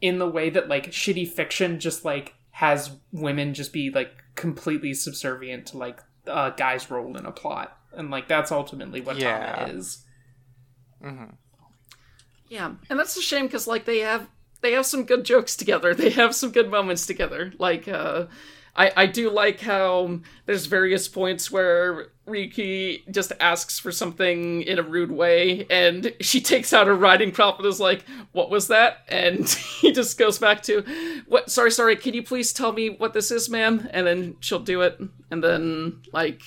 [0.00, 4.94] in the way that like shitty fiction just like has women just be like completely
[4.94, 9.54] subservient to like a guy's role in a plot and like that's ultimately what Yeah.
[9.54, 10.04] Tama is
[12.48, 14.28] Yeah, and that's a shame because like they have
[14.60, 15.94] they have some good jokes together.
[15.94, 17.52] They have some good moments together.
[17.58, 18.26] Like uh,
[18.80, 24.78] I I do like how there's various points where Ryuki just asks for something in
[24.78, 28.68] a rude way, and she takes out her riding crop and is like, "What was
[28.68, 29.46] that?" And
[29.80, 30.82] he just goes back to,
[31.28, 31.50] "What?
[31.50, 31.96] Sorry, sorry.
[31.96, 34.98] Can you please tell me what this is, ma'am?" And then she'll do it,
[35.30, 36.40] and then like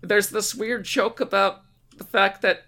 [0.00, 1.62] there's this weird joke about
[1.98, 2.62] the fact that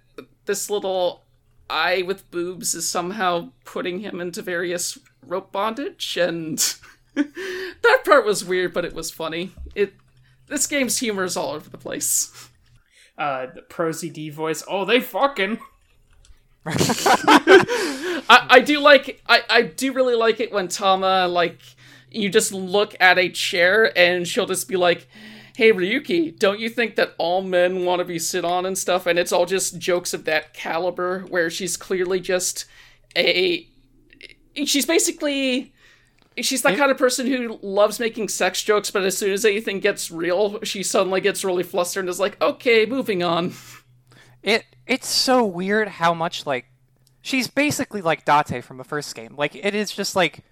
[0.45, 1.24] this little
[1.70, 6.77] eye with boobs is somehow putting him into various rope bondage and
[7.82, 9.93] that part was weird but it was funny it
[10.49, 12.51] this game's humor is all over the place.
[13.16, 14.65] Uh, the Pro ZD voice.
[14.66, 15.59] Oh, they fucking.
[16.66, 21.61] I, I do like I, I do really like it when Tama like
[22.11, 25.09] you just look at a chair and she'll just be like,
[25.57, 29.07] Hey Ryuki, don't you think that all men want to be sit on and stuff?
[29.07, 32.66] And it's all just jokes of that caliber where she's clearly just
[33.16, 33.66] a
[34.65, 35.73] she's basically
[36.43, 39.81] she's that kind of person who loves making sex jokes, but as soon as anything
[39.81, 43.52] gets real, she suddenly gets really flustered and is like, okay, moving on.
[44.43, 46.66] It it's so weird how much like
[47.20, 49.35] she's basically like Date from the first game.
[49.36, 50.44] Like it is just like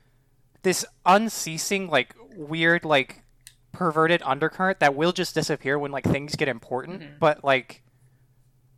[0.62, 3.22] this unceasing like weird like
[3.72, 7.18] perverted undercurrent that will just disappear when like things get important, mm-hmm.
[7.20, 7.82] but like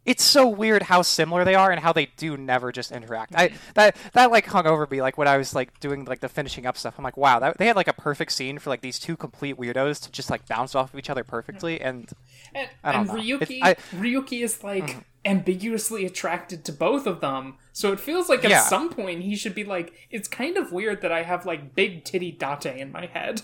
[0.09, 3.35] it's so weird how similar they are and how they do never just interact.
[3.36, 3.56] I mm-hmm.
[3.74, 6.64] that that like hung over me like when I was like doing like the finishing
[6.64, 6.94] up stuff.
[6.97, 9.59] I'm like, wow, that, they had like a perfect scene for like these two complete
[9.59, 11.78] weirdos to just like bounce off of each other perfectly.
[11.78, 11.89] Mm-hmm.
[11.89, 12.12] And
[12.55, 13.18] And, don't and.
[13.20, 15.01] Ryuki, I- Ryuki is like mm-hmm.
[15.26, 17.56] ambiguously attracted to both of them.
[17.74, 18.62] So it feels like at Yeah.
[18.62, 22.05] some point he should be like, it's kind of weird that I have like big
[22.05, 23.43] titty Date in my head.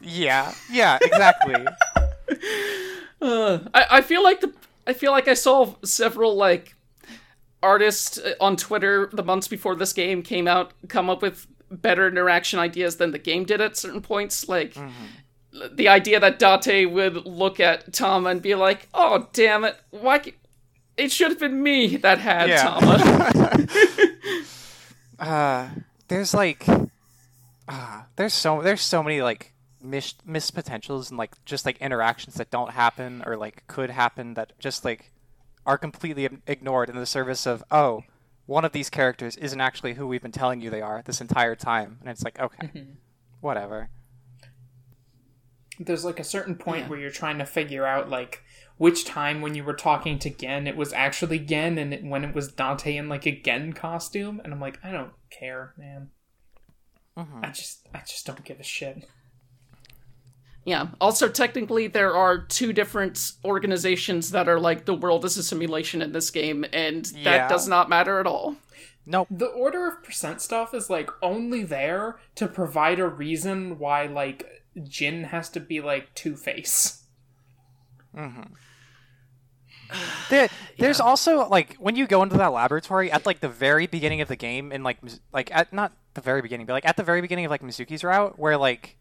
[0.00, 1.56] yeah, yeah, exactly.
[3.22, 4.52] Uh, I, I feel like the
[4.86, 6.74] I feel like I saw several like
[7.62, 12.06] artists uh, on Twitter the months before this game came out come up with better
[12.06, 14.48] interaction ideas than the game did at certain points.
[14.48, 14.76] Like
[15.72, 20.18] the idea that Date would look at Tama and be like, "Oh damn it, why?"
[20.18, 20.34] ca-
[20.96, 22.62] It should have been me that had Yeah.
[22.62, 23.66] Tama.
[25.18, 25.68] uh,
[26.08, 26.66] there's like,
[27.68, 29.53] uh, there's so there's so many like
[29.84, 34.34] missed missed potentials and like just like interactions that don't happen or like could happen
[34.34, 35.12] that just like
[35.66, 38.02] are completely ignored in the service of oh
[38.46, 41.56] one of these characters isn't actually who we've been telling you they are this entire
[41.56, 41.98] time.
[42.00, 42.90] And it's like okay mm-hmm.
[43.40, 43.90] whatever.
[45.78, 46.88] There's like a certain point Yeah.
[46.88, 48.42] where you're trying to figure out like
[48.76, 52.24] which time when you were talking to Gen it was actually Gen and it, when
[52.24, 54.40] it was Dante in like a Gen costume.
[54.44, 56.10] And I'm like I don't care man.
[57.16, 57.44] Mm-hmm.
[57.44, 59.08] I just I just don't give a shit
[60.66, 60.88] Yeah.
[61.00, 66.00] Also, technically, there are two different organizations that are like the world is a simulation
[66.00, 67.48] in this game, and that Yeah.
[67.48, 68.56] does not matter at all.
[69.06, 74.06] nope the order of percent stuff is like only there to provide a reason why
[74.06, 74.46] like
[74.82, 77.04] Gen has to be like Two Face.
[78.16, 78.54] Mm-hmm.
[80.30, 84.20] there, there's also like when you go into that laboratory at like the very beginning
[84.22, 84.98] of the game, and like
[85.32, 88.02] like at not the very beginning, but like at the very beginning of like Mizuki's
[88.02, 88.96] route, where like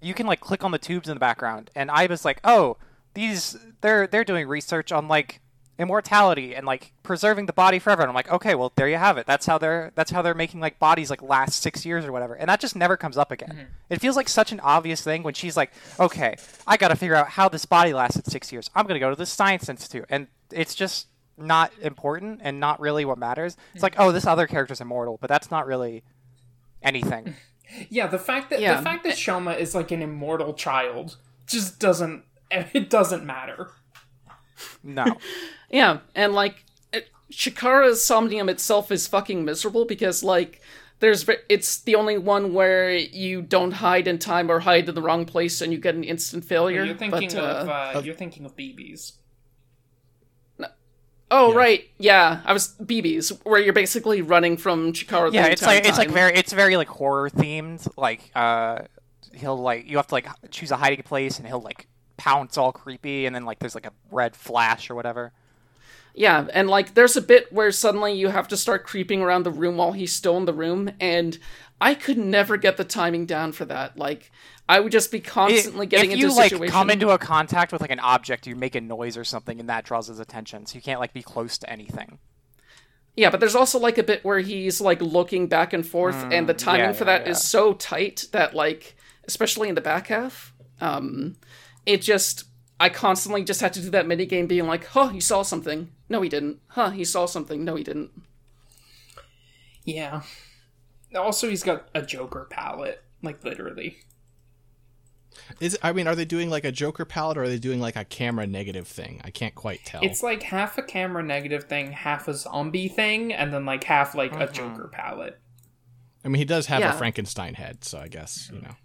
[0.00, 2.76] you can like click on the tubes in the background, and I was like, oh,
[3.14, 5.40] these they're they're doing research on like
[5.78, 8.02] immortality and like preserving the body forever.
[8.02, 9.26] And I'm like, okay, well there you have it.
[9.26, 12.34] That's how they're that's how they're making like bodies like last six years or whatever.
[12.34, 13.50] And that just never comes up again.
[13.50, 13.64] Mm-hmm.
[13.90, 17.16] It feels like such an obvious thing when she's like, okay, I got to figure
[17.16, 18.70] out how this body lasted six years.
[18.74, 23.04] I'm gonna go to the science institute, and it's just not important and not really
[23.04, 23.54] what matters.
[23.54, 23.82] It's mm-hmm.
[23.82, 26.04] like, oh, this other character's immortal, but that's not really
[26.82, 27.34] anything.
[27.88, 28.76] Yeah, the fact that Yeah.
[28.76, 33.70] the fact that Shoma is like an immortal child just doesn't it doesn't matter.
[34.82, 35.04] No.
[35.70, 40.60] Yeah, and like it- Chikara's somnium itself is fucking miserable because like
[41.00, 45.02] there's it's the only one where you don't hide in time or hide in the
[45.02, 46.84] wrong place and you get an instant failure.
[46.84, 49.12] You're thinking but, of uh, uh, you're thinking of BBs.
[51.30, 55.30] Oh right, yeah, I was BBs where you're basically running from Chikara.
[55.30, 57.86] the yeah, it's like it's like very it's very like horror themed.
[57.96, 58.82] Like uh,
[59.32, 61.86] he'll like you have to like choose a hiding place, and he'll like
[62.16, 65.32] pounce all creepy, and then like there's like a red flash or whatever.
[66.14, 69.50] Yeah, and like there's a bit where suddenly you have to start creeping around the
[69.50, 71.38] room while he's still in the room, and
[71.80, 73.98] I could never get the timing down for that.
[73.98, 74.30] Like
[74.68, 76.72] I would just be constantly getting if into you a like situation.
[76.72, 79.68] come into a contact with like an object, you make a noise or something, and
[79.68, 80.64] that draws his attention.
[80.66, 82.18] So you can't like be close to anything.
[83.16, 86.48] Yeah, but there's also like a bit where he's like looking back and forth, and
[86.48, 87.48] the timing Mm, yeah, for yeah, that is yeah.
[87.48, 88.96] so tight that like,
[89.26, 91.36] especially in the back half, um,
[91.86, 92.44] it just
[92.80, 95.90] I constantly just had to do that mini game, being like, "Huh, he saw something.
[96.08, 96.60] No, he didn't.
[96.68, 97.64] Huh, he saw something.
[97.64, 98.10] No, he didn't."
[99.84, 100.22] Yeah.
[101.14, 103.98] Also, he's got a Joker palette, like literally.
[105.60, 107.96] Is I mean, are they doing like a Joker palette, or are they doing like
[107.96, 109.20] a camera negative thing?
[109.24, 110.00] I can't quite tell.
[110.02, 114.14] It's like half a camera negative thing, half a zombie thing, and then like half
[114.14, 115.40] like a Joker palette.
[116.24, 116.94] I mean, he does have Yeah.
[116.94, 118.76] a Frankenstein head, so I guess you know.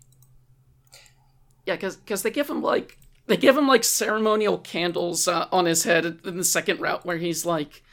[1.66, 2.98] Yeah, because because they give him like
[3.28, 7.18] they give him like ceremonial candles uh, on his head in the second route where
[7.18, 7.84] he's like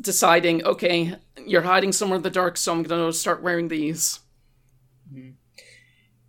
[0.00, 1.14] deciding, okay,
[1.46, 4.20] you're hiding somewhere in the dark, so I'm gonna start wearing these.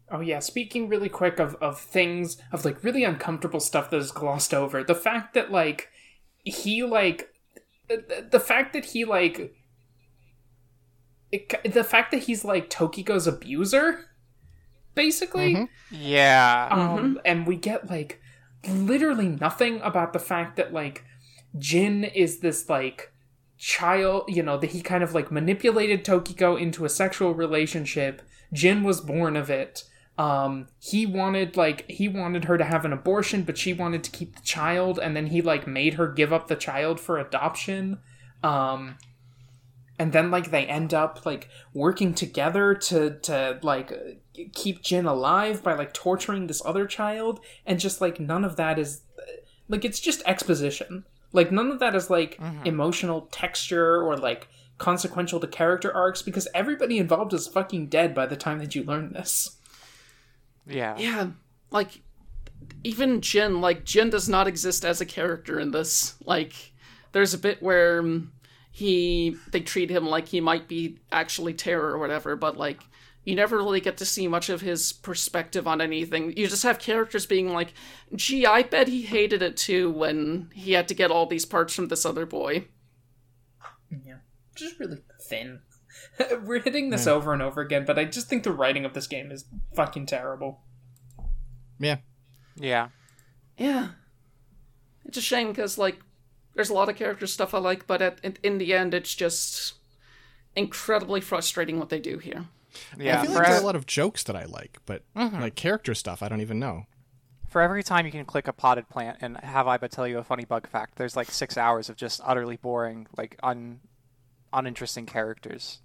[0.10, 4.12] Oh yeah, speaking really quick of of things of like really uncomfortable stuff that is
[4.12, 4.84] glossed over.
[4.84, 5.90] The fact that like
[6.44, 7.30] he like
[7.88, 9.54] the, the fact that he like
[11.32, 14.06] it, the fact that he's like Tokiko's abuser
[14.96, 15.56] basically.
[15.56, 15.70] Mhm.
[15.92, 16.70] Yeah.
[16.72, 18.22] Um and we get like
[18.68, 21.04] literally nothing about the fact that like
[21.58, 23.12] Gen is this like
[23.58, 28.22] child, you know, that he kind of like manipulated Tokiko into a sexual relationship.
[28.54, 29.84] Gen was born of it.
[30.18, 34.12] Um he wanted like he wanted her to have an abortion, but she wanted to
[34.12, 38.00] keep the child and then he like made her give up the child for adoption.
[38.44, 38.98] Um
[40.00, 43.92] and then like they end up like working together to to like
[44.54, 48.80] keep Gen alive by like torturing this other child and just like none of that
[48.80, 49.02] is
[49.70, 51.04] like it's just exposition.
[51.34, 56.48] Like none of that is like emotional texture or like consequential to character arcs because
[56.54, 59.57] everybody involved is fucking dead by the time that you learn this
[60.68, 60.96] Yeah.
[60.98, 61.32] Yeah,
[61.72, 62.02] like
[62.84, 66.16] even Gen, like Gen does not exist as a character in this.
[66.24, 66.74] Like
[67.12, 68.32] there's a bit where um,
[68.72, 72.84] he they treat him like he might be actually terror or whatever, but like
[73.24, 76.34] you never really get to see much of his perspective on anything.
[76.38, 77.74] You just have characters being like,
[78.16, 81.74] "Gee, I bet he hated it too when he had to get all these parts
[81.74, 82.68] from this other boy."
[84.06, 84.18] yeah
[84.56, 85.62] just really thin
[86.44, 89.08] we're hitting this over and over again but i just think the writing of this
[89.08, 89.46] game is
[89.76, 90.62] fucking terrible
[91.80, 91.98] Yeah.
[92.56, 92.90] Yeah.
[93.58, 93.90] Yeah.
[95.06, 96.00] It's a shame because, like,
[96.56, 99.14] there's a lot of character stuff I like, but at, in, in the end, it's
[99.16, 99.74] just
[100.56, 102.46] incredibly frustrating what they do here.
[102.98, 103.22] Yeah.
[103.22, 105.40] I feel like there are a lot of jokes that I like, but mm-hmm.
[105.40, 106.86] like character stuff, I don't even know.
[107.48, 110.24] for every time you can click a potted plant and have Aiba tell you a
[110.24, 113.80] funny bug fact, there's like six hours of just utterly boring, like un
[114.54, 115.80] uninteresting characters.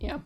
[0.00, 0.20] Yeah.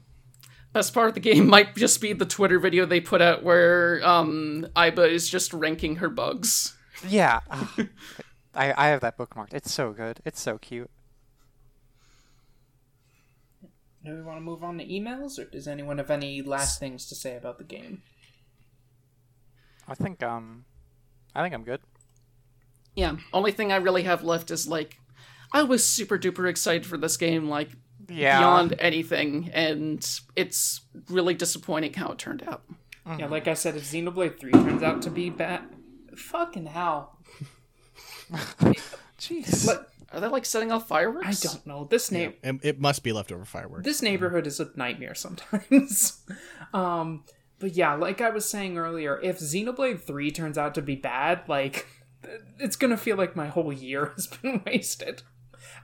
[0.73, 4.01] Best part of the game might just be the Twitter video they put out where
[4.05, 6.77] um, Aiba is just ranking her bugs.
[7.07, 7.41] Yeah.
[8.55, 9.53] I, I have that bookmarked.
[9.53, 10.21] It's so good.
[10.25, 10.91] It's so cute.
[14.05, 17.07] do we want to move on to emails or does anyone have any last things
[17.07, 18.03] to say about the game
[19.89, 20.67] I think um
[21.35, 21.81] I think I'm good.
[22.95, 23.17] Yeah.
[23.33, 24.99] Only thing I really have left is, like,
[25.53, 27.71] I was super duper excited for this game, like,
[28.09, 28.39] Yeah.
[28.39, 30.07] beyond anything, and
[30.37, 32.63] it's really disappointing how it turned out.
[33.19, 35.63] Yeah, like I said, if Xenoblade 3 turns out to be bad.
[36.17, 37.19] Fucking hell.
[39.19, 39.67] Jeez.
[39.67, 41.45] But Are they, like, setting off fireworks?
[41.45, 41.85] I don't know.
[41.85, 42.35] This Yeah, name.
[42.43, 43.85] it, it must be leftover fireworks.
[43.85, 46.23] This neighborhood is a nightmare sometimes.
[46.75, 47.25] um,
[47.59, 51.43] but yeah, like I was saying earlier, if Xenoblade 3 turns out to be bad,
[51.49, 51.87] like,
[52.59, 55.23] it's gonna feel like my whole year has been wasted.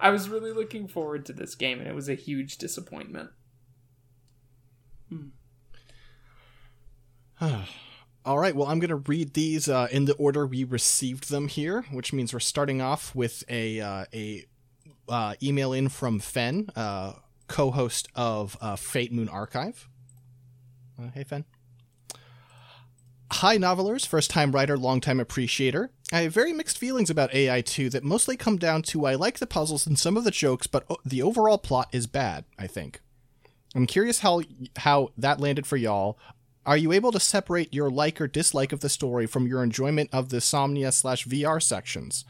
[0.01, 3.31] I was really looking forward to this game, and it was a huge disappointment.
[8.24, 11.48] All right, well, I'm going to read these uh, in the order we received them
[11.48, 14.44] here, which means we're starting off with a uh, a
[15.09, 17.14] uh, email in from Fen, uh,
[17.48, 19.89] co-host of uh, Fate Moon Archive.
[21.01, 21.44] Uh, hey, Fen.
[23.35, 25.93] Hi, novelers, first time writer, long time appreciator.
[26.12, 29.47] I have very mixed feelings about AI2 that mostly come down to I like the
[29.47, 33.01] puzzles and some of the jokes, but the overall plot is bad, I think.
[33.74, 34.43] I'm curious how
[34.78, 36.19] how that landed for y'all.
[36.66, 40.11] Are you able to separate your like or dislike of the story from your enjoyment
[40.12, 42.24] of the Somnia slash VR sections?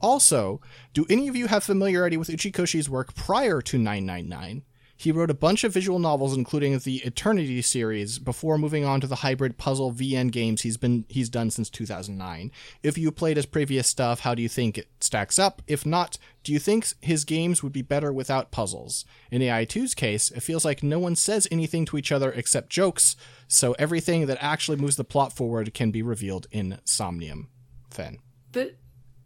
[0.00, 0.60] Also,
[0.92, 4.62] do any of you have familiarity with Uchikoshi's work prior to 999?
[4.96, 9.06] He wrote a bunch of visual novels, including the Eternity series, before moving on to
[9.06, 12.52] the hybrid puzzle VN games he's been he's done since 2009.
[12.82, 15.62] If you played his previous stuff, how do you think it stacks up?
[15.66, 19.04] If not, do you think his games would be better without puzzles?
[19.30, 23.16] In AI2's case, it feels like no one says anything to each other except jokes,
[23.48, 27.48] so everything that actually moves the plot forward can be revealed in Somnium.
[27.90, 28.18] Fen.
[28.52, 28.76] Th-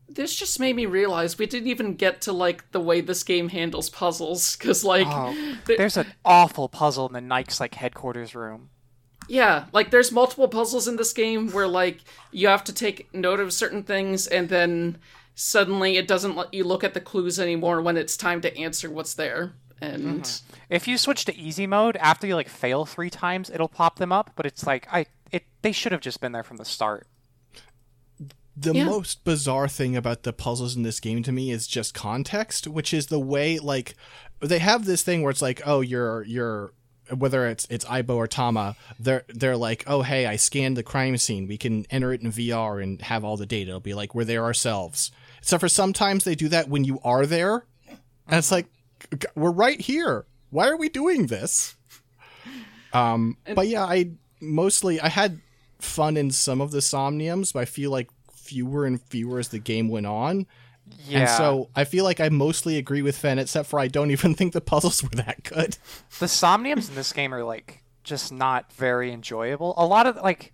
[0.09, 3.48] this just made me realize we didn't even get to like the way this game
[3.51, 5.35] handles puzzles because like Oh,
[5.66, 8.70] th- there's an awful puzzle in the Nike's like headquarters room.
[9.28, 12.01] yeah like there's multiple puzzles in this game where like
[12.32, 14.97] you have to take note of certain things and then
[15.35, 18.90] suddenly it doesn't let you look at the clues anymore when it's time to answer
[18.90, 20.55] what's there and mm-hmm.
[20.70, 24.12] If you switch to easy mode after you like fail three times, it'll pop them
[24.12, 24.32] up.
[24.36, 27.06] But it's like I it they should have just been there from the start.
[28.60, 28.85] The Yeah.
[28.86, 32.93] most bizarre thing about the puzzles in this game to me is just context, which
[32.93, 33.94] is the way like
[34.40, 36.72] they have this thing where it's like, oh, you're you're
[37.16, 41.16] whether it's it's Aiba or Tama, they're they're like, oh hey, I scanned the crime
[41.18, 41.47] scene.
[41.47, 43.70] We can enter it in VR and have all the data.
[43.70, 45.10] It'll be like we're there ourselves.
[45.39, 48.66] Except for sometimes they do that when you are there, and it's like,
[49.36, 50.26] we're right here.
[50.51, 51.76] Why are we doing this?
[52.93, 54.10] Um, but yeah, I
[54.40, 55.40] mostly I had
[55.78, 58.09] fun in some of the somniums, but I feel like
[58.49, 60.47] fewer and fewer as the game went on.
[61.07, 61.20] Yeah.
[61.20, 64.35] And so I feel like I mostly agree with Fen, except for I don't even
[64.35, 65.77] think the puzzles were that good.
[66.19, 69.75] the somniums in this game are like just not very enjoyable.
[69.77, 70.53] A lot of like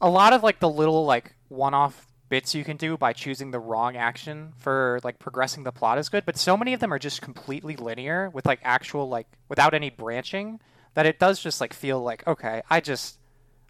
[0.00, 3.58] a lot of like the little like one-off bits you can do by choosing the
[3.58, 6.98] wrong action for like progressing the plot is good, but so many of them are
[6.98, 10.60] just completely linear with like actual like without any branching
[10.94, 13.18] that it does just like feel like okay, I just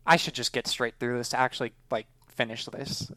[0.07, 3.11] I should just get straight through this to actually like finish this.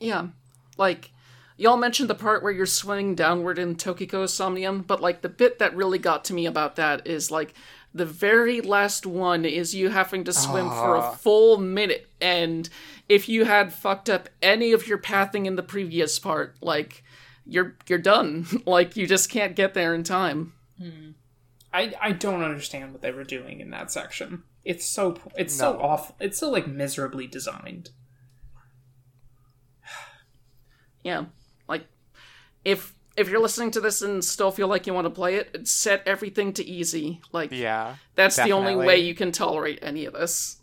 [0.00, 0.28] Yeah.
[0.76, 1.10] Like,
[1.56, 5.58] y'all mentioned the part where you're swimming downward in Tokiko Somnium, but like the bit
[5.58, 7.54] that really got to me about that is like
[7.92, 11.12] the very last one is you having to swim for a ah.
[11.12, 12.68] full minute, and
[13.08, 17.02] if you had fucked up any of your pathing in the previous part, like
[17.44, 18.46] you're you're done.
[18.66, 20.52] like you just can't get there in time.
[20.78, 21.10] Hmm.
[21.72, 24.44] I I don't understand what they were doing in that section.
[24.64, 26.16] It's so it's so awful.
[26.20, 27.90] It's so like miserably designed.
[31.04, 31.24] Yeah.
[31.68, 31.86] Like
[32.64, 35.66] if if you're listening to this and still feel like you want to play it,
[35.66, 37.20] set everything to easy.
[37.32, 37.96] Like Yeah.
[38.14, 40.58] that's the only way you can tolerate any of this.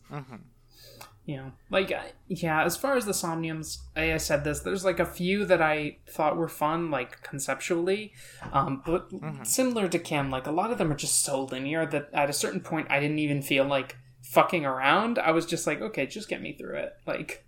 [1.26, 2.64] Yeah, like I- yeah.
[2.64, 4.62] As far as the somniums, I, I said this.
[4.62, 8.14] There's like a few that I thought were fun, like conceptually,
[8.54, 9.10] um, but
[9.46, 12.34] similar to Kim, like a lot of them are just so linear that at a
[12.34, 15.20] certain point I didn't even feel like fucking around.
[15.20, 16.94] I was just like, okay, just get me through it.
[17.06, 17.46] Like,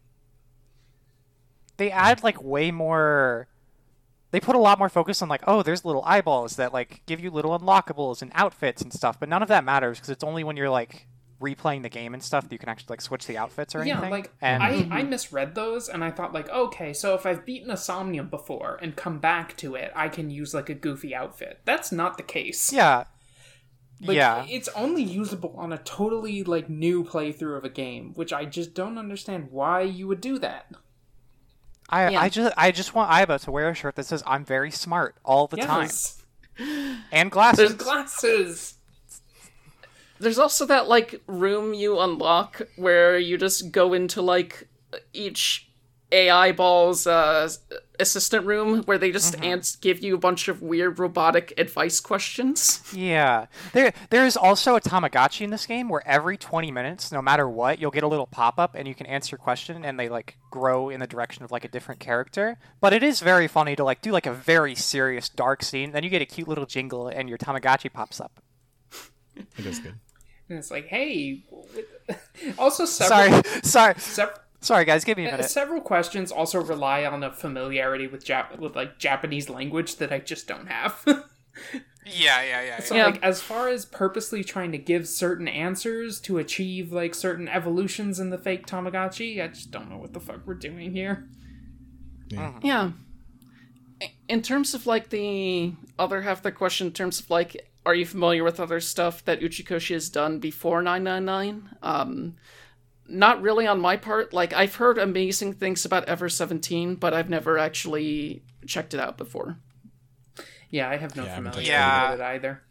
[1.80, 3.48] they add like way more
[4.32, 7.20] they put a lot more focus on like oh there's little eyeballs that like give
[7.20, 10.44] you little unlockables and outfits and stuff but none of that matters because it's only
[10.44, 11.08] when you're like
[11.42, 13.94] replaying the game and stuff that you can actually like switch the outfits or yeah,
[13.94, 17.46] anything like and I I misread those and I thought like, okay, so if I've
[17.46, 21.16] beaten a somnium before and come back to it, I can use like a goofy
[21.16, 21.62] outfit.
[21.66, 22.74] That's not the case.
[22.74, 23.06] yeah
[24.02, 28.34] Like, yeah it's only usable on a totally like new playthrough of a game, which
[28.34, 30.66] I just don't understand why you would do that.
[31.90, 32.22] I, Yeah.
[32.22, 35.16] I just I just want Aiba to wear a shirt that says I'm very smart
[35.26, 35.90] all the time
[37.12, 38.76] and glasses there's glasses.
[40.20, 44.68] There's also that like room you unlock where you just go into like
[45.14, 45.70] each
[46.12, 47.50] AI ball's uh,
[48.00, 49.44] assistant room where they just mm-hmm.
[49.44, 52.82] ans- give you a bunch of weird robotic advice questions.
[52.94, 53.48] Yeah.
[53.74, 57.48] There there is also a Tamagotchi in this game where every 20 minutes, no matter
[57.48, 60.38] what, you'll get a little pop-up and you can answer your question and they like
[60.52, 62.58] grow in the direction of like a different character.
[62.82, 66.04] But it is very funny to like do like a very serious dark scene, then
[66.04, 68.42] you get a cute little jingle and your Tamagotchi pops up.
[69.58, 69.96] It is good.
[70.50, 71.44] And it's like, hey.
[72.58, 73.62] also, several Sorry.
[73.64, 73.94] Sorry.
[73.98, 75.50] sev- Sorry guys, give me a uh, minute.
[75.50, 80.20] several questions also rely on a familiarity with Jap- with like Japanese language that I
[80.20, 81.06] just don't have.
[82.12, 82.80] Yeah, yeah, yeah.
[82.80, 83.06] So Yeah.
[83.06, 88.20] like as far as purposely trying to give certain answers to achieve like certain evolutions
[88.20, 91.28] in the fake Tamagotchi, I just don't know what the fuck we're doing here.
[92.30, 92.92] Yeah.
[94.28, 97.96] In terms of like the other half of the question, in terms of like, are
[97.96, 101.78] you familiar with other stuff that Uchikoshi has done before 999?
[101.82, 102.36] Um,
[103.10, 104.34] not really on my part.
[104.34, 109.18] Like, I've heard amazing things about Ever 17, but I've never actually checked it out
[109.18, 109.58] before.
[110.70, 112.12] Yeah, I have no Yeah, familiarity touched it.
[112.12, 112.62] with it either.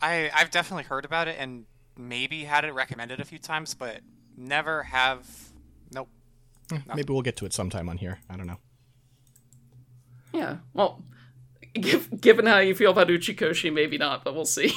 [0.00, 1.64] I I've definitely heard about it and
[1.96, 4.00] maybe had it recommended a few times, but
[4.36, 5.26] never have
[5.92, 6.08] nope.
[6.70, 8.18] Hmm, maybe we'll get to it sometime on here.
[8.30, 8.58] I don't know.
[10.32, 10.56] Yeah.
[10.74, 11.02] Well,
[11.74, 14.72] giv given how you feel about Uchikoshi, maybe not, but we'll see.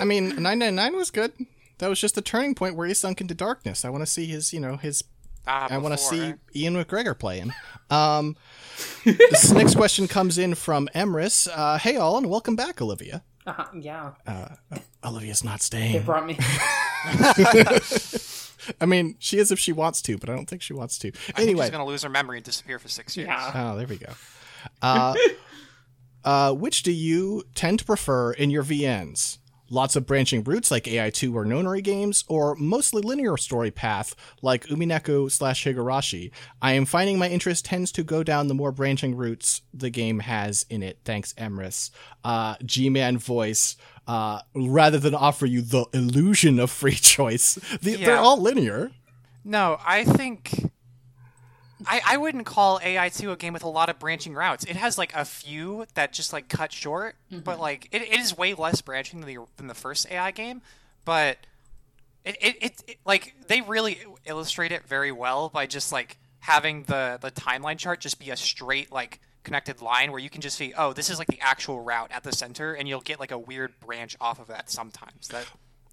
[0.00, 1.32] I mean, 999 was good.
[1.78, 3.84] That was just the turning point where he sunk into darkness.
[3.84, 5.04] I want to see his, you know, his.
[5.46, 6.32] Ah, I want to see eh?
[6.54, 7.52] Ian McGregor playing.
[7.90, 8.36] Um,
[9.04, 11.48] this next question comes in from Emrys.
[11.52, 13.22] Uh, hey, all, and welcome back, Olivia.
[13.46, 14.12] Uh-huh, yeah,
[15.04, 15.92] Olivia's not staying.
[15.92, 16.36] They brought me.
[18.80, 21.08] I mean, she is if she wants to, but I don't think she wants to.
[21.08, 23.28] I think Anyway, she's gonna lose her memory and disappear for six years.
[23.28, 23.52] Yeah.
[23.54, 24.12] Oh, there we go.
[24.82, 25.14] Uh,
[26.24, 29.38] uh, which do you tend to prefer in your VNs?
[29.70, 34.66] Lots of branching routes like AI2 or Nonary games, or mostly linear story path like
[34.66, 36.30] Umineko slash Higurashi?
[36.62, 40.20] I am finding my interest tends to go down the more branching routes the game
[40.20, 40.98] has in it.
[41.04, 41.90] Thanks, Emrys.
[42.24, 43.76] Uh, G-Man voice.
[44.06, 48.92] Uh, rather than offer you the illusion of free choice, the, they're all linear.
[49.44, 50.70] No, I think
[51.86, 54.64] I, I wouldn't call AI2 a game with a lot of branching routes.
[54.64, 57.60] It has like a few that just like cut short, but mm-hmm.
[57.60, 60.62] like it, it is way less branching than the than the first AI game.
[61.04, 61.38] But
[62.24, 66.82] it, it, it, it like they really illustrate it very well by just like having
[66.84, 70.56] the the timeline chart just be a straight like connected line where you can just
[70.56, 73.30] see oh this is like the actual route at the center and you'll get like
[73.30, 75.46] a weird branch off of that sometimes that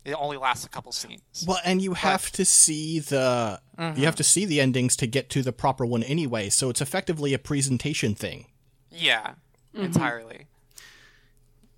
[0.05, 1.21] it only lasts a couple scenes.
[1.47, 3.59] Well, and you have to see the
[3.95, 6.49] you have to see the endings to get to the proper one anyway.
[6.49, 8.47] So it's effectively a presentation thing.
[8.91, 9.33] Yeah,
[9.75, 9.85] Mm-hmm.
[9.85, 10.45] entirely.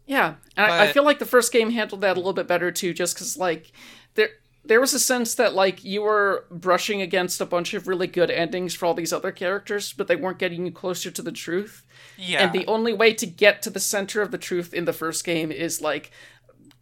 [0.06, 2.72] Yeah, and I, I feel like the first game handled that a little bit better
[2.72, 3.72] too, just because like
[4.14, 4.30] there
[4.64, 8.30] there was a sense that like you were brushing against a bunch of really good
[8.30, 11.84] endings for all these other characters, but they weren't getting you closer to the truth.
[12.18, 14.93] Yeah, And the only way to get to the center of the truth in the
[14.93, 16.11] first game is like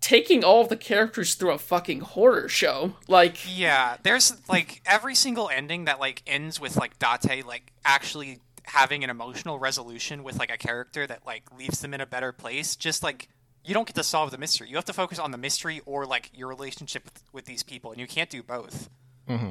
[0.04, 2.94] taking all of the characters through a fucking horror show.
[3.08, 8.40] Like, Yeah, there's like every single ending that like ends with like Date like actually
[8.64, 12.34] having an emotional resolution with like a character that like leaves them in a better
[12.34, 12.76] place.
[12.76, 13.30] Just like
[13.64, 14.68] you don't get to solve the mystery.
[14.70, 17.92] You have to focus on the mystery or like your relationship with, with these people,
[17.92, 18.90] and you can't do both.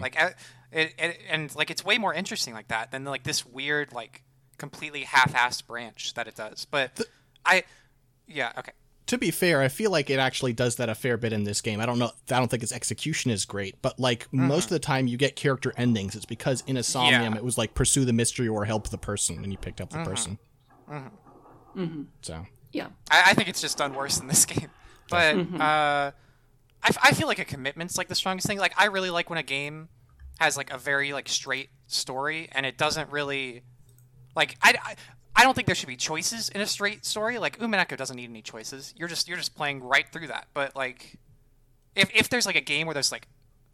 [0.03, 0.31] Like, uh,
[0.71, 4.23] it, it, and like it's way more interesting like that than like this weird like
[4.59, 6.67] completely half-assed branch that it does.
[6.67, 7.01] But
[7.47, 7.65] I,
[8.29, 8.73] yeah, okay.
[9.07, 11.61] To be fair, I feel like it actually does that a fair bit in this
[11.61, 11.81] game.
[11.81, 12.13] I don't know.
[12.31, 14.47] I don't think its execution is great, but like mm-hmm.
[14.47, 16.15] most of the time, you get character endings.
[16.15, 17.37] It's because in Insomnium, Yeah.
[17.37, 19.99] it was like pursue the mystery or help the person, and you picked up the
[19.99, 20.11] mm-hmm.
[20.11, 20.39] person.
[20.89, 22.03] Mm-hmm.
[22.23, 22.89] So yeah.
[23.11, 24.71] I, I think it's just done worse in this game.
[25.11, 26.13] But uh,
[26.83, 28.59] I, f- I feel like a commitment's like the strongest thing.
[28.59, 29.89] Like I really like when a game
[30.39, 33.63] has like a very like straight story and it doesn't really
[34.35, 34.95] like I, I,
[35.35, 37.39] I don't think there should be choices in a straight story.
[37.39, 38.93] Like Umineko doesn't need any choices.
[38.97, 40.49] You're just you're just playing right through that.
[40.55, 41.19] But like
[41.95, 43.29] if if there's like a game where there's like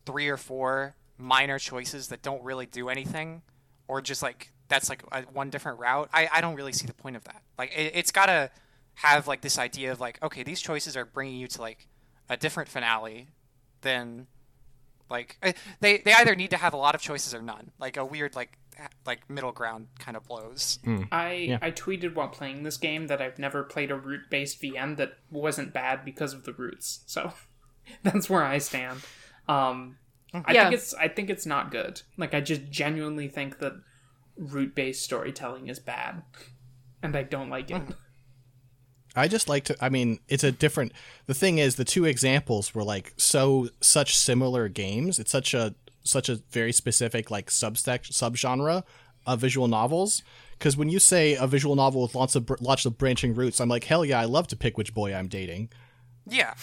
[0.07, 3.43] three or four minor choices that don't really do anything
[3.89, 6.95] or just like that's like a, one different route I, I don't really see the
[6.95, 8.51] point of that like it, it's gotta
[8.95, 11.89] have like this idea of like okay these choices are bringing you to like
[12.29, 13.29] a different finale
[13.81, 14.29] than
[15.11, 17.97] like eh, they they either need to have a lot of choices or none like
[17.97, 18.59] a weird like
[19.07, 20.79] like middle ground kind of blows
[21.11, 24.97] I I tweeted while playing this game that I've never played a route based VN
[24.99, 27.01] that wasn't bad because of the routes.
[27.07, 27.33] So
[28.03, 29.01] that's where I stand.
[29.49, 29.97] Um,
[30.33, 30.65] I Yeah.
[30.65, 32.03] think it's I think it's not good.
[32.17, 33.73] Like I just genuinely think that
[34.37, 36.23] route based storytelling is bad,
[37.03, 37.83] and I don't like it.
[39.17, 39.77] I just like to.
[39.81, 40.93] I mean, it's a different.
[41.27, 45.19] The thing is, the two examples were like so such similar games.
[45.19, 48.85] It's such a such a very specific like subsect subgenre
[49.27, 50.23] of visual novels.
[50.59, 53.69] Because when you say a visual novel with lots of lots of branching routes, I'm
[53.69, 55.71] like, hell yeah, I love to pick which boy I'm dating.
[56.27, 56.55] Yeah,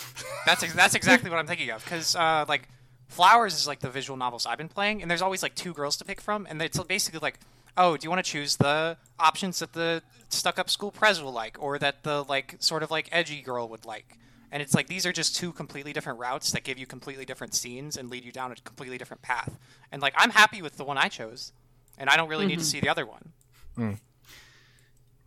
[0.45, 1.83] that's ex- that's exactly what I'm thinking of.
[1.83, 2.67] Because uh, like
[3.07, 5.95] Flowers is like the visual novels I've been playing, and there's always like two girls
[5.97, 7.39] to pick from, and it's basically like,
[7.77, 11.57] oh, do you want to choose the options that the stuck-up school prez will like,
[11.59, 14.17] or that the like sort of like edgy girl would like?
[14.55, 17.53] And it's like these are just two completely different routes that give you completely different
[17.53, 19.59] scenes and lead you down a completely different path.
[19.91, 21.51] And like I'm happy with the one I chose,
[21.97, 23.33] and I don't really need to see the other one.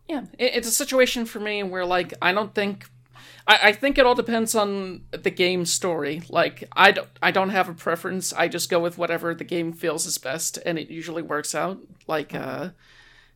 [0.07, 2.89] Yeah, it, it's a situation for me where like I don't think
[3.45, 6.23] I, I think it all depends on the game story.
[6.27, 8.33] Like I don't I don't have a preference.
[8.33, 11.77] I just go with whatever the game feels is best, and it usually works out.
[12.07, 12.69] Like uh,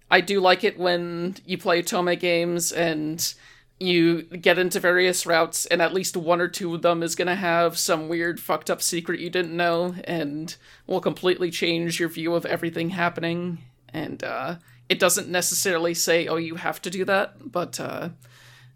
[0.09, 3.31] I do like it when you play Tome games and
[3.79, 7.35] you get into various routes, and at least one or two of them is gonna
[7.35, 10.55] have some weird fucked up secret you didn't know, and
[10.87, 13.59] will completely change your view of everything happening.
[13.89, 14.55] And uh,
[14.89, 18.09] it doesn't necessarily say, "Oh, you have to do that," but uh,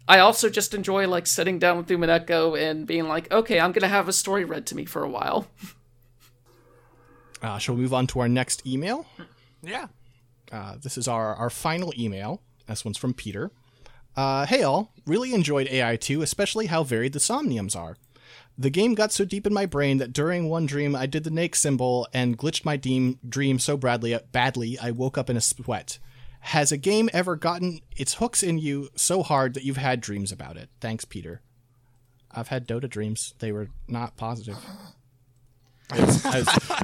[0.06, 3.88] I also just enjoy like sitting down with Umineko and being like, "Okay, I'm gonna
[3.88, 5.48] have a story read to me for a while."
[7.40, 9.06] Uh, shall we move on to our next email?
[9.62, 9.86] Yeah.
[10.50, 12.42] Uh, this is our, our final email.
[12.66, 13.50] This one's from Peter.
[14.18, 17.96] Uh, hey all, really enjoyed AI2, especially how varied the somniums are.
[18.58, 21.30] The game got so deep in my brain that during one dream I did the
[21.30, 25.40] Nake symbol and glitched my dream, dream so badly, badly I woke up in a
[25.40, 26.00] sweat.
[26.40, 30.32] Has a game ever gotten its hooks in you so hard that you've had dreams
[30.32, 30.68] about it?
[30.80, 31.40] Thanks, Peter.
[32.32, 33.34] I've had Dota dreams.
[33.38, 34.58] They were not positive.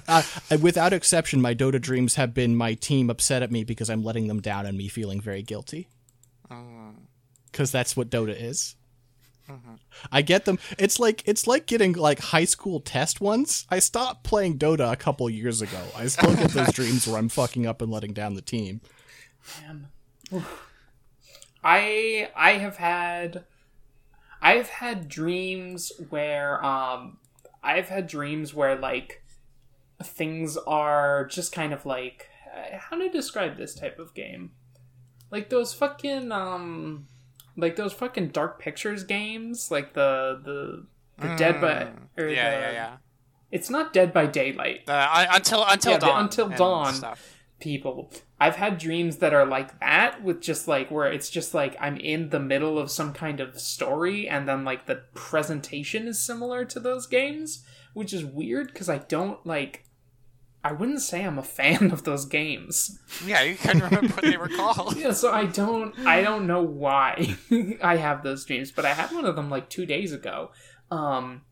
[0.09, 0.23] Uh,
[0.63, 4.29] without exception, my Dota dreams have been my team upset at me because I'm letting
[4.29, 5.89] them down and me feeling very guilty.
[7.55, 8.75] Because that's what Dota is.
[10.11, 10.59] I get them.
[10.77, 13.65] It's like it's like getting like high school test ones.
[13.71, 15.81] I stopped playing Dota a couple years ago.
[15.97, 18.81] I still get those dreams where I'm fucking up and letting down the team.
[21.63, 23.45] I I have had
[24.43, 27.19] I've had dreams where um
[27.63, 29.23] I've had dreams where like
[30.03, 34.51] things are just kind of like uh, how to describe this type of game
[35.31, 37.09] like those fucking um
[37.57, 40.87] like those fucking dark pictures games like the the
[41.19, 42.97] the dead by or Yeah, the, yeah, yeah.
[43.51, 46.25] it's not dead by daylight Uh, until until Yeah, dawn.
[46.25, 46.95] Until Dawn.
[46.95, 47.41] Stuff.
[47.61, 48.11] people.
[48.41, 51.97] I've had dreams that are like that with just like where it's just like I'm
[51.97, 56.65] in the middle of some kind of story and then like the presentation is similar
[56.67, 57.65] to those games,
[57.95, 59.84] which is weird because I don't like
[60.65, 62.99] I wouldn't say I'm a fan of those games.
[63.25, 64.97] Yeah, you can remember what they were called.
[64.97, 67.37] Yeah, so I don't I don't know why
[67.83, 70.51] I have those dreams, but I had one of them like 2 days ago.
[70.91, 71.43] Um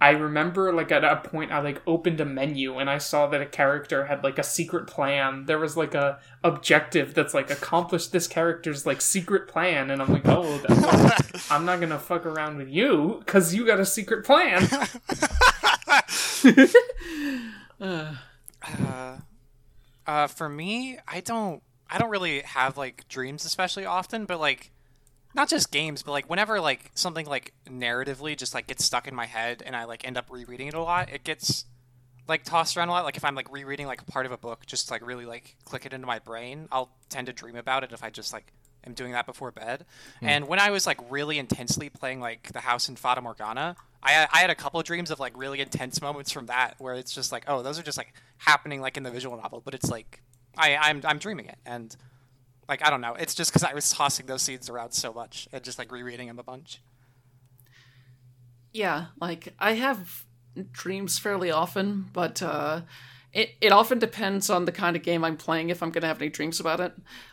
[0.00, 3.40] I remember like at a point I like opened a menu and I saw that
[3.40, 5.44] a character had like a secret plan.
[5.46, 10.12] There was like a objective that's like accomplish this character's like secret plan, and I'm
[10.12, 14.26] like, oh, that's, I'm not gonna fuck around with you because you got a secret
[14.26, 14.68] plan.
[17.80, 18.14] uh,
[18.64, 19.18] uh,
[20.06, 24.70] uh, for me, I don't, I don't really have like dreams especially often, but like
[25.34, 29.14] not just games, but like whenever like something like narratively just like gets stuck in
[29.14, 31.64] my head and I like end up rereading it a lot, it gets
[32.28, 33.04] like tossed around a lot.
[33.04, 35.86] Like if I'm like rereading like part of a book, just like really like click
[35.86, 38.52] it into my brain, I'll tend to dream about it if I just like
[38.86, 39.84] am doing that before bed.
[40.22, 40.28] Mm.
[40.28, 44.28] And when I was like really intensely playing like the house in Fata Morgana, I
[44.32, 47.12] I had a couple of dreams of like really intense moments from that where it's
[47.12, 49.90] just like, oh, those are just like happening like in the visual novel, but it's
[49.90, 50.22] like
[50.56, 51.96] I I'm I'm dreaming it and
[52.68, 53.14] like I don't know.
[53.14, 56.28] It's just because I was tossing those scenes around so much and just like rereading
[56.28, 56.82] them a bunch.
[58.72, 60.24] Yeah, like I have
[60.72, 62.82] dreams fairly often, but uh,
[63.32, 66.20] it it often depends on the kind of game I'm playing if I'm gonna have
[66.20, 66.92] any dreams about it.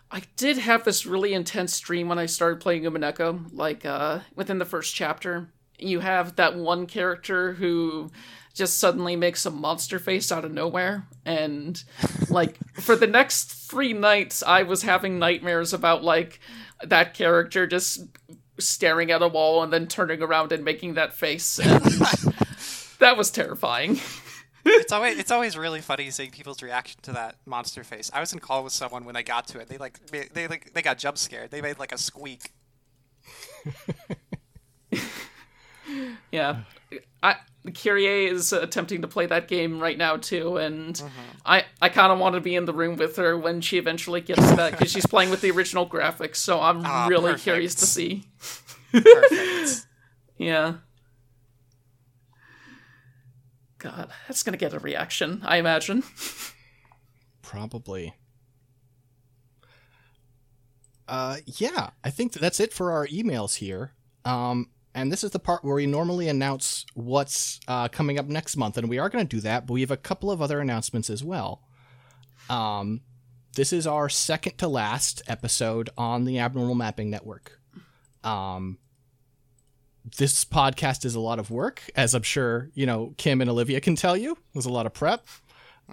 [0.09, 4.59] I did have this really intense dream when I started playing Umineko, like uh, within
[4.59, 5.49] the first chapter.
[5.81, 8.11] You have that one character who
[8.53, 11.07] just suddenly makes a monster face out of nowhere.
[11.25, 11.81] And
[12.29, 16.39] like for the next three nights, I was having nightmares about like
[16.83, 18.07] that character just
[18.59, 21.59] staring at a wall and then turning around and making that face.
[21.59, 21.81] And
[22.99, 23.99] that was terrifying.
[24.65, 28.11] it's always it's always really funny seeing people's reaction to that monster face.
[28.13, 29.69] I was in call with someone when they got to it.
[29.69, 31.51] They like they, they like they got jump scared.
[31.51, 32.51] They made like a squeak.
[36.31, 36.61] yeah.
[37.23, 37.35] I
[37.73, 41.09] Kyrie is attempting to play that game right now too, and mm-hmm.
[41.45, 44.21] I I kind of want to be in the room with her when she eventually
[44.21, 46.37] gets that because she's playing with the original graphics.
[46.37, 47.43] So I'm ah, really perfect.
[47.43, 48.23] curious to see.
[48.91, 49.85] Perfect.
[50.37, 50.75] yeah.
[53.77, 56.03] God, that's gonna get a reaction, I imagine.
[57.41, 58.15] Probably.
[61.07, 63.91] Uh, yeah, I think that's it for our emails here.
[64.23, 68.57] Um, and this is the part where we normally announce what's uh, coming up next
[68.57, 70.59] month, and we are going to do that, but we have a couple of other
[70.59, 71.63] announcements as well.
[72.49, 73.01] Um,
[73.55, 77.59] this is our second to last episode on the Abnormal Mapping Network.
[78.23, 78.77] Um,
[80.17, 83.79] this podcast is a lot of work, as I'm sure you know Kim and Olivia
[83.81, 84.37] can tell you.
[84.53, 85.25] There's a lot of prep.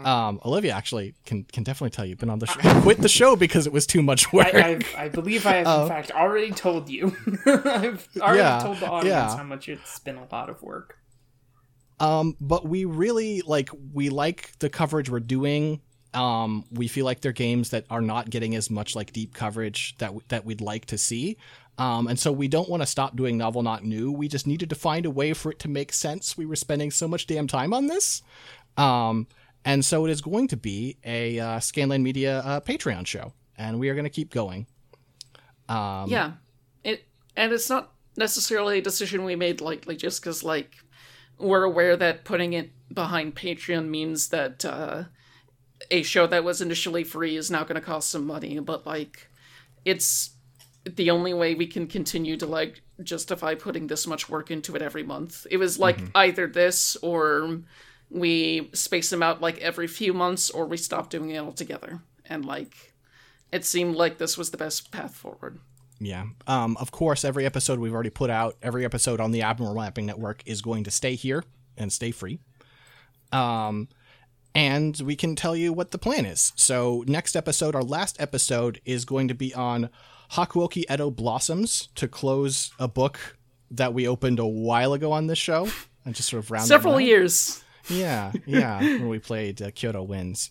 [0.04, 2.16] Um, Olivia actually can can definitely tell you.
[2.16, 4.54] Been on the show, quit the show because it was too much work.
[4.54, 7.16] I, I, I believe I have uh, in fact already told you.
[7.46, 9.36] I've already yeah, told the audience yeah.
[9.36, 10.98] how much it's been a lot of work.
[12.00, 15.80] Um, but we really like we like the coverage we're doing.
[16.14, 19.96] Um, we feel like they're games that are not getting as much like deep coverage
[19.98, 21.36] that w- that we'd like to see.
[21.76, 24.10] Um, and so we don't want to stop doing novel not new.
[24.10, 26.36] We just needed to find a way for it to make sense.
[26.36, 28.22] We were spending so much damn time on this.
[28.76, 29.28] Um,
[29.68, 33.78] and so it is going to be a uh, Scanline Media uh, Patreon show, and
[33.78, 34.66] we are going to keep going.
[35.68, 36.32] Um, yeah,
[36.84, 37.04] it
[37.36, 40.76] and it's not necessarily a decision we made lightly, just because like
[41.38, 45.04] we're aware that putting it behind Patreon means that uh,
[45.90, 49.28] a show that was initially free is now going to cost some money, but like
[49.84, 50.30] it's
[50.86, 54.80] the only way we can continue to like justify putting this much work into it
[54.80, 55.46] every month.
[55.50, 56.16] It was like mm-hmm.
[56.16, 57.60] either this or
[58.10, 62.00] we space them out like every few months or we stop doing it altogether.
[62.26, 62.94] And like
[63.52, 65.58] it seemed like this was the best path forward.
[66.00, 66.24] Yeah.
[66.46, 70.06] Um, of course, every episode we've already put out, every episode on the Abnormal Mapping
[70.06, 71.44] Network is going to stay here
[71.76, 72.38] and stay free.
[73.32, 73.88] Um,
[74.54, 76.52] and we can tell you what the plan is.
[76.56, 79.90] So, next episode, our last episode, is going to be on
[80.32, 83.36] Hakuoki Edo Blossoms to close a book
[83.70, 85.68] that we opened a while ago on this show
[86.04, 87.62] and just sort of round several years.
[87.88, 88.80] Yeah, yeah.
[88.80, 90.50] when we played uh, Kyoto Winds,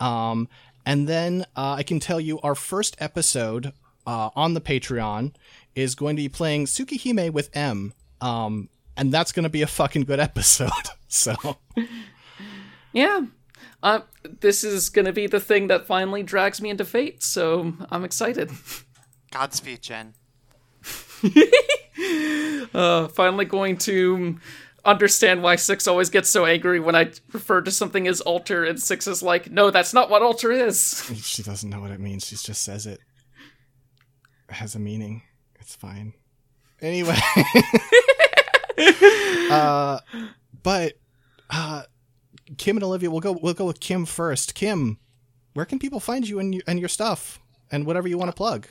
[0.00, 0.48] um,
[0.86, 3.72] and then uh, I can tell you our first episode
[4.06, 5.34] uh, on the Patreon
[5.74, 9.66] is going to be playing Tsukihime with M, um, and that's going to be a
[9.66, 10.70] fucking good episode.
[11.08, 11.34] so,
[12.92, 13.22] yeah.
[13.82, 14.00] Uh,
[14.40, 18.02] this is going to be the thing that finally drags me into Fate, so I'm
[18.02, 18.50] excited.
[19.30, 20.14] Godspeed, Jen.
[22.74, 24.38] uh, finally going to
[24.84, 28.80] understand why Six always gets so angry when I refer to something as alter, and
[28.80, 32.26] Six is like, "No, that's not what alter is." She doesn't know what it means.
[32.26, 33.00] She just says it.
[34.48, 35.22] It has a meaning.
[35.60, 36.12] It's fine.
[36.80, 37.16] Anyway.
[39.50, 40.00] uh,
[40.62, 40.94] but
[41.50, 41.82] uh,
[42.58, 43.32] Kim and Olivia, we'll go.
[43.32, 44.54] We'll go with Kim first.
[44.54, 44.98] Kim,
[45.54, 47.40] where can people find you and your, and your stuff
[47.70, 48.68] and whatever you want to plug?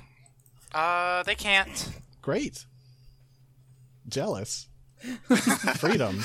[0.73, 1.89] Uh, they can't.
[2.21, 2.65] Great.
[4.07, 4.67] Jealous.
[5.77, 6.23] Freedom.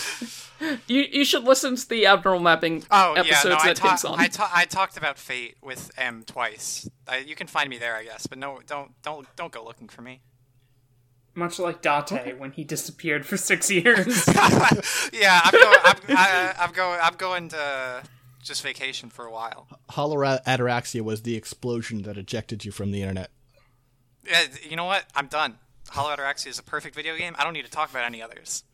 [0.87, 3.89] You you should listen to the abnormal mapping Oh yeah, episodes no, I, that ta-
[3.89, 4.21] Kim's on.
[4.21, 6.89] I, ta- I talked about Fate with M twice.
[7.07, 9.89] I, you can find me there, I guess, but no, don't don't don't go looking
[9.89, 10.21] for me.
[11.35, 14.27] Much like Date when he disappeared for six years.
[15.13, 15.79] yeah, I'm going.
[15.85, 16.99] I'm, I, I'm going.
[17.01, 18.03] I'm going to
[18.43, 19.69] just vacation for a while.
[19.91, 23.31] Hollow Ataraxia was the explosion that ejected you from the internet.
[24.27, 25.05] Yeah, you know what?
[25.15, 25.59] I'm done.
[25.91, 27.37] Hollow Ataraxia is a perfect video game.
[27.39, 28.65] I don't need to talk about any others.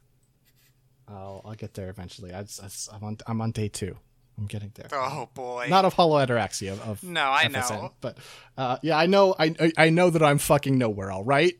[1.08, 2.32] I'll I'll get there eventually.
[2.32, 3.96] I, am on I'm on day two.
[4.38, 4.88] I'm getting there.
[4.92, 5.66] Oh boy.
[5.68, 6.72] Not of Hollow Ataraxia.
[6.72, 7.92] Of, of No, I FSN, know.
[8.00, 8.18] but
[8.58, 9.34] uh, yeah, I know.
[9.38, 11.10] I I- I know that I'm fucking nowhere.
[11.12, 11.54] All right.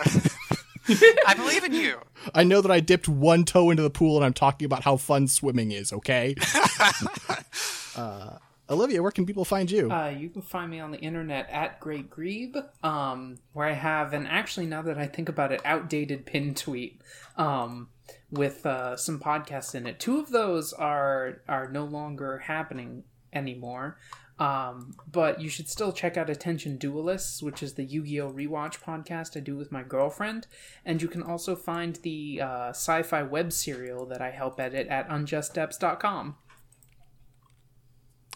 [1.27, 1.99] I believe in you.
[2.35, 4.97] I know that I dipped one toe into the pool and I'm talking about how
[4.97, 5.93] fun swimming is.
[5.93, 6.35] Okay.
[7.97, 8.37] uh,
[8.69, 9.91] Olivia, where can people find you?
[9.91, 14.13] Uh, you can find me on the internet at Great Grebe, um, where I have
[14.15, 17.01] an actually now that I think about it, outdated pin tweet
[17.37, 17.89] um,
[18.35, 20.01] with uh, some podcasts in it.
[20.01, 23.99] Two of those are are no longer happening anymore.
[24.39, 29.37] Um, but you should still check out Attention Duelists, which is the Yu-Gi-Oh rewatch podcast
[29.37, 30.49] I do with my girlfriend,
[30.85, 35.09] and you can also find the uh, sci-fi web serial that I help edit at
[35.09, 36.35] unjuststeps.com.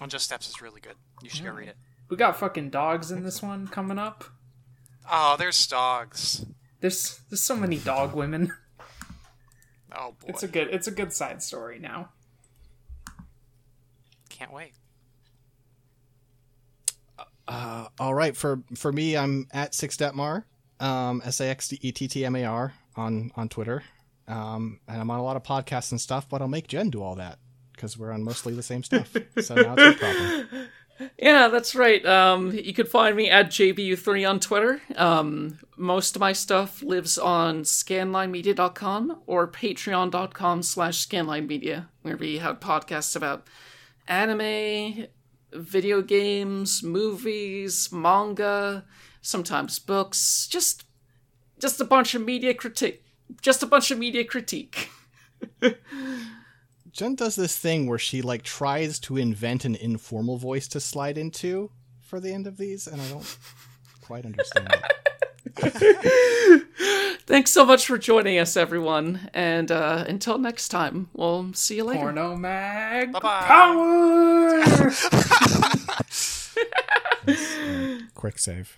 [0.00, 0.94] Unjust Steps is really good.
[1.20, 1.76] You should go read it.
[2.08, 4.24] We got fucking dogs in this one coming up.
[5.10, 6.46] Oh, there's dogs.
[6.80, 8.52] There's there's so many dog women.
[9.98, 10.28] Oh boy.
[10.28, 12.10] It's a good it's a good side story now.
[14.28, 14.72] Can't wait.
[17.48, 20.44] Uh, all right, for for me, I'm at saxdettmar,
[20.80, 23.82] um, s a x d e t t m a r on on Twitter,
[24.28, 26.28] um, and I'm on a lot of podcasts and stuff.
[26.28, 27.38] But I'll make Jen do all that
[27.72, 29.16] because we're on mostly the same stuff.
[29.40, 30.68] So now it's her problem.
[31.18, 32.04] Yeah, that's right.
[32.04, 34.82] Um, you could find me at JBU3 on Twitter.
[34.96, 42.60] Um, most of my stuff lives on scanlinemedia.com or patreon.com slash scanlinemedia, where we have
[42.60, 43.46] podcasts about
[44.08, 45.06] anime,
[45.52, 48.84] video games, movies, manga,
[49.22, 50.84] sometimes books, just
[51.58, 53.04] just a bunch of media critique.
[53.42, 54.90] Just a bunch of media critique.
[56.98, 61.16] Jen does this thing where she like tries to invent an informal voice to slide
[61.16, 61.70] into
[62.00, 63.38] for the end of these, and I don't
[64.00, 64.74] quite understand
[65.54, 66.64] it.
[67.20, 69.30] Thanks so much for joining us, everyone.
[69.32, 72.00] And uh, until next time, we'll see you later.
[72.00, 73.44] Porno mag Bye-bye.
[73.46, 74.64] power.
[78.14, 78.76] Quick save.